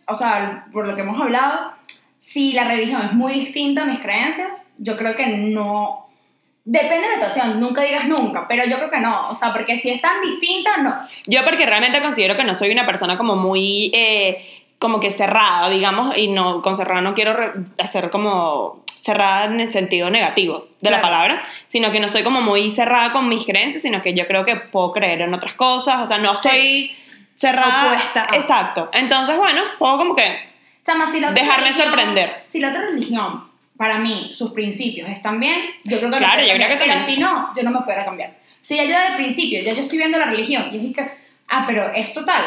o 0.07 0.15
sea, 0.15 0.65
por 0.71 0.87
lo 0.87 0.95
que 0.95 1.01
hemos 1.01 1.21
hablado, 1.21 1.73
si 2.17 2.53
la 2.53 2.65
religión 2.65 3.01
es 3.01 3.13
muy 3.13 3.33
distinta 3.33 3.83
a 3.83 3.85
mis 3.85 3.99
creencias, 3.99 4.71
yo 4.77 4.95
creo 4.95 5.15
que 5.15 5.27
no. 5.27 6.07
Depende 6.65 7.01
de 7.01 7.09
la 7.09 7.15
situación, 7.15 7.59
nunca 7.59 7.83
digas 7.83 8.07
nunca, 8.07 8.47
pero 8.47 8.65
yo 8.65 8.77
creo 8.77 8.89
que 8.89 8.99
no. 9.01 9.29
O 9.29 9.33
sea, 9.33 9.51
porque 9.51 9.75
si 9.75 9.89
es 9.89 9.99
tan 9.99 10.21
distinta, 10.21 10.77
no. 10.77 10.95
Yo 11.27 11.43
porque 11.43 11.65
realmente 11.65 12.01
considero 12.01 12.37
que 12.37 12.45
no 12.45 12.55
soy 12.55 12.71
una 12.71 12.85
persona 12.85 13.17
como 13.17 13.35
muy, 13.35 13.91
eh, 13.93 14.63
como 14.79 15.01
que 15.01 15.11
cerrada, 15.11 15.69
digamos, 15.69 16.17
y 16.17 16.29
no, 16.29 16.61
con 16.61 16.77
cerrada 16.77 17.01
no 17.01 17.13
quiero 17.13 17.35
hacer 17.77 18.09
como 18.09 18.83
cerrada 18.87 19.45
en 19.45 19.59
el 19.59 19.69
sentido 19.69 20.09
negativo 20.09 20.67
de 20.79 20.89
la 20.89 21.01
palabra, 21.01 21.43
sino 21.67 21.91
que 21.91 21.99
no 21.99 22.07
soy 22.07 22.23
como 22.23 22.39
muy 22.39 22.71
cerrada 22.71 23.11
con 23.11 23.27
mis 23.27 23.45
creencias, 23.45 23.83
sino 23.83 24.01
que 24.01 24.13
yo 24.13 24.25
creo 24.27 24.45
que 24.45 24.55
puedo 24.55 24.93
creer 24.93 25.21
en 25.21 25.33
otras 25.33 25.55
cosas, 25.55 26.01
o 26.01 26.07
sea, 26.07 26.19
no 26.19 26.35
estoy 26.35 26.95
cerrada. 27.35 27.85
Opuesta 27.93 28.27
a. 28.31 28.35
Exacto. 28.35 28.89
Entonces, 28.93 29.37
bueno, 29.37 29.61
puedo 29.79 29.97
como 29.97 30.15
que 30.15 30.51
más 30.97 31.11
si 31.11 31.19
la 31.19 31.29
otra 31.29 31.41
Dejarme 31.41 31.67
religión- 31.67 31.87
sorprender. 31.87 32.43
Si 32.47 32.59
la 32.59 32.69
otra 32.69 32.81
religión, 32.81 33.45
para 33.77 33.97
mí, 33.99 34.31
sus 34.33 34.51
principios 34.51 35.09
están 35.09 35.39
bien, 35.39 35.59
yo 35.85 35.97
creo 35.99 36.11
que 36.11 36.17
Claro, 36.17 36.41
yo 36.45 36.53
creo 36.55 36.69
que 36.69 36.77
Pero 36.77 36.99
si 36.99 37.17
no, 37.17 37.53
yo 37.55 37.63
no 37.63 37.71
me 37.71 37.81
puedo 37.81 38.03
cambiar. 38.05 38.35
Si 38.61 38.75
ya 38.75 38.83
yo 38.83 38.89
desde 38.91 39.07
el 39.07 39.15
principio, 39.15 39.63
ya 39.63 39.73
yo 39.73 39.79
estoy 39.81 39.97
viendo 39.97 40.17
la 40.17 40.25
religión, 40.25 40.69
y 40.71 40.87
es 40.89 40.95
que, 40.95 41.09
ah, 41.49 41.63
pero 41.67 41.91
es 41.93 42.13
total. 42.13 42.43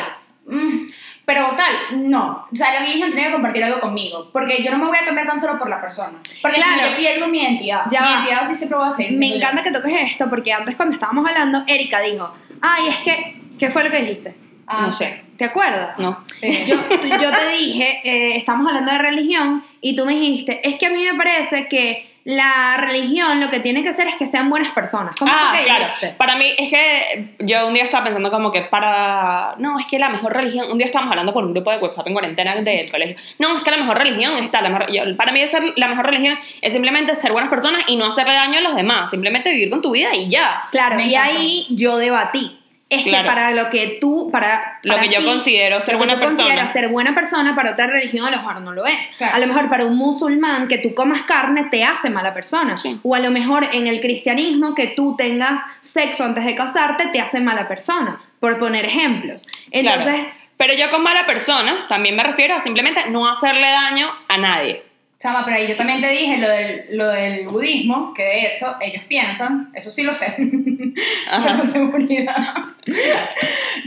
mm, 0.46 0.87
pero 1.25 1.49
tal, 1.57 2.09
no. 2.09 2.46
O 2.53 2.55
sea, 2.55 2.72
la 2.75 2.81
religión 2.87 3.11
tiene 3.11 3.27
que 3.27 3.33
compartir 3.33 3.64
algo 3.64 3.81
conmigo. 3.81 4.31
Porque 4.33 4.62
yo 4.62 4.70
no 4.70 4.79
me 4.79 4.87
voy 4.87 4.96
a 4.96 5.05
cambiar 5.05 5.27
tan 5.27 5.40
solo 5.40 5.59
por 5.59 5.68
la 5.68 5.81
persona. 5.81 6.18
Porque 6.40 6.61
si 6.61 6.62
Claro. 6.75 6.90
yo 6.92 6.96
pierdo 6.96 7.27
mi 7.27 7.40
identidad. 7.42 7.83
Ya 7.90 8.01
mi 8.03 8.09
identidad 8.12 8.49
sí 8.49 8.55
siempre 8.55 8.79
va 8.79 8.87
a 8.87 8.92
ser. 8.92 9.11
Me 9.12 9.35
encanta 9.37 9.64
que 9.64 9.72
toques 9.72 10.01
esto 10.12 10.31
porque 10.31 10.53
antes 10.53 10.77
cuando 10.77 10.94
estábamos 10.94 11.29
hablando, 11.29 11.64
Erika 11.66 12.01
dijo, 12.01 12.33
ay, 12.62 12.88
es 12.90 12.96
que, 12.99 13.40
¿qué 13.59 13.70
fue 13.70 13.83
lo 13.83 13.90
que 13.90 14.03
dijiste? 14.03 14.37
Ah, 14.67 14.83
no 14.83 14.91
sé. 14.93 15.23
¿Te 15.39 15.45
acuerdas? 15.45 15.99
No. 15.99 16.25
sí. 16.41 16.65
Yo, 16.67 16.77
tú- 16.77 17.09
yo 17.09 17.31
te 17.31 17.49
dije, 17.51 18.01
eh, 18.05 18.37
estamos 18.37 18.67
hablando 18.67 18.91
de 18.93 18.99
religión, 18.99 19.63
y 19.81 19.95
tú 19.97 20.05
me 20.07 20.15
dijiste, 20.15 20.67
es 20.69 20.77
que 20.77 20.87
a 20.87 20.91
mí 20.91 21.05
me 21.05 21.15
parece 21.15 21.69
que 21.69 22.15
la 22.25 22.77
religión 22.79 23.39
lo 23.39 23.51
que 23.51 23.61
tiene 23.61 23.85
que 23.85 23.91
hacer 23.91 24.09
es 24.09 24.17
que 24.17 24.27
sean 24.27 24.51
buenas 24.51 24.73
personas. 24.73 25.15
¿Cómo 25.17 25.31
Ah, 25.33 25.53
que 25.57 25.63
claro. 25.65 25.85
dijiste? 25.87 26.09
Para 26.19 26.35
mí 26.35 26.47
es 26.59 26.71
que 26.71 27.29
yo 27.39 27.69
un 27.69 27.75
día 27.75 27.85
estaba 27.85 28.03
pensando 28.03 28.33
como 28.33 28.51
que 28.51 28.63
para... 28.63 29.55
No, 29.59 29.79
es 29.79 29.87
que 29.87 29.97
la 30.01 30.09
mejor 30.09 30.33
religión... 30.33 30.69
Un 30.73 30.77
día 30.79 30.87
estábamos 30.87 31.13
hablando 31.13 31.33
por 31.33 31.45
un 31.45 31.53
grupo 31.53 31.71
de 31.71 31.77
WhatsApp 31.79 32.05
en 32.09 32.13
cuarentena 32.15 32.57
del 32.57 32.91
colegio. 32.91 33.15
No, 33.39 33.57
es 33.57 33.63
que 33.63 33.71
la 33.71 33.77
mejor 33.77 33.99
religión 33.99 34.37
está... 34.39 34.61
La 34.61 34.71
mejor- 34.71 34.91
yo- 34.93 35.17
para 35.17 35.31
mí 35.31 35.47
ser 35.47 35.63
la 35.77 35.87
mejor 35.87 36.07
religión 36.07 36.37
es 36.63 36.73
simplemente 36.73 37.15
ser 37.15 37.31
buenas 37.31 37.49
personas 37.51 37.85
y 37.87 37.95
no 37.95 38.07
hacerle 38.07 38.35
daño 38.35 38.59
a 38.59 38.63
los 38.63 38.75
demás. 38.75 39.09
Simplemente 39.11 39.51
vivir 39.53 39.71
con 39.71 39.81
tu 39.81 39.93
vida 39.93 40.13
y 40.13 40.29
ya. 40.29 40.65
Claro, 40.73 40.97
Me 40.97 41.07
y 41.07 41.15
encantó. 41.15 41.39
ahí 41.39 41.67
yo 41.71 41.97
debatí. 41.97 42.59
Es 42.88 43.03
Claro. 43.03 43.25
que 43.25 43.29
para 43.29 43.51
lo 43.51 43.68
que 43.68 43.99
tú, 44.01 44.31
para, 44.31 44.79
Lo 44.83 44.94
para 44.94 45.09
que 45.09 45.12
yo 45.14 45.25
considero 45.25 45.81
ser 45.81 45.94
lo 45.94 46.01
que 46.01 46.07
buena 46.07 46.14
tú 46.14 46.20
persona. 46.20 46.42
consideras 46.44 46.72
ser 46.72 46.88
buena 46.88 47.14
persona, 47.16 47.57
para 47.57 47.72
otra 47.72 47.88
religión 47.88 48.25
a 48.27 48.31
lo 48.31 48.37
mejor 48.37 48.61
no 48.61 48.72
lo 48.72 48.87
es. 48.87 49.07
Claro. 49.18 49.35
A 49.35 49.38
lo 49.40 49.46
mejor 49.49 49.68
para 49.68 49.85
un 49.87 49.96
musulmán 49.96 50.68
que 50.68 50.79
tú 50.79 50.94
comas 50.94 51.22
carne 51.25 51.64
te 51.70 51.83
hace 51.83 52.11
mala 52.11 52.33
persona. 52.33 52.77
Sí. 52.77 53.01
O 53.03 53.14
a 53.16 53.18
lo 53.18 53.33
mejor 53.33 53.66
en 53.72 53.88
el 53.88 54.01
cristianismo 54.01 54.75
que 54.77 54.87
tú 54.88 55.16
tengas 55.16 55.61
sexo 55.81 56.22
antes 56.22 56.44
de 56.44 56.55
casarte 56.55 57.09
te 57.12 57.20
hace 57.20 57.40
mala 57.40 57.66
persona, 57.66 58.20
por 58.38 58.57
poner 58.61 58.85
ejemplos. 58.85 59.42
Claro. 59.72 60.03
Entonces, 60.03 60.33
Pero 60.57 60.72
yo 60.75 60.88
con 60.88 61.03
mala 61.03 61.27
persona 61.27 61.87
también 61.88 62.14
me 62.16 62.22
refiero 62.22 62.55
a 62.55 62.61
simplemente 62.61 63.11
no 63.11 63.29
hacerle 63.29 63.66
daño 63.68 64.09
a 64.29 64.38
nadie. 64.38 64.85
Chama, 65.18 65.44
pero 65.44 65.57
ahí 65.57 65.66
yo 65.66 65.75
también 65.77 66.01
te 66.01 66.09
dije 66.11 66.37
lo 66.37 66.49
del, 66.49 66.85
lo 66.92 67.09
del 67.09 67.49
budismo, 67.49 68.12
que 68.14 68.22
de 68.22 68.46
hecho 68.53 68.77
ellos 68.81 69.03
piensan, 69.09 69.70
eso 69.75 69.90
sí 69.90 70.03
lo 70.03 70.12
sé. 70.12 70.35
con 71.59 71.71
seguridad. 71.71 72.37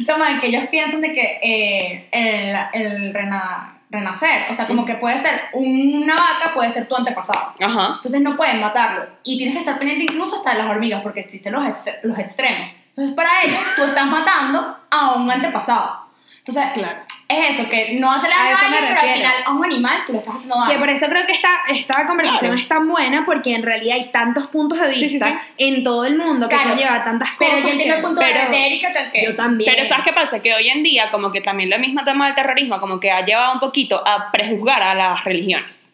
Chama, 0.06 0.40
que 0.40 0.48
ellos 0.48 0.66
piensan 0.70 1.02
de 1.02 1.12
que 1.12 1.40
eh, 1.42 2.08
el, 2.12 2.82
el 2.82 3.14
rena- 3.14 3.76
renacer, 3.90 4.46
o 4.50 4.54
sea, 4.54 4.68
como 4.68 4.86
que 4.86 4.96
puede 4.96 5.18
ser 5.18 5.42
una 5.54 6.16
vaca, 6.16 6.54
puede 6.54 6.70
ser 6.70 6.88
tu 6.88 6.96
antepasado. 6.96 7.54
Ajá. 7.62 7.94
Entonces 7.96 8.22
no 8.22 8.36
pueden 8.36 8.60
matarlo. 8.62 9.06
Y 9.24 9.38
tienes 9.38 9.56
que 9.56 9.60
estar 9.60 9.78
pendiente 9.80 10.04
incluso 10.06 10.38
hasta 10.38 10.52
de 10.54 10.60
las 10.60 10.70
hormigas, 10.70 11.02
porque 11.02 11.22
existen 11.22 11.54
los, 11.54 11.64
extre- 11.64 11.98
los 12.04 12.18
extremos. 12.20 12.68
Entonces, 12.90 13.16
para 13.16 13.30
ellos, 13.44 13.60
tú 13.76 13.84
estás 13.84 14.06
matando 14.06 14.78
a 14.90 15.14
un 15.16 15.32
antepasado. 15.32 16.09
Entonces, 16.40 16.64
Claro. 16.74 17.00
es 17.28 17.56
eso, 17.60 17.70
que 17.70 17.94
no 18.00 18.12
hacerle 18.12 18.36
A 18.36 18.52
eso 18.52 18.62
daño, 18.62 18.76
pero 18.88 19.00
al 19.02 19.08
final 19.16 19.36
a 19.46 19.52
un 19.54 19.66
animal 19.66 19.98
tú 20.08 20.14
le 20.14 20.20
estás 20.20 20.36
haciendo 20.36 20.56
daño. 20.58 20.72
Que 20.72 20.80
por 20.80 20.90
eso 20.90 21.06
creo 21.08 21.26
que 21.28 21.34
esta, 21.34 21.50
esta 21.70 22.08
conversación 22.08 22.40
Claro. 22.52 22.56
es 22.62 22.68
tan 22.68 22.88
buena 22.88 23.24
porque 23.26 23.54
en 23.54 23.62
realidad 23.64 23.96
hay 23.98 24.12
tantos 24.12 24.48
puntos 24.48 24.80
de 24.80 24.88
vista 24.88 25.00
Sí, 25.08 25.10
sí, 25.10 25.20
sí. 25.20 25.26
en 25.58 25.84
todo 25.84 26.06
el 26.06 26.18
mundo 26.18 26.48
que 26.50 26.56
Claro. 26.56 26.72
conlleva 26.72 27.04
tantas 27.04 27.30
Pero 27.38 27.52
cosas. 27.52 27.66
yo 27.66 27.70
entiendo 27.72 27.94
que- 27.94 28.00
el 28.00 28.06
punto 28.06 28.22
pero- 28.22 28.50
de 28.52 28.66
Erika, 28.68 28.90
que- 29.12 29.24
Yo 29.24 29.36
también. 29.36 29.72
Pero 29.76 29.88
¿sabes 29.88 30.04
qué 30.06 30.14
pasa? 30.14 30.42
Que 30.42 30.54
hoy 30.56 30.70
en 30.70 30.82
día 30.82 31.12
como 31.12 31.32
que 31.32 31.42
también 31.42 31.72
el 31.72 31.80
mismo 31.80 32.04
tema 32.04 32.26
del 32.26 32.36
terrorismo 32.36 32.80
como 32.80 33.00
que 33.00 33.12
ha 33.12 33.24
llevado 33.24 33.54
un 33.54 33.60
poquito 33.60 34.02
a 34.08 34.32
prejuzgar 34.32 34.82
a 34.82 34.96
las 34.96 35.24
religiones. 35.24 35.89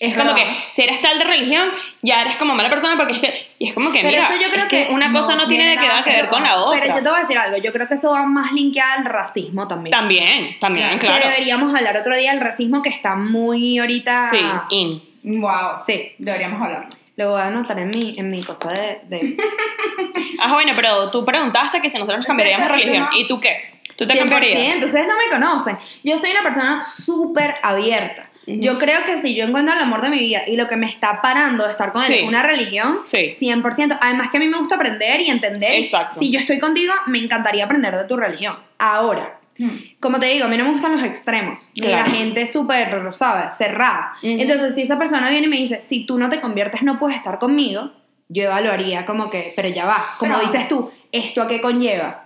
Es 0.00 0.16
como 0.16 0.34
que 0.34 0.44
si 0.72 0.82
eres 0.82 1.00
tal 1.00 1.18
de 1.18 1.24
religión, 1.24 1.70
ya 2.02 2.20
eres 2.20 2.36
como 2.36 2.54
mala 2.54 2.68
persona 2.68 2.96
porque 2.96 3.14
es 3.14 3.20
que... 3.20 3.48
Y 3.60 3.68
es 3.68 3.74
como 3.74 3.92
que, 3.92 4.00
Pero 4.00 4.10
mira, 4.10 4.28
eso 4.28 4.40
yo 4.40 4.50
creo 4.50 4.64
es 4.64 4.68
que, 4.68 4.86
que 4.86 4.92
una 4.92 5.12
cosa 5.12 5.34
no 5.36 5.42
no 5.42 5.48
tiene 5.48 5.64
tiene 5.64 5.80
que 5.80 5.86
nada 5.86 6.02
ver, 6.02 6.14
que 6.14 6.20
ver 6.22 6.28
con 6.30 6.42
la 6.42 6.56
otra. 6.56 6.80
Pero 6.80 6.96
yo 6.96 7.02
te 7.02 7.08
voy 7.08 7.18
a 7.18 7.22
decir 7.22 7.38
algo, 7.38 7.56
yo 7.58 7.72
creo 7.72 7.88
que 7.88 7.94
eso 7.94 8.10
va 8.10 8.26
más 8.26 8.52
linkeado 8.52 8.98
al 8.98 9.04
racismo 9.04 9.68
también. 9.68 9.92
También, 9.92 10.58
también, 10.58 10.98
Claro. 10.98 11.22
Que 11.22 11.28
deberíamos 11.28 11.74
hablar 11.74 11.96
otro 11.96 12.16
día 12.16 12.32
del 12.32 12.40
racismo 12.40 12.82
que 12.82 12.88
está 12.88 13.14
muy 13.14 13.78
ahorita. 13.78 14.30
Sí, 14.30 14.40
in. 14.70 15.00
Wow. 15.40 15.78
Sí. 15.86 16.12
Deberíamos 16.18 16.60
hablarlo. 16.60 16.88
Lo 17.16 17.30
voy 17.30 17.40
a 17.40 17.46
anotar 17.46 17.78
en 17.78 17.90
mi, 17.90 18.16
en 18.18 18.28
mi 18.28 18.42
cosa 18.42 18.72
de. 18.72 19.00
de 19.04 19.36
Ah, 20.40 20.52
bueno, 20.52 20.72
pero 20.74 21.10
tú 21.10 21.24
preguntaste 21.24 21.80
que 21.80 21.88
si 21.88 21.96
nosotros 21.98 22.18
nos 22.18 22.26
cambiaríamos 22.26 22.66
de 22.66 22.74
Exacto, 22.74 22.90
religión. 22.90 23.10
no. 23.12 23.20
¿Y 23.20 23.28
tú 23.28 23.40
qué? 23.40 23.80
¿Tú 23.96 24.04
te 24.04 24.14
100%, 24.14 24.18
cambiarías? 24.18 24.82
Ustedes 24.82 25.06
no 25.06 25.16
me 25.16 25.28
conocen. 25.30 25.76
Yo 26.02 26.18
soy 26.18 26.32
una 26.32 26.42
persona 26.42 26.82
súper 26.82 27.54
abierta. 27.62 28.28
Yo 28.46 28.78
creo 28.78 29.04
que 29.04 29.16
si 29.18 29.34
yo 29.34 29.44
encuentro 29.44 29.74
el 29.74 29.80
amor 29.80 30.02
de 30.02 30.10
mi 30.10 30.18
vida 30.18 30.42
y 30.46 30.56
lo 30.56 30.68
que 30.68 30.76
me 30.76 30.88
está 30.88 31.22
parando 31.22 31.64
de 31.64 31.70
estar 31.72 31.92
con 31.92 32.02
él 32.02 32.08
Sí. 32.08 32.14
es 32.18 32.24
una 32.24 32.42
religión, 32.42 32.98
Sí. 33.04 33.30
100%. 33.32 33.96
Además 34.00 34.30
que 34.30 34.36
a 34.36 34.40
mí 34.40 34.48
me 34.48 34.58
gusta 34.58 34.74
aprender 34.74 35.20
y 35.20 35.30
entender. 35.30 35.72
Exacto. 35.74 36.18
Si 36.18 36.30
yo 36.30 36.38
estoy 36.40 36.58
contigo, 36.58 36.92
me 37.06 37.18
encantaría 37.18 37.64
aprender 37.64 37.96
de 37.96 38.04
tu 38.04 38.16
religión. 38.16 38.56
Ahora, 38.78 39.38
Hmm. 39.56 39.70
como 40.00 40.18
te 40.18 40.26
digo, 40.26 40.46
a 40.46 40.48
mí 40.48 40.56
no 40.56 40.64
me 40.64 40.72
gustan 40.72 40.92
los 40.96 41.04
extremos. 41.04 41.70
Claro. 41.74 42.04
la 42.04 42.10
gente 42.10 42.44
súper, 42.46 43.08
¿sabes? 43.14 43.54
Cerrada. 43.56 44.12
Ujú. 44.18 44.26
Entonces, 44.40 44.74
si 44.74 44.82
esa 44.82 44.98
persona 44.98 45.30
viene 45.30 45.46
y 45.46 45.50
me 45.50 45.56
dice, 45.58 45.80
si 45.80 46.04
tú 46.04 46.18
no 46.18 46.28
te 46.28 46.40
conviertes, 46.40 46.82
no 46.82 46.98
puedes 46.98 47.16
estar 47.16 47.38
conmigo, 47.38 47.92
yo 48.28 48.44
evaluaría 48.44 49.04
como 49.06 49.30
que, 49.30 49.52
pero 49.54 49.68
ya 49.68 49.84
va. 49.86 50.04
Como 50.18 50.34
Pero- 50.38 50.46
dices 50.50 50.66
tú, 50.66 50.90
¿esto 51.12 51.40
a 51.42 51.46
qué 51.48 51.60
conlleva? 51.60 52.24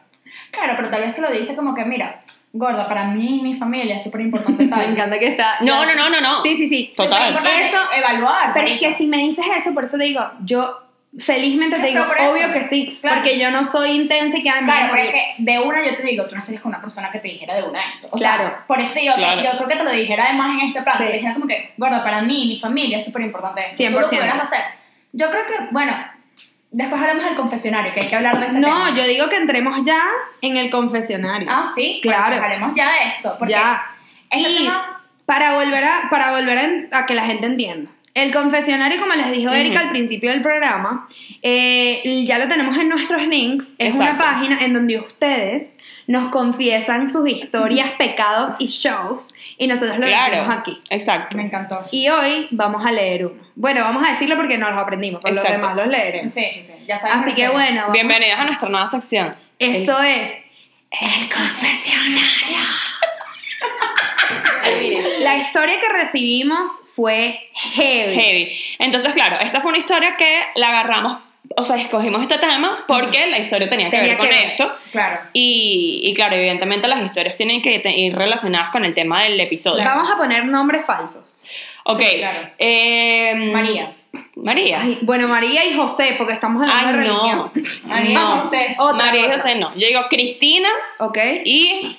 Claro, 0.51 0.73
pero 0.77 0.89
tal 0.91 1.03
vez 1.03 1.15
te 1.15 1.21
lo 1.21 1.31
dice 1.31 1.55
como 1.55 1.75
que, 1.75 1.85
mira, 1.85 2.23
gorda, 2.59 2.89
para 2.89 3.05
mí 3.07 3.39
y 3.39 3.43
mi 3.43 3.57
familia 3.57 3.97
es 3.97 4.03
súper 4.03 4.21
importante 4.23 4.67
tal. 4.67 4.79
Me 4.87 4.93
encanta 4.93 5.19
que 5.19 5.29
está. 5.29 5.59
No, 5.61 5.87
no, 5.87 5.95
no, 5.95 6.11
no, 6.11 6.21
no. 6.21 6.43
Sí, 6.43 6.57
sí, 6.57 6.69
sí. 6.69 6.93
Total. 6.97 7.35
Eso- 7.61 7.93
evaluar. 7.97 8.53
Pero 8.55 8.67
es 8.69 8.79
que 8.81 8.93
si 8.95 9.07
me 9.07 9.19
dices 9.19 9.45
eso, 9.59 9.73
por 9.75 9.85
eso 9.85 9.97
te 9.97 10.05
digo, 10.05 10.23
yo 10.45 10.83
felizmente 11.19 11.79
te 11.79 11.87
digo, 11.87 12.03
obvio 12.05 12.53
que 12.53 12.65
sí, 12.65 12.99
claro. 13.01 13.17
porque 13.17 13.39
yo 13.39 13.51
no 13.51 13.65
soy 13.65 13.93
intensa 13.93 14.37
y 14.37 14.43
que 14.43 14.51
Claro, 14.51 14.89
pero 14.93 15.03
es 15.05 15.11
que 15.11 15.23
de 15.39 15.59
una 15.59 15.83
yo 15.85 15.95
te 15.97 16.03
digo, 16.03 16.27
tú 16.27 16.35
no 16.35 16.41
estarías 16.41 16.63
con 16.63 16.71
una 16.71 16.81
persona 16.83 17.11
que 17.11 17.19
te 17.19 17.29
dijera 17.29 17.55
de 17.57 17.63
una 17.63 17.81
esto. 17.91 18.09
O 18.11 18.17
Claro. 18.19 18.43
sea, 18.43 18.65
por 18.67 18.79
eso 18.81 18.93
te 18.93 19.01
digo, 19.01 19.15
Claro. 19.15 19.41
yo 19.43 19.51
creo 19.57 19.69
que 19.69 19.77
te 19.77 19.85
lo 19.85 19.91
dijera 19.91 20.25
además 20.27 20.61
en 20.61 20.69
este 20.69 20.83
plan. 20.83 20.97
Sí. 20.99 21.05
Te 21.05 21.13
dijera 21.15 21.35
como 21.35 21.47
que, 21.47 21.73
gordo, 21.79 22.03
para 22.03 22.21
mí 22.23 22.45
y 22.45 22.49
mi 22.55 22.61
familia 22.61 22.99
es 22.99 23.05
súper 23.07 23.23
importante 23.23 23.67
eso. 23.67 23.77
100%. 23.77 23.95
Tú 23.95 24.01
lo 24.01 24.09
pudieras 24.09 24.41
hacer. 24.41 24.61
Yo 25.13 25.31
creo 25.31 25.47
que, 25.47 25.55
bueno, 25.71 25.93
después 26.71 27.01
hablamos 27.01 27.25
del 27.25 27.35
confesionario, 27.35 27.93
que 27.95 28.01
hay 28.01 28.09
que 28.09 28.17
hablar 28.17 28.39
de 28.41 28.47
ese 28.47 28.61
No, 28.61 28.69
tema. 28.87 28.97
yo 28.97 29.07
digo 29.07 29.29
que 29.29 29.37
entremos 29.37 29.79
ya 29.85 30.01
en 30.43 30.57
el 30.57 30.71
confesionario. 30.71 31.49
Ah, 31.51 31.65
sí, 31.75 32.01
Claro. 32.03 32.37
Bueno, 32.37 32.41
pues 32.41 32.53
hablemos 32.53 32.75
ya 32.77 32.91
de 32.93 33.09
esto. 33.11 33.37
Porque 33.39 33.53
ya. 33.53 33.87
este 34.31 34.51
Y 34.51 34.57
tema- 34.65 35.03
para 35.27 35.55
volver, 35.55 35.85
a, 35.85 36.09
para 36.11 36.31
volver 36.33 36.59
a, 36.59 36.65
en- 36.65 36.89
a 36.93 37.07
que 37.07 37.15
la 37.15 37.25
gente 37.27 37.47
entienda. 37.47 37.91
El 38.15 38.33
confesionario, 38.33 38.99
como 39.01 39.15
les 39.15 39.31
dijo 39.31 39.53
Erika 39.53 39.79
al 39.81 39.91
principio 39.91 40.31
del 40.31 40.43
programa, 40.43 41.07
eh, 41.43 42.25
ya 42.27 42.39
lo 42.39 42.49
tenemos 42.49 42.77
en 42.77 42.89
nuestros 42.89 43.23
links. 43.27 43.75
Es 43.79 43.95
una 43.95 44.11
Exacto. 44.11 44.25
página 44.25 44.59
en 44.61 44.73
donde 44.75 44.99
ustedes 44.99 45.78
nos 46.09 46.31
confiesan 46.31 47.13
sus 47.13 47.29
historias, 47.29 47.93
pecados 47.93 48.53
y 48.59 48.67
shows 48.67 49.33
y 49.57 49.67
nosotros 49.69 49.99
lo 49.99 50.07
Claro. 50.07 50.35
decimos 50.37 50.57
aquí. 50.57 50.83
Exacto. 50.91 51.37
me 51.37 51.45
encantó. 51.45 51.85
Y 51.93 52.09
hoy 52.09 52.49
vamos 52.51 52.85
a 52.85 52.91
leer 52.91 53.27
uno. 53.27 53.41
Bueno, 53.55 53.83
vamos 53.83 54.05
a 54.05 54.11
decirlo 54.13 54.35
porque 54.37 54.59
no 54.59 54.69
los 54.71 54.81
aprendimos, 54.81 55.21
los 55.23 55.33
Exacto. 55.33 55.53
demás 55.53 55.77
los 55.77 55.87
leeremos. 55.87 56.33
Sí, 56.33 56.47
sí, 56.51 56.65
sí. 56.65 56.73
Ya 56.89 56.99
sabes 56.99 57.19
Así 57.25 57.35
que 57.35 57.49
bueno, 57.51 57.83
vamos- 57.83 57.93
Bienvenidas 57.93 58.41
a 58.41 58.45
nuestra 58.45 58.69
nueva 58.69 58.87
sección. 58.87 59.37
esto 59.59 60.01
es 60.03 60.33
el 60.91 61.29
confesionario. 61.31 62.59
La 65.21 65.37
historia 65.37 65.81
que 65.81 65.89
recibimos 65.89 66.71
fue 66.95 67.51
heavy. 67.55 68.15
Heavy. 68.15 68.59
Entonces, 68.79 69.13
claro, 69.13 69.39
esta 69.41 69.61
fue 69.61 69.71
una 69.71 69.79
historia 69.79 70.17
que 70.17 70.41
la 70.55 70.69
agarramos, 70.69 71.19
o 71.57 71.65
sea, 71.65 71.77
escogimos 71.77 72.23
este 72.23 72.39
tema 72.39 72.81
porque 72.87 73.27
la 73.29 73.39
historia 73.39 73.69
tenía 73.69 73.91
que 73.91 73.97
Tenía 73.97 74.13
ver 74.13 74.19
con 74.19 74.29
que 74.29 74.43
esto. 74.47 74.73
Claro. 74.93 75.21
Y, 75.33 76.01
y 76.05 76.15
claro, 76.15 76.37
evidentemente 76.37 76.87
las 76.89 77.03
historias 77.05 77.37
tienen 77.37 77.63
que 77.63 77.83
ir 77.97 78.15
relacionadas 78.15 78.71
con 78.71 78.85
el 78.85 78.95
tema 78.95 79.23
del 79.23 79.41
episodio. 79.41 79.85
Vamos 79.85 80.11
a 80.11 80.17
poner 80.17 80.45
nombres 80.47 80.85
falsos. 80.85 81.45
Ok. 81.85 82.01
Sí, 82.03 82.17
claro. 82.19 82.51
em, 82.59 83.51
María. 83.53 83.95
María. 84.37 84.81
Ay, 84.83 84.99
bueno, 85.03 85.27
María 85.29 85.65
y 85.65 85.75
José, 85.75 86.15
porque 86.19 86.33
estamos 86.35 86.67
Ay, 86.71 86.87
de 86.87 86.93
no. 86.93 87.51
religión. 87.53 87.53
María 87.87 88.15
No. 88.19 88.41
José. 88.41 88.75
Otra, 88.79 89.07
María 89.07 89.27
y. 89.27 89.31
José 89.39 89.55
no. 89.57 89.75
Yo 89.77 89.87
digo 89.87 90.01
Cristina 90.11 90.69
Ok. 90.99 91.19
y 91.45 91.97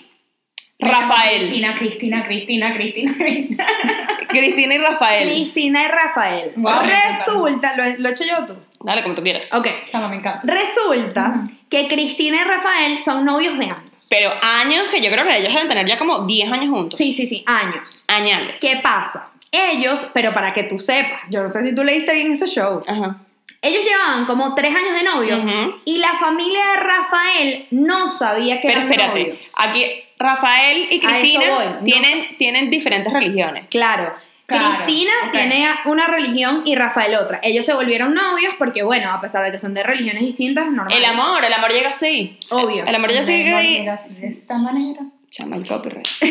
Rafael. 0.80 1.40
Cristina, 1.42 1.76
Cristina, 1.78 2.26
Cristina, 2.26 2.74
Cristina, 2.74 3.14
Cristina. 3.18 3.68
Cristina 4.30 4.76
y 4.76 4.78
Rafael. 4.78 5.28
Cristina 5.28 5.84
y 5.84 5.88
Rafael. 5.88 6.52
Wow, 6.56 6.74
Resulta, 6.84 7.76
¿lo, 7.76 7.84
lo 7.98 8.10
he 8.10 8.12
hecho 8.12 8.24
yo 8.24 8.46
tú? 8.46 8.56
Dale, 8.82 9.04
como 9.04 9.14
tú 9.14 9.22
quieras. 9.22 9.54
Ok. 9.54 9.68
Chama, 9.86 10.08
me 10.08 10.16
encanta. 10.18 10.42
Resulta 10.44 11.50
que 11.70 11.88
Cristina 11.90 12.38
y 12.42 12.44
Rafael 12.46 12.98
son 13.00 13.26
novios 13.26 13.58
de 13.58 13.66
años. 13.66 13.84
Pero 14.10 14.32
años 14.42 14.86
que 14.90 15.02
yo 15.02 15.12
creo 15.12 15.26
que 15.26 15.38
ellos 15.38 15.54
deben 15.54 15.68
tener 15.68 15.86
ya 15.88 15.98
como 16.00 16.26
10 16.26 16.52
años 16.52 16.70
juntos. 16.70 16.98
Sí, 16.98 17.12
sí, 17.12 17.28
sí, 17.28 17.44
años. 17.46 18.04
Añales. 18.08 18.60
¿Qué 18.60 18.80
pasa? 18.82 19.28
Ellos, 19.52 20.00
pero 20.14 20.34
para 20.34 20.54
que 20.54 20.64
tú 20.64 20.80
sepas, 20.80 21.22
yo 21.30 21.44
no 21.44 21.52
sé 21.52 21.62
si 21.68 21.76
tú 21.76 21.84
leíste 21.84 22.14
bien 22.14 22.32
ese 22.32 22.48
show. 22.48 22.82
Ajá. 22.88 23.18
Ellos 23.62 23.84
llevaban 23.84 24.26
como 24.26 24.56
tres 24.56 24.74
años 24.74 24.94
de 24.98 25.04
novio 25.04 25.38
Ujú. 25.38 25.82
y 25.84 25.98
la 25.98 26.14
familia 26.14 26.62
de 26.72 26.78
Rafael 26.82 27.66
no 27.72 28.08
sabía 28.08 28.62
que 28.62 28.68
Pero 28.70 28.80
eran 28.82 28.92
espérate, 28.92 29.20
novios. 29.20 29.38
aquí 29.58 29.86
Rafael 30.20 30.88
y 30.92 31.00
Cristina 31.00 31.80
no 31.80 31.86
tienen, 31.86 32.38
tienen 32.38 32.70
diferentes 32.70 33.12
religiones. 33.12 33.68
Claro. 33.70 34.14
Claro, 34.46 34.84
Cristina 34.84 35.12
tiene 35.32 35.68
una 35.86 36.08
religión 36.08 36.64
y 36.66 36.76
Rafael 36.76 37.14
otra. 37.16 37.40
Ellos 37.44 37.66
se 37.66 37.74
volvieron 37.74 38.16
novios 38.16 38.56
porque, 38.58 38.82
bueno, 38.82 39.12
a 39.12 39.22
pesar 39.22 39.46
de 39.46 39.52
que 39.52 39.60
son 39.60 39.76
de 39.76 39.84
religiones 39.84 40.24
distintas, 40.24 40.66
normal. 40.66 40.92
El 40.92 41.06
amor, 41.06 41.46
el 41.46 41.54
amor 41.54 41.72
llega 41.72 41.90
así. 41.90 42.38
Obvio. 42.50 42.84
El 42.84 42.96
amor 42.96 43.12
ya 43.12 43.22
sigue 43.22 43.54
ahí. 43.54 43.80
Mira, 43.82 43.94
así, 43.94 44.22
de 44.22 44.30
esta 44.30 44.58
manera. 44.58 45.02
Chama, 45.30 45.56
el 45.56 45.68
copyright. 45.68 46.08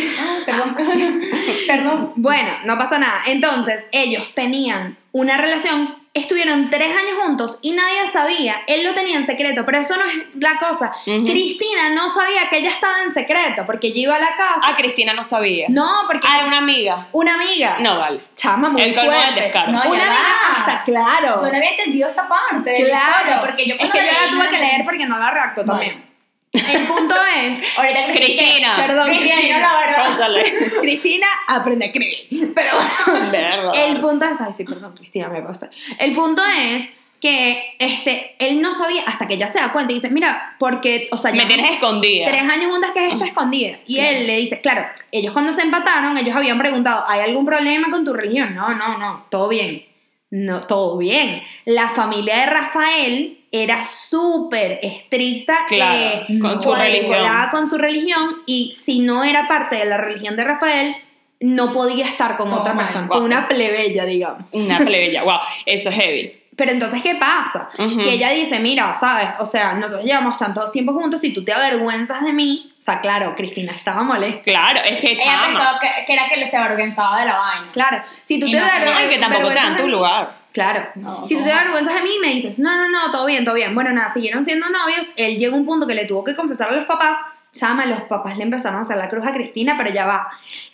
Ah, 0.51 0.75
perdón, 0.77 1.23
perdón. 1.69 2.13
Bueno, 2.17 2.51
no 2.65 2.77
pasa 2.77 2.99
nada. 2.99 3.23
Entonces, 3.27 3.85
ellos 3.93 4.35
tenían 4.35 4.97
una 5.13 5.37
relación, 5.37 5.95
estuvieron 6.21 6.71
tres 6.71 6.89
años 6.91 7.19
juntos 7.25 7.59
y 7.63 7.73
nadie 7.73 8.11
sabía. 8.13 8.57
Él 8.67 8.85
lo 8.85 8.95
tenía 8.95 9.17
en 9.17 9.27
secreto, 9.27 9.65
pero 9.67 9.79
eso 9.79 9.95
no 9.97 10.05
es 10.05 10.37
la 10.43 10.57
cosa. 10.59 10.93
Cristina 11.05 11.91
no 11.91 12.09
sabía 12.11 12.49
que 12.51 12.59
ella 12.59 12.71
estaba 12.71 13.03
en 13.05 13.13
secreto 13.13 13.65
porque 13.67 13.89
ella 13.89 14.01
iba 14.01 14.17
a 14.17 14.19
la 14.21 14.37
casa. 14.37 14.61
Ah, 14.65 14.75
Cristina 14.77 15.13
no 15.13 15.25
sabía. 15.25 15.67
No, 15.69 15.89
porque 16.07 16.27
Ah, 16.31 16.45
una 16.47 16.59
amiga. 16.59 17.09
una 17.13 17.35
amiga. 17.35 17.77
No, 17.81 17.99
vale. 17.99 18.21
Chama, 18.35 18.69
muy 18.71 18.83
El 18.83 18.95
colmo 18.95 19.11
del 19.11 19.21
fuerte. 19.21 19.41
descaro. 19.43 19.73
No, 19.73 19.79
una 19.91 20.05
amiga 20.05 20.27
hasta, 20.57 20.85
claro. 20.85 21.43
Yo 21.43 21.51
no 21.51 21.57
había 21.57 21.71
entendido 21.71 22.09
esa 22.09 22.29
parte 22.29 22.77
Claro, 22.85 23.17
historia, 23.19 23.41
porque 23.41 23.67
yo 23.69 23.75
es 23.75 23.91
que 23.91 23.99
yo 23.99 24.05
la 24.05 24.31
tuve 24.31 24.49
que 24.51 24.59
leer 24.59 24.85
porque 24.85 25.07
no 25.07 25.19
la 25.19 25.31
Vale. 25.65 25.65
también. 25.65 26.08
El 26.75 26.87
punto 26.87 27.15
es, 27.37 27.59
Ahorita 27.79 28.07
Cristina. 28.13 28.77
perdón, 28.77 29.09
Cristina, 29.09 29.59
la 29.59 29.81
verdad. 29.81 30.43
Cristina 30.81 31.27
aprende 31.47 31.85
a 31.85 31.89
escribir. 31.89 32.53
Pero 32.55 33.73
el 33.75 34.01
punto 34.01 34.25
es, 34.25 34.41
ay 34.41 34.53
sí, 34.53 34.65
perdón, 34.65 34.95
Cristina, 34.97 35.29
me 35.29 35.43
pasa. 35.43 35.71
El 35.99 36.15
punto 36.15 36.43
es 36.45 36.91
que 37.21 37.75
este, 37.81 38.37
él 38.39 38.63
no 38.63 38.73
sabía 38.75 39.03
hasta 39.03 39.27
que 39.27 39.35
ella 39.35 39.49
se 39.49 39.59
da 39.59 39.73
cuenta 39.73 39.91
y 39.91 39.97
dice, 39.97 40.09
mira, 40.09 40.55
porque, 40.61 41.09
o 41.11 41.19
sea, 41.19 41.33
Me 41.33 41.47
tienes 41.47 41.71
escondida. 41.73 42.27
tres 42.27 42.43
años 42.43 42.71
juntas 42.71 42.93
que 42.93 43.07
es 43.07 43.13
esta 43.13 43.25
escondida. 43.25 43.79
Y 43.87 43.99
él 43.99 44.27
le 44.29 44.37
dice, 44.37 44.61
claro, 44.61 44.87
ellos 45.11 45.33
cuando 45.33 45.53
se 45.53 45.63
empataron, 45.63 46.17
ellos 46.17 46.37
habían 46.37 46.59
preguntado, 46.59 47.05
¿hay 47.09 47.21
algún 47.21 47.45
problema 47.45 47.91
con 47.91 48.05
tu 48.05 48.13
religión? 48.13 48.55
No, 48.55 48.69
no, 48.75 48.99
no, 48.99 49.25
todo 49.31 49.49
bien. 49.49 49.85
No, 50.31 50.61
todo 50.61 50.97
bien. 50.99 51.43
La 51.65 51.89
familia 51.89 52.37
de 52.37 52.47
Rafael 52.47 53.38
era 53.51 53.83
súper 53.83 54.79
estricta 54.83 55.61
Claro, 55.67 56.25
eh, 56.29 56.39
con 56.41 56.61
su 56.61 56.69
con 57.51 57.69
su 57.69 57.79
religión 57.79 58.43
y 58.47 58.73
si 58.75 59.01
no 59.01 59.25
era 59.25 59.49
parte 59.49 59.77
de 59.77 59.85
la 59.87 59.97
religión 59.97 60.37
de 60.37 60.45
Rafael, 60.45 60.97
no 61.41 61.73
podía 61.73 62.07
estar 62.07 62.37
con 62.37 62.51
Todo 62.51 62.61
otra 62.61 62.77
persona, 62.77 63.07
guau. 63.07 63.21
con 63.21 63.25
una 63.25 63.47
plebeya, 63.47 64.05
digamos. 64.05 64.45
Una 64.53 64.79
plebeya. 64.85 65.23
Wow, 65.23 65.39
eso 65.67 65.89
es 65.91 65.95
heavy. 65.97 66.33
Pero 66.57 66.73
entonces, 66.73 67.01
¿qué 67.05 67.15
pasa? 67.15 67.69
Ujú. 67.79 68.03
Que 68.03 68.15
ella 68.15 68.31
dice, 68.31 68.59
mira, 68.59 68.97
¿sabes? 68.97 69.29
O 69.39 69.47
sea, 69.47 69.75
nosotros 69.75 70.05
llevamos 70.05 70.37
tanto 70.39 70.69
tiempo 70.73 70.93
juntos, 70.93 71.21
si 71.21 71.33
tú 71.33 71.45
te 71.45 71.53
avergüenzas 71.53 72.21
de 72.23 72.33
mí, 72.33 72.73
o 72.77 72.83
sea, 72.83 73.01
claro, 73.01 73.37
Cristina 73.37 73.71
estaba 73.71 74.03
molesta. 74.03 74.43
Claro, 74.43 74.81
es 74.85 74.99
que 74.99 75.13
Ella 75.13 75.25
chama. 75.25 75.47
pensaba 75.47 75.79
que, 75.81 75.89
que 76.05 76.13
era 76.13 76.29
que 76.29 76.37
le 76.37 76.51
se 76.51 76.57
avergonzaba 76.57 77.21
de 77.21 77.27
la 77.27 77.39
vaina. 77.39 77.69
Claro, 77.73 78.03
si 78.25 78.41
tú 78.41 78.47
Y 78.49 78.53
te 78.53 78.59
no, 78.59 78.67
avergüenzas- 78.67 78.85
No, 79.03 79.07
y 79.07 79.09
que 79.15 79.19
tampoco 79.21 79.49
te 79.49 79.55
de 79.55 79.77
tu 79.77 79.85
mí- 79.85 79.91
lugar. 79.93 80.38
Claro. 80.53 80.89
No, 80.95 81.27
si 81.29 81.37
tú 81.37 81.45
te 81.45 81.53
avergüenzas 81.53 81.95
de 81.95 82.03
mí 82.03 82.11
y 82.17 82.19
me 82.21 82.35
dices, 82.35 82.59
no, 82.59 82.75
no, 82.77 82.89
no, 82.89 83.11
todo 83.13 83.27
bien, 83.27 83.45
todo 83.45 83.55
bien. 83.55 83.75
Bueno, 83.75 83.93
nada, 83.93 84.13
siguieron 84.13 84.45
siendo 84.45 84.67
novios. 84.69 85.07
Él 85.17 85.39
llegó 85.39 85.57
a 85.57 85.59
un 85.59 85.67
punto 85.67 85.87
que 85.87 85.95
le 85.95 86.07
tuvo 86.07 86.25
que 86.25 86.35
confesar 86.35 86.71
a 86.71 86.73
los 86.77 86.85
papás. 86.87 87.19
Chama, 87.53 87.87
los 87.87 88.03
papás 88.03 88.37
le 88.37 88.43
empezaron 88.45 88.79
a 88.79 88.83
hacer 88.83 88.97
la 88.97 89.09
cruz 89.09 89.27
a 89.27 89.33
Cristina, 89.33 89.75
pero 89.79 89.91
ya 89.91 90.07
va. 90.07 90.29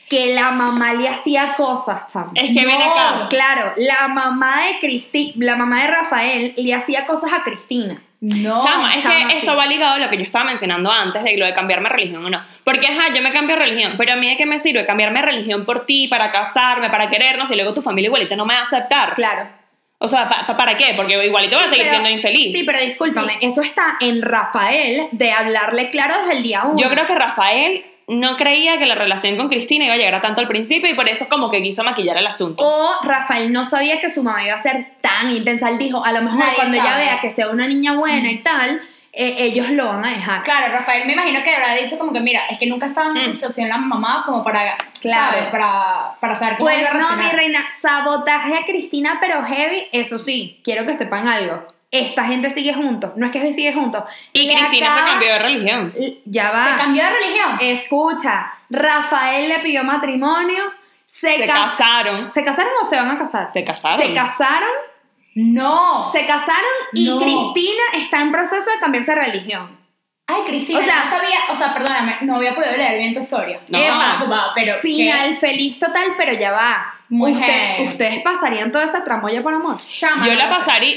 Que 0.08 0.34
la 0.34 0.50
mamá 0.50 0.92
le 0.94 1.08
hacía 1.08 1.54
cosas, 1.56 2.12
chama. 2.12 2.32
Es 2.34 2.52
que 2.52 2.66
ven 2.66 2.78
No. 2.78 2.92
acá. 2.92 3.26
Claro, 3.30 3.72
la 3.76 4.08
mamá 4.08 4.62
de 4.66 4.78
Cristi, 4.80 5.34
la 5.36 5.56
mamá 5.56 5.82
de 5.82 5.86
Rafael 5.88 6.54
le 6.56 6.74
hacía 6.74 7.06
cosas 7.06 7.32
a 7.32 7.42
Cristina. 7.42 8.02
No. 8.20 8.64
Chama, 8.64 8.90
es 8.90 9.02
chama, 9.02 9.28
que 9.28 9.38
esto 9.38 9.54
va 9.54 9.66
ligado 9.66 9.94
a 9.94 9.98
lo 9.98 10.08
que 10.08 10.16
yo 10.16 10.22
estaba 10.24 10.46
mencionando 10.46 10.90
antes 10.90 11.22
de 11.22 11.36
lo 11.36 11.44
de 11.44 11.52
cambiarme 11.52 11.88
de 11.90 11.94
religión 11.94 12.24
o 12.24 12.30
no. 12.30 12.42
Porque, 12.64 12.86
ajá, 12.86 13.12
yo 13.14 13.20
me 13.22 13.32
cambio 13.32 13.56
de 13.56 13.62
religión, 13.62 13.94
pero 13.98 14.14
a 14.14 14.16
mí 14.16 14.28
de 14.28 14.36
qué 14.36 14.46
me 14.46 14.58
sirve 14.58 14.86
cambiarme 14.86 15.20
de 15.20 15.26
religión 15.26 15.64
por 15.66 15.84
ti, 15.84 16.08
para 16.08 16.32
casarme, 16.32 16.88
para 16.88 17.10
querernos 17.10 17.50
y 17.50 17.54
luego 17.54 17.74
tu 17.74 17.82
familia 17.82 18.08
igualito 18.08 18.34
no 18.34 18.46
me 18.46 18.54
va 18.54 18.60
a 18.60 18.64
aceptar. 18.64 19.14
Claro. 19.14 19.48
O 19.98 20.08
sea, 20.08 20.28
¿pa- 20.28 20.46
pa- 20.46 20.56
¿para 20.56 20.76
qué? 20.76 20.92
Porque 20.96 21.24
igualito 21.24 21.56
vas 21.56 21.66
a 21.66 21.68
Sí, 21.68 21.74
seguir 21.76 21.86
pero- 21.86 22.02
siendo 22.02 22.10
infeliz. 22.10 22.56
Sí, 22.56 22.64
pero 22.66 22.78
discúlpame, 22.80 23.38
eso 23.40 23.62
está 23.62 23.96
en 24.00 24.20
Rafael 24.22 25.08
de 25.12 25.32
hablarle 25.32 25.90
claro 25.90 26.14
desde 26.20 26.36
el 26.38 26.42
día 26.42 26.62
uno. 26.64 26.76
Yo 26.78 26.90
creo 26.90 27.06
que 27.06 27.14
Rafael 27.14 27.84
no 28.06 28.36
creía 28.36 28.76
que 28.76 28.84
la 28.84 28.96
relación 28.96 29.36
con 29.38 29.48
Cristina 29.48 29.86
iba 29.86 29.94
a 29.94 29.96
llegar 29.96 30.14
a 30.16 30.20
tanto 30.20 30.42
al 30.42 30.48
principio 30.48 30.90
y 30.90 30.94
por 30.94 31.08
eso 31.08 31.26
como 31.28 31.50
que 31.50 31.62
quiso 31.62 31.82
maquillar 31.84 32.18
el 32.18 32.26
asunto. 32.26 32.62
O 32.62 32.90
Rafael 33.02 33.50
no 33.50 33.64
sabía 33.64 33.98
que 33.98 34.10
su 34.10 34.22
mamá 34.22 34.44
iba 34.44 34.54
a 34.54 34.62
ser 34.62 34.88
tan 35.00 35.30
intensa. 35.30 35.70
Él 35.70 35.78
dijo, 35.78 36.04
a 36.04 36.12
lo 36.12 36.20
mejor 36.20 36.38
Nadie 36.40 36.54
cuando 36.56 36.76
ella 36.76 36.96
vea 36.98 37.20
que 37.22 37.30
sea 37.30 37.48
una 37.48 37.66
niña 37.66 37.94
buena 37.94 38.30
y 38.30 38.38
tal, 38.42 38.82
eh, 39.16 39.34
ellos 39.38 39.68
lo 39.70 39.86
van 39.86 40.04
a 40.04 40.10
dejar. 40.10 40.42
Claro, 40.42 40.72
Rafael 40.72 41.06
me 41.06 41.12
imagino 41.12 41.42
que 41.42 41.54
habrá 41.54 41.74
dicho 41.74 41.96
como 41.98 42.12
que, 42.12 42.20
mira, 42.20 42.46
es 42.50 42.58
que 42.58 42.66
nunca 42.66 42.86
estaba 42.86 43.10
en 43.10 43.16
esa 43.18 43.30
Mm. 43.30 43.32
situación 43.32 43.68
la 43.68 43.78
mamá 43.78 44.22
como 44.26 44.42
para, 44.42 44.76
Claro. 45.00 45.32
¿sabes? 45.36 45.50
Para, 45.50 46.14
para 46.20 46.36
saber 46.36 46.56
cómo 46.56 46.68
Pues 46.68 46.80
iba 46.80 46.90
a 46.90 46.94
no, 46.94 47.16
mi 47.16 47.28
reina, 47.30 47.64
sabotaje 47.80 48.56
a 48.56 48.64
Cristina, 48.64 49.18
pero 49.20 49.42
heavy, 49.44 49.86
eso 49.92 50.18
sí, 50.18 50.60
quiero 50.64 50.84
que 50.86 50.94
sepan 50.94 51.28
algo. 51.28 51.66
Esta 51.90 52.24
gente 52.24 52.50
sigue 52.50 52.74
juntos, 52.74 53.12
no 53.14 53.26
es 53.26 53.30
que 53.30 53.52
sigue 53.52 53.72
juntos. 53.72 54.02
y 54.32 54.48
Le 54.48 54.54
Cristina 54.56 54.86
se 54.86 54.92
acaba- 54.92 55.10
cambió 55.12 55.28
de 55.32 55.38
religión. 55.38 55.94
Ya 56.24 56.50
va. 56.50 56.70
¿Se 56.72 56.76
cambió 56.76 57.04
de 57.04 57.10
religión? 57.10 57.58
Escucha, 57.60 58.52
Rafael 58.68 59.48
le 59.48 59.58
pidió 59.60 59.84
matrimonio, 59.84 60.64
se, 61.06 61.36
Se 61.36 61.46
cas- 61.46 61.72
casaron. 61.76 62.30
¿Se 62.32 62.42
casaron 62.42 62.72
o 62.82 62.90
se 62.90 62.96
van 62.96 63.10
a 63.12 63.16
casar? 63.18 63.50
Se 63.52 63.62
casaron. 63.64 64.00
Se 64.04 64.12
casaron, 64.12 64.68
No. 65.34 66.10
se 66.12 66.26
casaron 66.26 66.70
y 66.92 67.06
No. 67.06 67.18
Cristina 67.20 67.82
está 67.96 68.20
en 68.20 68.32
proceso 68.32 68.70
de 68.70 68.78
cambiarse 68.80 69.10
de 69.14 69.20
religión. 69.20 69.78
Ay, 70.26 70.42
Cristina, 70.46 70.78
O 70.78 70.82
sea- 70.82 71.04
no 71.04 71.10
sabía, 71.10 71.38
o 71.50 71.54
sea, 71.54 71.74
perdóname, 71.74 72.16
no 72.22 72.36
había 72.36 72.54
podido 72.54 72.72
leer 72.76 72.98
bien 72.98 73.12
tu 73.12 73.20
historia. 73.20 73.60
No. 73.68 73.78
Epa, 73.78 74.24
Va, 74.30 74.52
pero 74.54 74.78
Final 74.78 75.36
feliz 75.36 75.78
total, 75.78 76.14
pero 76.16 76.32
ya 76.32 76.52
va. 76.52 76.93
Muy 77.10 77.32
Usted- 77.32 77.86
ustedes 77.86 78.22
pasaría 78.22 78.70
toda 78.72 78.84
esa 78.84 79.04
tramoya 79.04 79.42
por 79.42 79.52
amor. 79.52 79.78
Chama, 79.98 80.26
Yo 80.26 80.34
la 80.34 80.48
pasaría. 80.48 80.96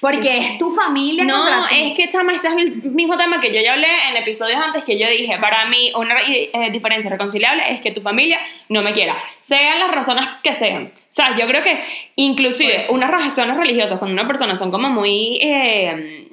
Porque 0.00 0.38
es 0.38 0.58
tu 0.58 0.72
familia 0.72 1.24
No, 1.24 1.38
contra 1.38 1.68
ti. 1.68 1.74
es 1.82 1.94
que 1.94 2.08
chama, 2.08 2.32
ese 2.32 2.48
es 2.48 2.54
el 2.54 2.76
mismo 2.84 3.16
tema 3.16 3.40
que 3.40 3.52
yo 3.52 3.60
ya 3.60 3.72
hablé 3.72 3.88
en 4.10 4.16
episodios 4.16 4.62
antes 4.62 4.84
que 4.84 4.98
yo 4.98 5.08
dije, 5.10 5.36
para 5.38 5.64
mí 5.66 5.92
una 5.96 6.14
eh, 6.28 6.70
diferencia 6.70 7.10
reconciliable 7.10 7.64
es 7.72 7.80
que 7.80 7.90
tu 7.90 8.00
familia 8.00 8.38
no 8.68 8.80
me 8.82 8.92
quiera, 8.92 9.16
sean 9.40 9.80
las 9.80 9.90
razones 9.90 10.24
que 10.42 10.54
sean. 10.54 10.92
O 10.94 11.12
sea, 11.12 11.36
yo 11.36 11.46
creo 11.48 11.62
que 11.62 11.82
inclusive 12.16 12.82
unas 12.90 13.10
razones 13.10 13.56
religiosas 13.56 13.98
cuando 13.98 14.14
una 14.14 14.26
persona 14.28 14.56
son 14.56 14.70
como 14.70 14.88
muy... 14.88 15.38
Eh, 15.42 16.28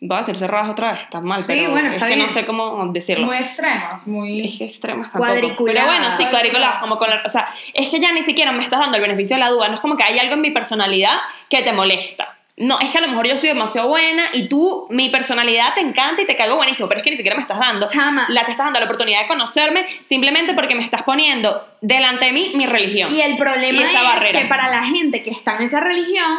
voy 0.00 0.16
a 0.16 0.20
decir 0.20 0.36
cerradas 0.36 0.70
otra 0.70 0.92
vez, 0.92 1.00
está 1.02 1.20
mal, 1.20 1.44
Sí, 1.44 1.52
pero 1.54 1.70
bueno, 1.72 1.90
es 1.92 2.02
que 2.02 2.16
no 2.16 2.28
sé 2.28 2.44
cómo 2.46 2.86
decirlo. 2.92 3.26
Muy 3.26 3.36
extremas, 3.36 4.06
muy... 4.06 4.46
Es 4.46 4.58
que 4.58 4.64
extremas 4.64 5.10
tampoco. 5.12 5.32
Cuadriculadas. 5.32 5.84
Pero 5.88 5.98
bueno, 5.98 6.16
sí, 6.16 6.24
cuadriculadas, 6.30 6.80
como 6.80 6.98
con 6.98 7.10
la- 7.10 7.22
O 7.24 7.28
sea, 7.28 7.46
es 7.74 7.88
que 7.88 7.98
ya 8.00 8.12
ni 8.12 8.22
siquiera 8.22 8.52
me 8.52 8.62
estás 8.62 8.78
dando 8.80 8.96
el 8.96 9.02
beneficio 9.02 9.36
de 9.36 9.40
la 9.40 9.50
duda. 9.50 9.68
No 9.68 9.74
es 9.74 9.80
como 9.80 9.96
que 9.96 10.04
hay 10.04 10.18
algo 10.18 10.34
en 10.34 10.40
mi 10.40 10.50
personalidad 10.50 11.18
que 11.50 11.62
te 11.62 11.72
molesta. 11.72 12.34
No, 12.60 12.80
es 12.80 12.90
que 12.90 12.98
a 12.98 13.00
lo 13.02 13.06
mejor 13.08 13.28
yo 13.28 13.36
soy 13.36 13.50
demasiado 13.50 13.86
buena 13.88 14.24
y 14.32 14.48
tú, 14.48 14.88
mi 14.90 15.10
personalidad 15.10 15.74
te 15.74 15.80
encanta 15.80 16.22
y 16.22 16.26
te 16.26 16.34
caigo 16.34 16.56
buenísimo, 16.56 16.88
pero 16.88 16.98
es 16.98 17.04
que 17.04 17.10
ni 17.12 17.16
siquiera 17.16 17.36
me 17.36 17.42
estás 17.42 17.60
dando. 17.60 17.86
Chama. 17.88 18.26
La 18.30 18.44
te 18.44 18.50
estás 18.50 18.66
dando 18.66 18.80
la 18.80 18.86
oportunidad 18.86 19.20
de 19.22 19.28
conocerme 19.28 19.86
simplemente 20.04 20.54
porque 20.54 20.74
me 20.74 20.82
estás 20.82 21.02
poniendo 21.04 21.68
delante 21.80 22.26
de 22.26 22.32
mí 22.32 22.50
mi 22.56 22.66
religión. 22.66 23.14
Y 23.14 23.20
el 23.20 23.36
problema 23.36 23.78
Y 23.80 23.82
esa 23.84 23.98
es 24.00 24.04
barrera. 24.04 24.40
que 24.42 24.46
para 24.48 24.68
la 24.70 24.82
gente 24.86 25.22
que 25.22 25.30
está 25.30 25.56
en 25.56 25.62
esa 25.66 25.78
religión, 25.78 26.36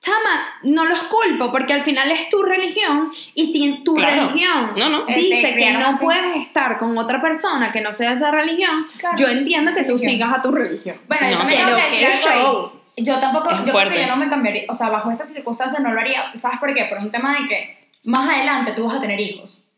chama, 0.00 0.48
no 0.62 0.86
los 0.86 0.98
culpo 1.04 1.52
porque 1.52 1.74
al 1.74 1.82
final 1.82 2.10
es 2.10 2.28
tu 2.30 2.42
religión 2.42 3.12
y 3.34 3.52
si 3.52 3.64
en 3.64 3.84
tu 3.84 3.94
Claro. 3.96 4.28
religión 4.28 4.72
No, 4.78 4.88
no. 4.88 5.06
dice 5.06 5.52
Te 5.52 5.54
que 5.60 5.70
no 5.72 5.88
así. 5.88 6.04
puedes 6.04 6.36
estar 6.46 6.78
con 6.78 6.96
otra 6.96 7.20
persona 7.20 7.70
que 7.70 7.80
no 7.82 7.92
sea 7.92 8.12
esa 8.12 8.30
religión, 8.30 8.86
Claro. 8.98 9.16
yo 9.18 9.28
entiendo 9.28 9.74
que 9.74 9.82
tú 9.82 9.94
Religión. 9.98 10.10
sigas 10.12 10.32
a 10.38 10.42
tu 10.42 10.50
religión. 10.52 10.96
Bueno, 11.06 11.26
yo 11.26 11.32
No, 11.32 11.38
también 11.40 11.60
pero 11.64 11.76
que 11.76 12.06
decir 12.06 12.30
show. 12.32 12.72
ahí. 12.96 13.04
Yo 13.04 13.18
tampoco, 13.20 13.50
Es 13.50 13.58
yo 13.66 13.72
creo 13.72 13.90
que 13.90 14.00
yo 14.00 14.06
no 14.08 14.16
me 14.16 14.28
cambiaría, 14.28 14.64
o 14.68 14.74
sea, 14.74 14.88
bajo 14.90 15.10
esas 15.10 15.32
circunstancias 15.32 15.80
no 15.82 15.92
lo 15.92 16.00
haría, 16.00 16.30
¿sabes 16.34 16.58
por 16.58 16.74
qué? 16.74 16.84
Por 16.86 16.98
un 16.98 17.10
tema 17.10 17.38
de 17.38 17.46
que 17.46 17.88
más 18.04 18.28
adelante 18.28 18.72
tú 18.72 18.86
vas 18.86 18.96
a 18.96 19.00
tener 19.00 19.18
hijos. 19.20 19.70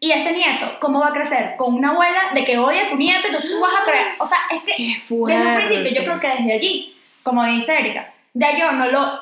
Y 0.00 0.10
ese 0.12 0.32
nieto, 0.32 0.66
¿cómo 0.80 1.00
va 1.00 1.08
a 1.08 1.12
crecer? 1.12 1.54
Con 1.56 1.74
una 1.74 1.90
abuela 1.90 2.30
de 2.34 2.44
que 2.44 2.58
odia 2.58 2.86
a 2.86 2.90
tu 2.90 2.96
nieto, 2.96 3.26
entonces 3.26 3.50
tú 3.50 3.60
vas 3.60 3.72
a 3.80 3.84
creer, 3.84 4.06
o 4.18 4.24
sea, 4.26 4.38
es 4.52 4.62
que 4.62 4.72
Qué 4.72 4.84
desde 4.86 5.14
un 5.48 5.56
principio 5.56 5.90
yo 5.92 6.04
creo 6.04 6.20
que 6.20 6.28
desde 6.28 6.52
allí, 6.52 6.94
como 7.22 7.44
dice 7.44 7.78
Erika, 7.78 8.12
ya 8.34 8.58
yo 8.58 8.72
no 8.72 8.86
lo, 8.90 9.20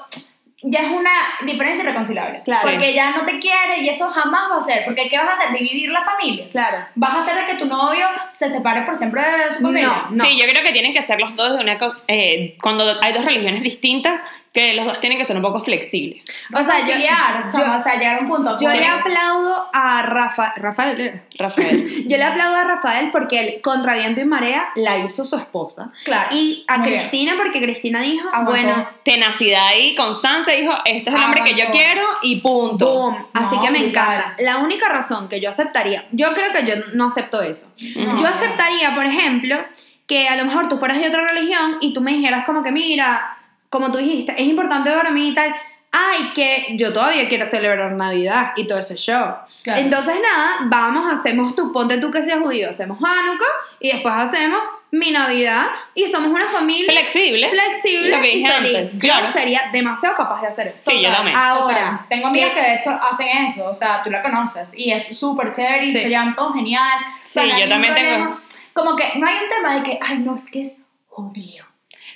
ya 0.62 0.80
es 0.80 0.90
una 0.92 1.10
diferencia 1.44 1.82
irreconciliable. 1.84 2.42
Claro. 2.44 2.68
Porque 2.68 2.94
ya 2.94 3.10
no 3.10 3.24
te 3.24 3.38
quiere 3.38 3.78
y 3.80 3.88
eso 3.88 4.08
jamás 4.10 4.50
va 4.50 4.58
a 4.58 4.60
ser. 4.60 4.84
Porque 4.84 5.08
¿qué 5.08 5.16
vas 5.18 5.28
a 5.28 5.32
hacer? 5.32 5.52
Dividir 5.52 5.90
la 5.90 6.02
familia. 6.04 6.46
Claro. 6.50 6.86
¿Vas 6.94 7.14
a 7.14 7.18
hacer 7.18 7.34
de 7.34 7.46
que 7.46 7.58
tu 7.58 7.66
novio 7.66 8.06
se 8.32 8.50
separe 8.50 8.82
por 8.82 8.96
siempre 8.96 9.22
de 9.22 9.52
su 9.52 9.62
familia? 9.62 10.04
No. 10.10 10.24
Sí, 10.24 10.38
yo 10.38 10.46
creo 10.48 10.64
que 10.64 10.72
tienen 10.72 10.94
que 10.94 11.02
ser 11.02 11.20
los 11.20 11.34
dos 11.34 11.56
de 11.56 11.62
una 11.62 11.78
cosa. 11.78 12.04
eh, 12.08 12.56
cuando 12.62 12.98
hay 13.02 13.12
dos 13.12 13.24
religiones 13.24 13.62
distintas, 13.62 14.22
que 14.52 14.74
los 14.74 14.84
dos 14.84 15.00
tienen 15.00 15.18
que 15.18 15.24
ser 15.24 15.34
un 15.36 15.42
poco 15.42 15.60
flexibles. 15.60 16.26
O 16.54 16.62
sea, 16.62 16.80
yo, 16.80 16.94
yo- 16.98 17.72
o 17.74 17.80
sea, 17.82 17.94
llegar 17.96 18.18
a 18.18 18.20
un 18.20 18.28
punto. 18.28 18.58
yo 18.60 18.68
le 18.68 18.86
aplaudo 18.86 19.70
a 19.72 20.02
Rafa, 20.02 20.52
Rafael. 20.56 21.22
Rafael. 21.38 21.88
Yo 22.08 22.16
le 22.18 22.24
aplaudo 22.24 22.56
a 22.56 22.64
Rafael 22.64 23.10
porque 23.10 23.38
él, 23.40 23.60
contra 23.62 23.94
viento 23.94 24.20
y 24.20 24.24
marea, 24.24 24.68
la 24.76 24.98
hizo 24.98 25.24
su 25.24 25.36
esposa. 25.36 25.90
Claro. 26.04 26.28
Y 26.32 26.64
a 26.68 26.78
Muy 26.78 26.88
bien. 26.90 27.00
Cristina, 27.00 27.32
porque 27.38 27.60
Cristina 27.62 28.00
dijo, 28.02 28.28
Aguantó. 28.28 28.50
bueno, 28.50 28.88
Tenacidad 29.04 29.70
y 29.80 29.94
constancia 29.94 30.54
dijo: 30.54 30.74
Este 30.84 31.08
es 31.10 31.16
el 31.16 31.22
hombre 31.22 31.42
que 31.42 31.54
yo 31.54 31.64
quiero 31.72 32.02
y 32.22 32.38
punto. 32.40 32.86
boom. 32.86 33.26
Así 33.32 33.56
No, 33.56 33.62
que 33.62 33.70
me 33.70 33.78
encanta. 33.86 34.34
La 34.38 34.58
única 34.58 34.88
razón 34.90 35.28
que 35.28 35.40
yo 35.40 35.48
aceptaría, 35.48 36.04
yo 36.12 36.32
creo 36.34 36.52
que 36.52 36.66
yo 36.66 36.74
no 36.94 37.06
acepto 37.06 37.40
eso. 37.42 37.68
Yo 37.78 38.26
aceptaría, 38.26 38.94
por 38.94 39.06
ejemplo, 39.06 39.56
que 40.06 40.28
a 40.28 40.36
lo 40.36 40.44
mejor 40.44 40.68
tú 40.68 40.78
fueras 40.78 40.98
de 41.00 41.08
otra 41.08 41.26
religión 41.26 41.78
y 41.80 41.94
tú 41.94 42.00
me 42.02 42.12
dijeras 42.12 42.44
como 42.44 42.62
que, 42.62 42.70
mira, 42.70 43.38
como 43.72 43.90
tú 43.90 43.98
dijiste, 43.98 44.34
es 44.36 44.42
importante 44.46 44.90
para 44.90 45.10
mí 45.10 45.30
y 45.30 45.34
tal. 45.34 45.52
Ay, 45.94 46.30
que 46.34 46.68
yo 46.76 46.92
todavía 46.92 47.28
quiero 47.28 47.46
celebrar 47.50 47.92
Navidad 47.92 48.52
y 48.56 48.66
todo 48.66 48.78
ese 48.78 48.96
show. 48.96 49.34
Claro. 49.62 49.80
Entonces, 49.80 50.14
nada, 50.22 50.60
vamos, 50.64 51.12
hacemos 51.12 51.54
tú, 51.54 51.70
ponte 51.72 51.98
tú 51.98 52.10
que 52.10 52.22
seas 52.22 52.38
judío, 52.38 52.70
hacemos 52.70 52.98
Hanukkah 52.98 53.44
y 53.80 53.92
después 53.92 54.14
hacemos 54.14 54.58
mi 54.90 55.10
Navidad 55.10 55.66
y 55.94 56.06
somos 56.08 56.28
una 56.30 56.46
familia 56.50 56.90
Flexible. 56.92 57.48
flexible 57.48 58.10
Lo 58.10 58.20
que 58.22 58.30
y 58.30 58.36
dije 58.38 58.52
feliz. 58.52 58.76
antes, 58.76 58.92
Yo 58.94 59.00
claro. 59.00 59.32
sería 59.32 59.62
demasiado 59.72 60.16
capaz 60.16 60.40
de 60.42 60.46
hacer 60.48 60.66
eso. 60.68 60.90
Sí, 60.90 61.02
yo 61.02 61.10
también. 61.12 61.36
Ahora, 61.36 61.74
Total. 61.76 62.00
tengo 62.08 62.26
amigas 62.28 62.52
que- 62.52 62.60
de 62.60 62.74
hecho 62.76 62.90
hacen 62.90 63.28
eso, 63.48 63.64
o 63.66 63.74
sea, 63.74 64.02
tú 64.02 64.10
la 64.10 64.22
conoces 64.22 64.68
y 64.74 64.92
es 64.92 65.18
súper 65.18 65.52
chévere 65.52 65.86
y 65.86 65.90
Sí. 65.90 65.98
se 66.00 66.08
llevan 66.08 66.34
todo 66.34 66.52
genial. 66.54 67.00
O 67.06 67.18
sea, 67.22 67.42
Sí, 67.44 67.50
yo 67.60 67.68
también 67.68 67.94
tengo- 67.94 68.08
problema. 68.08 68.42
Como 68.72 68.96
que 68.96 69.12
no 69.16 69.26
hay 69.26 69.34
un 69.44 69.48
tema 69.50 69.74
de 69.76 69.82
que, 69.82 69.98
ay, 70.00 70.18
no, 70.20 70.36
es 70.36 70.48
que 70.50 70.62
es 70.62 70.72
judío. 71.08 71.64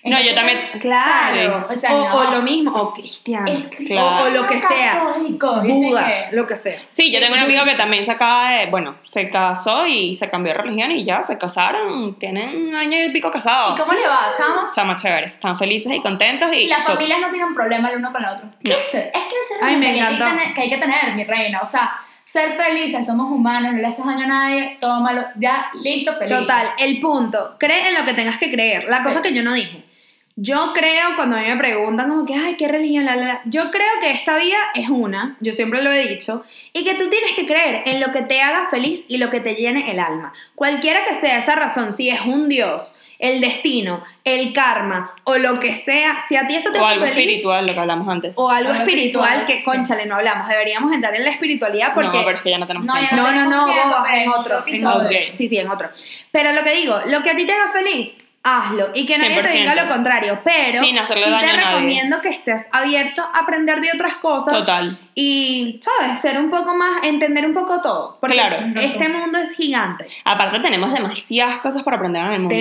No, 0.06 0.20
yo 0.20 0.34
también- 0.34 0.58
Claro, 0.80 1.66
Sí. 1.68 1.72
O 1.72 1.76
sea, 1.76 1.94
o, 1.94 2.08
no. 2.08 2.14
o 2.16 2.24
lo 2.36 2.42
mismo, 2.42 2.72
o 2.72 2.92
cristiano, 2.94 3.46
Es 3.50 3.68
Claro. 3.68 4.24
o, 4.24 4.26
o 4.26 4.30
lo 4.30 4.46
que 4.46 4.60
sea, 4.60 4.92
católico, 5.04 5.60
¿viste 5.62 5.86
Buda, 5.88 6.06
que- 6.06 6.36
lo 6.36 6.46
que 6.46 6.56
sea. 6.56 6.78
Sí, 6.88 7.10
yo 7.12 7.20
tengo 7.20 7.34
un 7.34 7.40
amigo 7.40 7.64
que 7.64 7.74
también 7.74 8.04
se 8.04 8.12
acaba 8.12 8.50
de, 8.50 8.66
bueno, 8.66 8.96
se 9.02 9.28
casó 9.28 9.86
y 9.86 10.14
se 10.14 10.30
cambió 10.30 10.52
de 10.52 10.58
religión 10.60 10.90
y 10.92 11.04
ya 11.04 11.22
se 11.22 11.36
casaron, 11.38 12.14
tienen 12.18 12.68
un 12.68 12.74
año 12.74 12.98
y 13.04 13.10
pico 13.10 13.28
¿Y 13.28 13.32
casados. 13.32 13.78
cómo 13.80 13.92
le 13.92 14.06
va, 14.06 14.32
chamo? 14.36 14.70
Chama 14.72 14.94
chévere, 14.96 15.26
están 15.26 15.56
felices 15.58 15.92
y 15.92 16.00
contentos 16.00 16.52
y, 16.52 16.56
Y 16.62 16.66
las 16.68 16.84
familias 16.84 17.20
no 17.20 17.30
tienen 17.30 17.54
problema 17.54 17.88
el 17.90 17.96
uno 17.98 18.12
con 18.12 18.22
el 18.24 18.30
otro. 18.30 18.46
No. 18.62 18.70
Es 18.70 18.86
que 18.86 18.98
ese 18.98 19.08
es 19.10 19.62
Ay, 19.62 19.74
el 19.74 19.80
me 19.80 19.86
que 19.86 19.92
hay, 19.92 19.98
que 20.08 20.14
encantó. 20.14 20.36
tener, 20.36 20.54
que 20.54 20.60
hay 20.62 20.68
que 20.70 20.76
tener, 20.78 21.14
mi 21.14 21.24
reina. 21.24 21.60
O 21.62 21.66
sea, 21.66 21.92
ser 22.24 22.56
felices, 22.56 23.06
somos 23.06 23.30
humanos, 23.30 23.72
no 23.72 23.78
le 23.78 23.86
haces 23.86 24.04
daño 24.04 24.24
a 24.24 24.26
nadie, 24.26 24.76
tómalo, 24.80 25.22
ya, 25.36 25.70
listo, 25.82 26.12
feliz. 26.16 26.36
Total, 26.36 26.70
el 26.78 27.00
punto, 27.00 27.54
cree 27.58 27.88
en 27.88 27.94
lo 27.94 28.04
que 28.04 28.14
tengas 28.14 28.36
que 28.38 28.50
creer. 28.50 28.84
La 28.88 29.02
cosa 29.02 29.16
Sí. 29.16 29.22
que 29.22 29.34
yo 29.34 29.42
no 29.44 29.52
dije. 29.54 29.84
Yo 30.38 30.72
creo, 30.74 31.16
cuando 31.16 31.36
a 31.36 31.40
mí 31.40 31.46
me 31.48 31.56
preguntan 31.56 32.10
como 32.10 32.26
que, 32.26 32.34
ay, 32.34 32.56
¿qué 32.56 32.68
religión? 32.68 33.06
La, 33.06 33.16
la, 33.16 33.24
la", 33.24 33.40
Yo 33.46 33.70
creo 33.70 33.88
que 34.02 34.10
esta 34.10 34.36
vida 34.36 34.58
es 34.74 34.90
una, 34.90 35.36
yo 35.40 35.54
siempre 35.54 35.80
lo 35.82 35.90
he 35.90 36.06
dicho, 36.08 36.44
y 36.74 36.84
que 36.84 36.94
tú 36.94 37.08
tienes 37.08 37.32
que 37.34 37.46
creer 37.46 37.82
en 37.86 38.00
lo 38.00 38.12
que 38.12 38.20
te 38.20 38.42
haga 38.42 38.68
feliz 38.70 39.06
y 39.08 39.16
lo 39.16 39.30
que 39.30 39.40
te 39.40 39.54
llene 39.54 39.90
el 39.90 39.98
alma. 39.98 40.34
Cualquiera 40.54 41.04
que 41.06 41.14
sea 41.14 41.38
esa 41.38 41.54
razón, 41.54 41.92
si 41.94 42.10
es 42.10 42.20
un 42.20 42.50
Dios, 42.50 42.92
el 43.18 43.40
destino, 43.40 44.04
el 44.24 44.52
karma 44.52 45.14
o 45.24 45.38
lo 45.38 45.58
que 45.58 45.74
sea, 45.74 46.18
si 46.28 46.36
a 46.36 46.46
ti 46.46 46.54
eso 46.56 46.70
te 46.70 46.78
O 46.80 46.84
hace 46.84 46.92
algo 46.96 47.06
feliz, 47.06 47.18
espiritual, 47.20 47.66
lo 47.66 47.72
que 47.72 47.80
hablamos 47.80 48.06
antes. 48.06 48.36
o 48.36 48.50
algo 48.50 48.72
Algo 48.72 48.82
espiritual, 48.82 49.40
espiritual, 49.40 49.46
que, 49.46 49.58
sí. 49.60 49.64
conchale, 49.64 50.04
no 50.04 50.16
hablamos. 50.16 50.48
Deberíamos 50.48 50.92
entrar 50.92 51.16
en 51.16 51.24
la 51.24 51.30
espiritualidad 51.30 51.94
porque... 51.94 52.18
No, 52.18 52.24
pero 52.26 52.36
es 52.36 52.42
que 52.42 52.50
ya 52.50 52.58
no 52.58 52.66
tenemos 52.66 52.86
No, 52.86 52.92
tiempo. 52.92 53.16
No, 53.16 53.32
no, 53.32 53.64
tiempo, 53.72 53.96
en 54.06 54.14
en 54.20 54.28
otro, 54.28 54.40
otro 54.42 54.56
en 54.58 54.74
episodio. 54.74 54.96
otro. 54.96 55.06
Ok. 55.08 55.34
Sí, 55.34 55.48
sí, 55.48 55.56
en 55.56 55.68
otro. 55.70 55.88
Pero 56.30 56.52
lo 56.52 56.62
que 56.62 56.74
digo, 56.74 57.00
lo 57.06 57.22
que 57.22 57.30
a 57.30 57.36
ti 57.36 57.46
te 57.46 57.52
haga 57.52 57.72
feliz, 57.72 58.22
hazlo. 58.46 58.90
Y 58.94 59.06
que 59.06 59.18
nadie 59.18 59.42
te 59.42 59.48
100%. 59.48 59.52
diga 59.52 59.74
lo 59.74 59.88
contrario. 59.88 60.40
Pero 60.44 60.80
Sin 60.80 60.96
sí 61.24 61.30
daño 61.30 61.40
te 61.40 61.46
a 61.46 61.56
nadie. 61.56 61.66
recomiendo 61.74 62.20
que 62.20 62.28
estés 62.28 62.68
abierto 62.72 63.22
a 63.22 63.40
aprender 63.40 63.80
de 63.80 63.90
otras 63.94 64.14
cosas. 64.16 64.54
Total. 64.54 64.98
Y, 65.18 65.80
¿sabes? 65.82 66.20
Ser 66.20 66.38
un 66.38 66.50
poco 66.50 66.74
más, 66.74 67.02
entender 67.02 67.46
un 67.46 67.54
poco 67.54 67.80
todo. 67.80 68.18
Porque 68.20 68.34
Claro. 68.36 68.58
este 68.78 69.08
mundo 69.08 69.38
es 69.38 69.52
gigante. 69.54 70.06
Aparte 70.24 70.60
tenemos 70.60 70.92
demasiadas 70.92 71.56
cosas 71.60 71.82
para 71.82 71.96
aprender 71.96 72.20
en 72.22 72.32
el 72.32 72.38
mundo. 72.40 72.54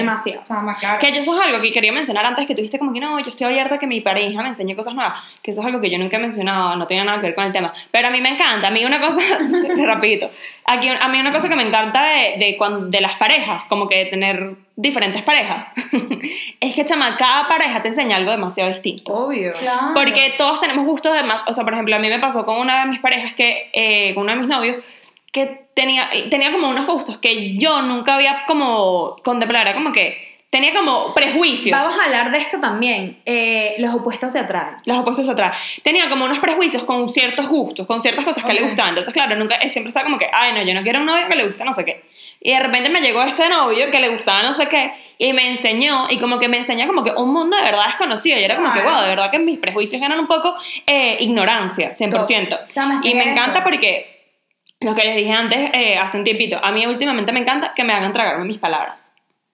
Claro. 0.79 0.99
Que 1.01 1.11
yo 1.11 1.19
eso 1.19 1.37
es 1.37 1.45
algo 1.47 1.61
que 1.61 1.73
quería 1.73 1.91
mencionar 1.91 2.25
antes, 2.25 2.45
que 2.47 2.53
tú 2.55 2.61
dijiste 2.61 2.79
como 2.79 2.93
que 2.93 3.01
no, 3.01 3.19
yo 3.19 3.29
estoy 3.29 3.47
abierta 3.47 3.75
a 3.75 3.77
que 3.77 3.87
mi 3.87 3.99
pareja 3.99 4.41
me 4.41 4.47
enseñe 4.47 4.73
cosas 4.73 4.95
nuevas, 4.95 5.19
que 5.43 5.51
eso 5.51 5.59
es 5.59 5.67
algo 5.67 5.81
que 5.81 5.91
yo 5.91 5.97
nunca 5.97 6.15
he 6.15 6.19
mencionado, 6.21 6.77
no 6.77 6.87
tiene 6.87 7.03
nada 7.03 7.19
que 7.19 7.27
ver 7.27 7.35
con 7.35 7.43
el 7.43 7.51
tema, 7.51 7.73
pero 7.91 8.07
a 8.07 8.11
mí 8.11 8.21
me 8.21 8.29
encanta, 8.29 8.69
a 8.69 8.71
mí 8.71 8.85
una 8.85 9.01
cosa, 9.01 9.19
rapidito, 9.85 10.31
aquí, 10.63 10.87
a 10.87 11.07
mí 11.09 11.19
una 11.19 11.33
cosa 11.33 11.49
que 11.49 11.57
me 11.57 11.63
encanta 11.63 12.03
de, 12.05 12.35
de, 12.39 12.55
cuan- 12.57 12.89
de 12.89 13.01
las 13.01 13.15
parejas, 13.17 13.65
como 13.65 13.89
que 13.89 14.05
tener 14.05 14.55
diferentes 14.77 15.23
parejas, 15.23 15.65
es 16.59 16.75
que 16.75 16.85
chama, 16.85 17.15
cada 17.17 17.47
pareja 17.47 17.81
te 17.81 17.89
enseña 17.89 18.17
algo 18.17 18.31
demasiado 18.31 18.69
distinto. 18.69 19.13
Obvio. 19.13 19.51
Claro. 19.57 19.91
Porque 19.93 20.33
todos 20.37 20.59
tenemos 20.59 20.85
gustos 20.85 21.13
de 21.13 21.23
más. 21.23 21.41
O 21.47 21.53
sea, 21.53 21.63
por 21.63 21.73
ejemplo, 21.73 21.95
a 21.95 21.99
mí 21.99 22.09
me 22.09 22.19
pasó 22.19 22.44
con 22.45 22.57
una 22.57 22.81
de 22.81 22.85
mis 22.87 22.99
parejas 22.99 23.33
que, 23.33 23.69
eh, 23.73 24.13
con 24.13 24.23
uno 24.23 24.33
de 24.33 24.39
mis 24.39 24.47
novios, 24.47 24.83
que 25.31 25.65
tenía, 25.73 26.09
tenía 26.29 26.51
como 26.51 26.69
unos 26.69 26.85
gustos 26.87 27.17
que 27.17 27.57
yo 27.57 27.81
nunca 27.81 28.15
había 28.15 28.43
como 28.47 29.17
contemplado. 29.23 29.73
Como 29.73 29.91
que 29.91 30.25
tenía 30.49 30.73
como 30.73 31.13
prejuicios. 31.13 31.77
Vamos 31.77 31.99
a 31.99 32.05
hablar 32.05 32.31
de 32.31 32.37
esto 32.37 32.59
también. 32.61 33.19
Eh, 33.25 33.75
los 33.79 33.93
opuestos 33.93 34.31
se 34.31 34.39
atraen. 34.39 34.77
Los 34.85 34.97
opuestos 34.97 35.27
atrás. 35.27 35.57
Tenía 35.83 36.09
como 36.09 36.23
unos 36.23 36.39
prejuicios 36.39 36.85
con 36.85 37.09
ciertos 37.09 37.49
gustos, 37.49 37.85
con 37.85 38.01
ciertas 38.01 38.23
cosas 38.23 38.45
que 38.45 38.53
le 38.53 38.63
gustaban. 38.63 38.89
Entonces, 38.91 39.13
claro, 39.13 39.35
nunca, 39.35 39.59
siempre 39.67 39.89
estaba 39.89 40.05
como 40.05 40.17
que, 40.17 40.27
ay, 40.31 40.53
no, 40.53 40.61
yo 40.61 40.73
no 40.73 40.81
quiero 40.81 40.99
un 40.99 41.05
novio 41.05 41.27
que 41.27 41.35
le 41.35 41.45
guste 41.45 41.65
no 41.65 41.73
sé 41.73 41.83
qué. 41.83 42.05
Y 42.47 42.51
de 42.53 42.59
repente 42.59 42.91
me 42.91 43.01
llegó 43.01 43.23
este 43.23 43.49
novio 43.49 43.89
que 43.89 43.99
le 43.99 44.07
gustaba 44.09 44.43
no 44.43 44.53
sé 44.53 44.69
qué 44.69 44.93
y 45.17 45.33
me 45.33 45.47
enseñó, 45.49 46.05
y 46.11 46.17
como 46.19 46.37
que 46.37 46.47
me 46.47 46.57
enseñó 46.57 46.85
como 46.85 47.03
que 47.03 47.09
un 47.09 47.33
mundo 47.33 47.57
de 47.57 47.63
verdad 47.63 47.87
desconocido. 47.87 48.37
Y 48.39 48.43
era 48.43 48.55
como 48.55 48.71
que, 48.71 48.83
wow, 48.83 49.01
de 49.01 49.09
verdad 49.09 49.31
que 49.31 49.39
mis 49.39 49.57
prejuicios 49.57 49.99
eran 49.99 50.19
un 50.19 50.27
poco 50.27 50.53
eh, 50.85 51.17
ignorancia, 51.21 51.89
100%. 51.89 52.71
Chama, 52.71 53.01
es 53.03 53.09
Y 53.11 53.15
me 53.15 53.31
encanta 53.31 53.63
porque, 53.63 54.35
lo 54.79 54.93
que 54.93 55.07
les 55.07 55.15
dije 55.15 55.31
antes, 55.33 55.71
eh, 55.73 55.97
hace 55.97 56.19
un 56.19 56.23
tiempito, 56.23 56.59
a 56.63 56.71
mí 56.71 56.85
últimamente 56.85 57.31
me 57.31 57.39
encanta 57.39 57.73
que 57.73 57.83
me 57.83 57.93
hagan 57.93 58.13
tragarme 58.13 58.45
mis 58.45 58.59
palabras. 58.59 59.11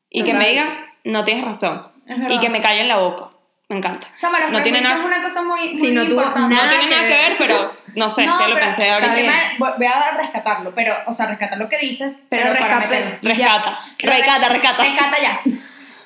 Y 0.09 0.23
que 0.23 0.33
me 0.33 0.49
digan, 0.49 0.85
no 1.05 1.23
tienes 1.23 1.45
razón. 1.45 1.87
Y 2.27 2.39
que 2.39 2.49
me 2.49 2.59
callen 2.61 2.89
la 2.89 2.97
boca. 2.97 3.29
Me 3.69 3.77
encanta. 3.77 4.05
Chama, 4.19 4.41
los 4.41 4.51
no 4.51 4.61
tiene 4.63 4.81
nada- 4.81 4.99
es 4.99 5.05
una 5.05 5.21
cosa 5.21 5.41
muy, 5.43 5.69
muy 5.69 5.77
Sí, 5.77 5.91
no 5.93 6.01
tuvo 6.03 6.15
importante. 6.23 6.55
nada 6.55 6.65
no 6.65 6.77
tiene 6.77 6.91
nada 6.93 7.07
que 7.07 7.13
ver, 7.29 7.37
pero 7.37 7.71
no 7.95 8.09
sé, 8.09 8.25
No, 8.25 8.37
que 8.39 8.47
lo 8.47 8.53
pero 8.55 8.65
pensé 8.67 8.89
ahorita. 8.91 9.15
tema- 9.15 9.75
voy 9.77 9.85
a 9.87 10.17
rescatarlo, 10.17 10.73
pero, 10.73 10.95
o 11.05 11.11
sea, 11.11 11.27
rescatar 11.27 11.57
lo 11.57 11.67
que 11.69 11.77
dices, 11.77 12.19
Pero 12.29 12.43
para 12.53 12.79
rescate-. 12.79 13.19
Rescata, 13.21 13.79
Pero 13.99 14.13
rescata, 14.13 14.49
rescata. 14.49 14.83
Rescata 14.83 15.17
ya. 15.21 15.39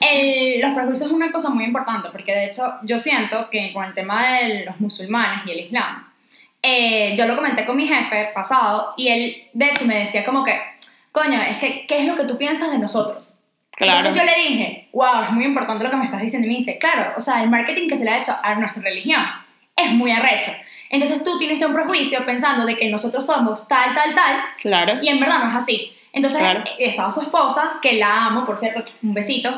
El- 0.02 0.62
los 0.62 0.72
prejuicios 0.74 1.08
es 1.08 1.14
una 1.14 1.32
cosa 1.32 1.50
muy 1.50 1.64
importante 1.64 2.10
porque 2.12 2.34
de 2.34 2.46
hecho 2.46 2.76
yo 2.84 2.98
siento 3.00 3.50
que 3.50 3.72
con 3.74 3.86
el 3.86 3.94
tema 3.94 4.28
de 4.30 4.66
los 4.66 4.80
musulmanes 4.80 5.42
y 5.46 5.52
el 5.52 5.60
islam, 5.62 6.12
eh, 6.62 7.16
yo 7.18 7.26
lo 7.26 7.36
comenté 7.36 7.66
con 7.66 7.78
mi 7.78 7.88
jefe 7.88 8.32
pasado 8.34 8.94
y 8.98 9.08
él 9.08 9.44
de 9.54 9.66
hecho 9.70 9.86
me 9.86 10.00
decía 10.00 10.26
como 10.26 10.44
que, 10.44 10.60
coño, 11.12 11.42
es 11.42 11.58
que, 11.58 11.86
¿qué 11.88 12.00
es 12.02 12.06
lo 12.08 12.16
que 12.16 12.26
tú 12.26 12.38
piensas 12.38 12.72
de 12.72 12.78
nosotros? 12.78 13.38
Claro. 13.72 14.00
Entonces 14.08 14.22
yo 14.22 14.26
le 14.26 14.50
dije, 14.50 14.90
wow, 14.94 15.24
es 15.24 15.32
muy 15.32 15.46
importante 15.46 15.84
lo 15.84 15.90
que 15.90 15.98
me 15.98 16.06
estás 16.06 16.22
diciendo. 16.22 16.48
Y 16.48 16.52
me 16.52 16.58
dice, 16.58 16.78
claro, 16.78 17.14
o 17.18 17.20
sea, 17.22 17.44
el 17.44 17.50
marketing 17.50 17.88
que 17.90 17.96
se 17.98 18.06
le 18.06 18.12
ha 18.12 18.18
hecho 18.20 18.34
a 18.42 18.56
nuestra 18.56 18.82
religión 18.82 19.22
es 19.76 19.92
muy 19.92 20.12
arrecho. 20.12 20.52
Entonces 20.96 21.24
tú 21.24 21.38
tienes 21.38 21.62
un 21.62 21.74
prejuicio 21.74 22.26
pensando 22.26 22.66
de 22.66 22.76
que 22.76 22.90
nosotros 22.90 23.26
somos 23.26 23.68
tal, 23.68 23.94
tal, 23.94 24.16
tal, 24.16 24.42
Claro. 24.62 24.94
y 25.02 25.10
en 25.10 25.20
verdad 25.20 25.40
no 25.44 25.50
es 25.50 25.56
así. 25.56 25.92
Entonces 26.14 26.40
Claro. 26.40 26.64
estaba 26.80 27.12
su 27.12 27.22
esposa, 27.22 27.74
que 27.82 27.94
la 27.94 28.26
amo, 28.28 28.46
por 28.46 28.58
cierto, 28.58 28.82
un 29.04 29.14
besito, 29.14 29.50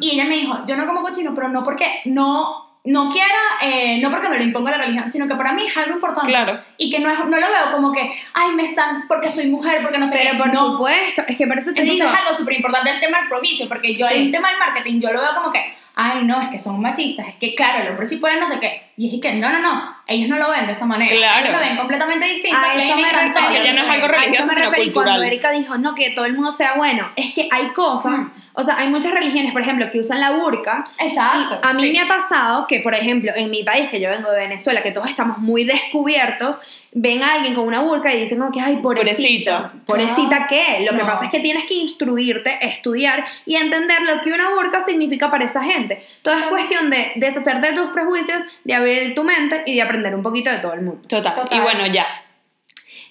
y 0.00 0.10
ella 0.12 0.24
me 0.24 0.36
dijo, 0.36 0.58
yo 0.66 0.76
no 0.76 0.86
como 0.86 1.00
cochino, 1.02 1.34
pero 1.34 1.48
no 1.48 1.64
porque 1.64 2.02
no, 2.04 2.70
no 2.84 3.08
quiera, 3.10 3.38
eh, 3.62 3.98
no 4.02 4.10
porque 4.10 4.28
no 4.28 4.34
le 4.36 4.44
imponga 4.44 4.70
la 4.72 4.78
religión, 4.78 5.08
sino 5.08 5.26
que 5.26 5.34
para 5.36 5.52
mí 5.54 5.66
es 5.66 5.74
algo 5.76 5.92
importante. 5.94 6.28
Claro. 6.30 6.60
Y 6.76 6.90
que 6.90 6.98
no, 6.98 7.08
es, 7.10 7.18
no 7.20 7.38
lo 7.38 7.48
veo 7.48 7.72
como 7.72 7.92
que, 7.92 8.12
ay, 8.34 8.50
me 8.54 8.64
están, 8.64 9.06
porque 9.08 9.30
soy 9.30 9.46
mujer, 9.48 9.80
porque 9.82 9.98
no 9.98 10.06
sé 10.06 10.18
Pero 10.18 10.32
qué. 10.32 10.36
por 10.38 10.52
no. 10.52 10.72
supuesto, 10.72 11.22
es 11.26 11.36
que 11.38 11.46
por 11.46 11.58
eso 11.58 11.72
te 11.72 11.80
Entonces 11.80 12.04
digo. 12.04 12.14
es 12.14 12.20
algo 12.20 12.34
súper 12.34 12.54
importante 12.56 12.90
el 12.90 13.00
tema 13.00 13.18
del 13.20 13.28
provicio, 13.28 13.66
porque 13.68 13.94
yo 13.96 14.06
Sí. 14.08 14.14
el 14.14 14.30
tema 14.30 14.50
del 14.50 14.58
marketing, 14.58 15.00
yo 15.00 15.12
lo 15.12 15.20
veo 15.20 15.34
como 15.34 15.50
que, 15.50 15.74
ay, 15.94 16.24
no, 16.24 16.40
es 16.42 16.48
que 16.48 16.58
son 16.58 16.80
machistas, 16.80 17.28
es 17.28 17.36
que 17.36 17.54
claro, 17.54 17.82
el 17.84 17.88
hombre 17.90 18.04
sí 18.06 18.16
puede 18.16 18.40
no 18.40 18.46
sé 18.46 18.58
qué. 18.60 18.91
Y 19.02 19.16
es 19.16 19.20
que, 19.20 19.34
no, 19.34 19.50
no, 19.50 19.58
no, 19.60 19.96
ellos 20.06 20.28
no 20.28 20.38
lo 20.38 20.48
ven 20.50 20.66
de 20.66 20.72
esa 20.72 20.86
manera. 20.86 21.12
Claro. 21.16 21.46
Ellos 21.48 21.60
lo 21.60 21.66
ven 21.66 21.76
completamente 21.76 22.24
distinto. 22.26 22.56
A 22.56 22.74
eso 22.74 22.96
me. 22.96 23.02
Que 23.02 23.64
ya 23.64 23.72
no 23.72 23.82
es 23.82 23.90
algo 23.90 24.06
A 24.06 24.10
eso 24.10 24.20
religioso, 24.20 24.46
me 24.46 24.52
sino 24.54 24.64
referí 24.66 24.84
cultural. 24.84 25.08
cuando 25.08 25.22
Erika 25.24 25.50
dijo, 25.50 25.76
no, 25.78 25.94
que 25.96 26.10
todo 26.10 26.24
el 26.26 26.34
mundo 26.34 26.52
sea 26.52 26.74
bueno. 26.76 27.10
Es 27.16 27.32
que 27.34 27.48
hay 27.50 27.68
cosas, 27.72 28.12
Mm. 28.12 28.30
o 28.54 28.62
sea, 28.62 28.78
hay 28.78 28.88
muchas 28.88 29.12
religiones, 29.12 29.50
por 29.52 29.62
ejemplo, 29.62 29.90
que 29.90 29.98
usan 29.98 30.20
la 30.20 30.30
burka. 30.32 30.86
Exacto. 31.00 31.58
Y 31.64 31.66
a 31.66 31.72
mí 31.72 31.82
sí. 31.82 31.92
me 31.92 32.00
ha 32.00 32.06
pasado 32.06 32.66
que, 32.68 32.78
por 32.80 32.94
ejemplo, 32.94 33.32
en 33.34 33.50
mi 33.50 33.64
país, 33.64 33.88
que 33.90 33.98
yo 34.00 34.08
vengo 34.10 34.30
de 34.30 34.38
Venezuela, 34.38 34.82
que 34.82 34.92
todos 34.92 35.08
estamos 35.08 35.38
muy 35.38 35.64
descubiertos, 35.64 36.60
ven 36.94 37.22
a 37.22 37.32
alguien 37.32 37.54
con 37.54 37.64
una 37.66 37.80
burka 37.80 38.12
y 38.14 38.20
dicen 38.20 38.38
como 38.38 38.52
que, 38.52 38.60
ay, 38.60 38.76
pobrecita. 38.76 39.72
Pobrecita. 39.72 39.72
¿Pobrecita 39.86 40.46
qué? 40.46 40.84
Lo 40.84 40.90
que 40.92 41.02
No. 41.02 41.06
pasa 41.06 41.24
es 41.24 41.30
que 41.30 41.40
tienes 41.40 41.64
que 41.64 41.72
instruirte, 41.74 42.58
estudiar 42.60 43.24
y 43.46 43.56
entender 43.56 44.02
lo 44.02 44.20
que 44.20 44.30
una 44.30 44.50
burka 44.50 44.82
significa 44.82 45.30
para 45.30 45.44
esa 45.46 45.62
gente. 45.64 46.04
Todo 46.20 46.36
es 46.38 46.44
cuestión 46.46 46.90
de 46.90 47.12
deshacerte 47.16 47.70
de 47.70 47.76
tus 47.76 47.90
prejuicios, 47.92 48.42
de 48.64 48.74
abrir 48.96 49.14
tu 49.14 49.24
mente 49.24 49.62
y 49.66 49.74
de 49.76 49.82
aprender 49.82 50.14
un 50.14 50.22
poquito 50.22 50.50
de 50.50 50.58
todo 50.58 50.74
el 50.74 50.82
mundo. 50.82 51.06
Total. 51.08 51.34
Total. 51.34 51.58
Y 51.58 51.60
bueno, 51.60 51.86
ya. 51.86 52.06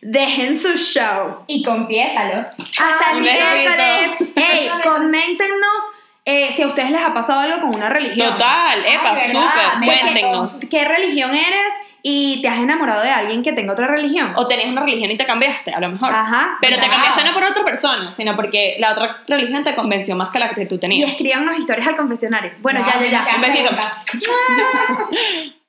Dejen 0.02 0.60
su 0.60 0.76
show. 0.78 1.44
Y 1.48 1.64
confiésalo. 1.64 2.48
Hasta 2.58 3.12
el 3.14 3.22
miércoles. 3.22 4.32
Ey, 4.36 4.70
coméntenos 4.84 5.84
eh, 6.26 6.54
si 6.56 6.62
a 6.64 6.68
ustedes 6.68 6.92
les 6.92 7.02
ha 7.04 7.14
pasado 7.14 7.42
algo 7.42 7.62
con 7.62 7.76
una 7.76 7.90
religión. 7.90 8.32
Total, 8.34 8.84
epa, 8.86 9.16
súper. 9.16 9.86
Cuéntenos. 9.86 10.60
¿Qué 10.70 10.86
religión 10.86 11.32
eres 11.32 11.74
y 12.04 12.42
te 12.42 12.48
has 12.48 12.58
enamorado 12.60 13.04
de 13.04 13.12
alguien 13.12 13.44
que 13.44 13.54
tenga 13.54 13.74
otra 13.74 13.88
religión? 13.88 14.34
O 14.36 14.48
tenías 14.48 14.70
una 14.70 14.82
religión 14.82 15.12
y 15.12 15.18
te 15.18 15.26
cambiaste, 15.26 15.72
a 15.72 15.80
lo 15.80 15.90
mejor. 15.90 16.12
Ajá. 16.12 16.58
Pero 16.62 16.78
te 16.80 16.88
cambiaste 16.90 17.24
no 17.24 17.34
por 17.34 17.44
otra 17.44 17.64
persona, 17.64 18.12
sino 18.12 18.36
porque 18.36 18.78
la 18.80 18.94
otra 18.94 19.22
religión 19.28 19.64
te 19.64 19.76
convenció 19.76 20.16
más 20.16 20.30
que 20.30 20.40
la 20.40 20.50
que 20.50 20.66
tú 20.66 20.76
Y 20.76 20.80
tenías. 20.80 21.12
escriban 21.12 21.54
historias 21.60 21.88
al 21.88 21.96
confesionario. 21.96 22.54
Bueno, 22.60 22.80
No, 22.80 22.88
ya, 22.88 23.00
ya, 23.02 23.26
ya. 23.26 23.36
Un 23.36 23.42
besito. 23.42 23.70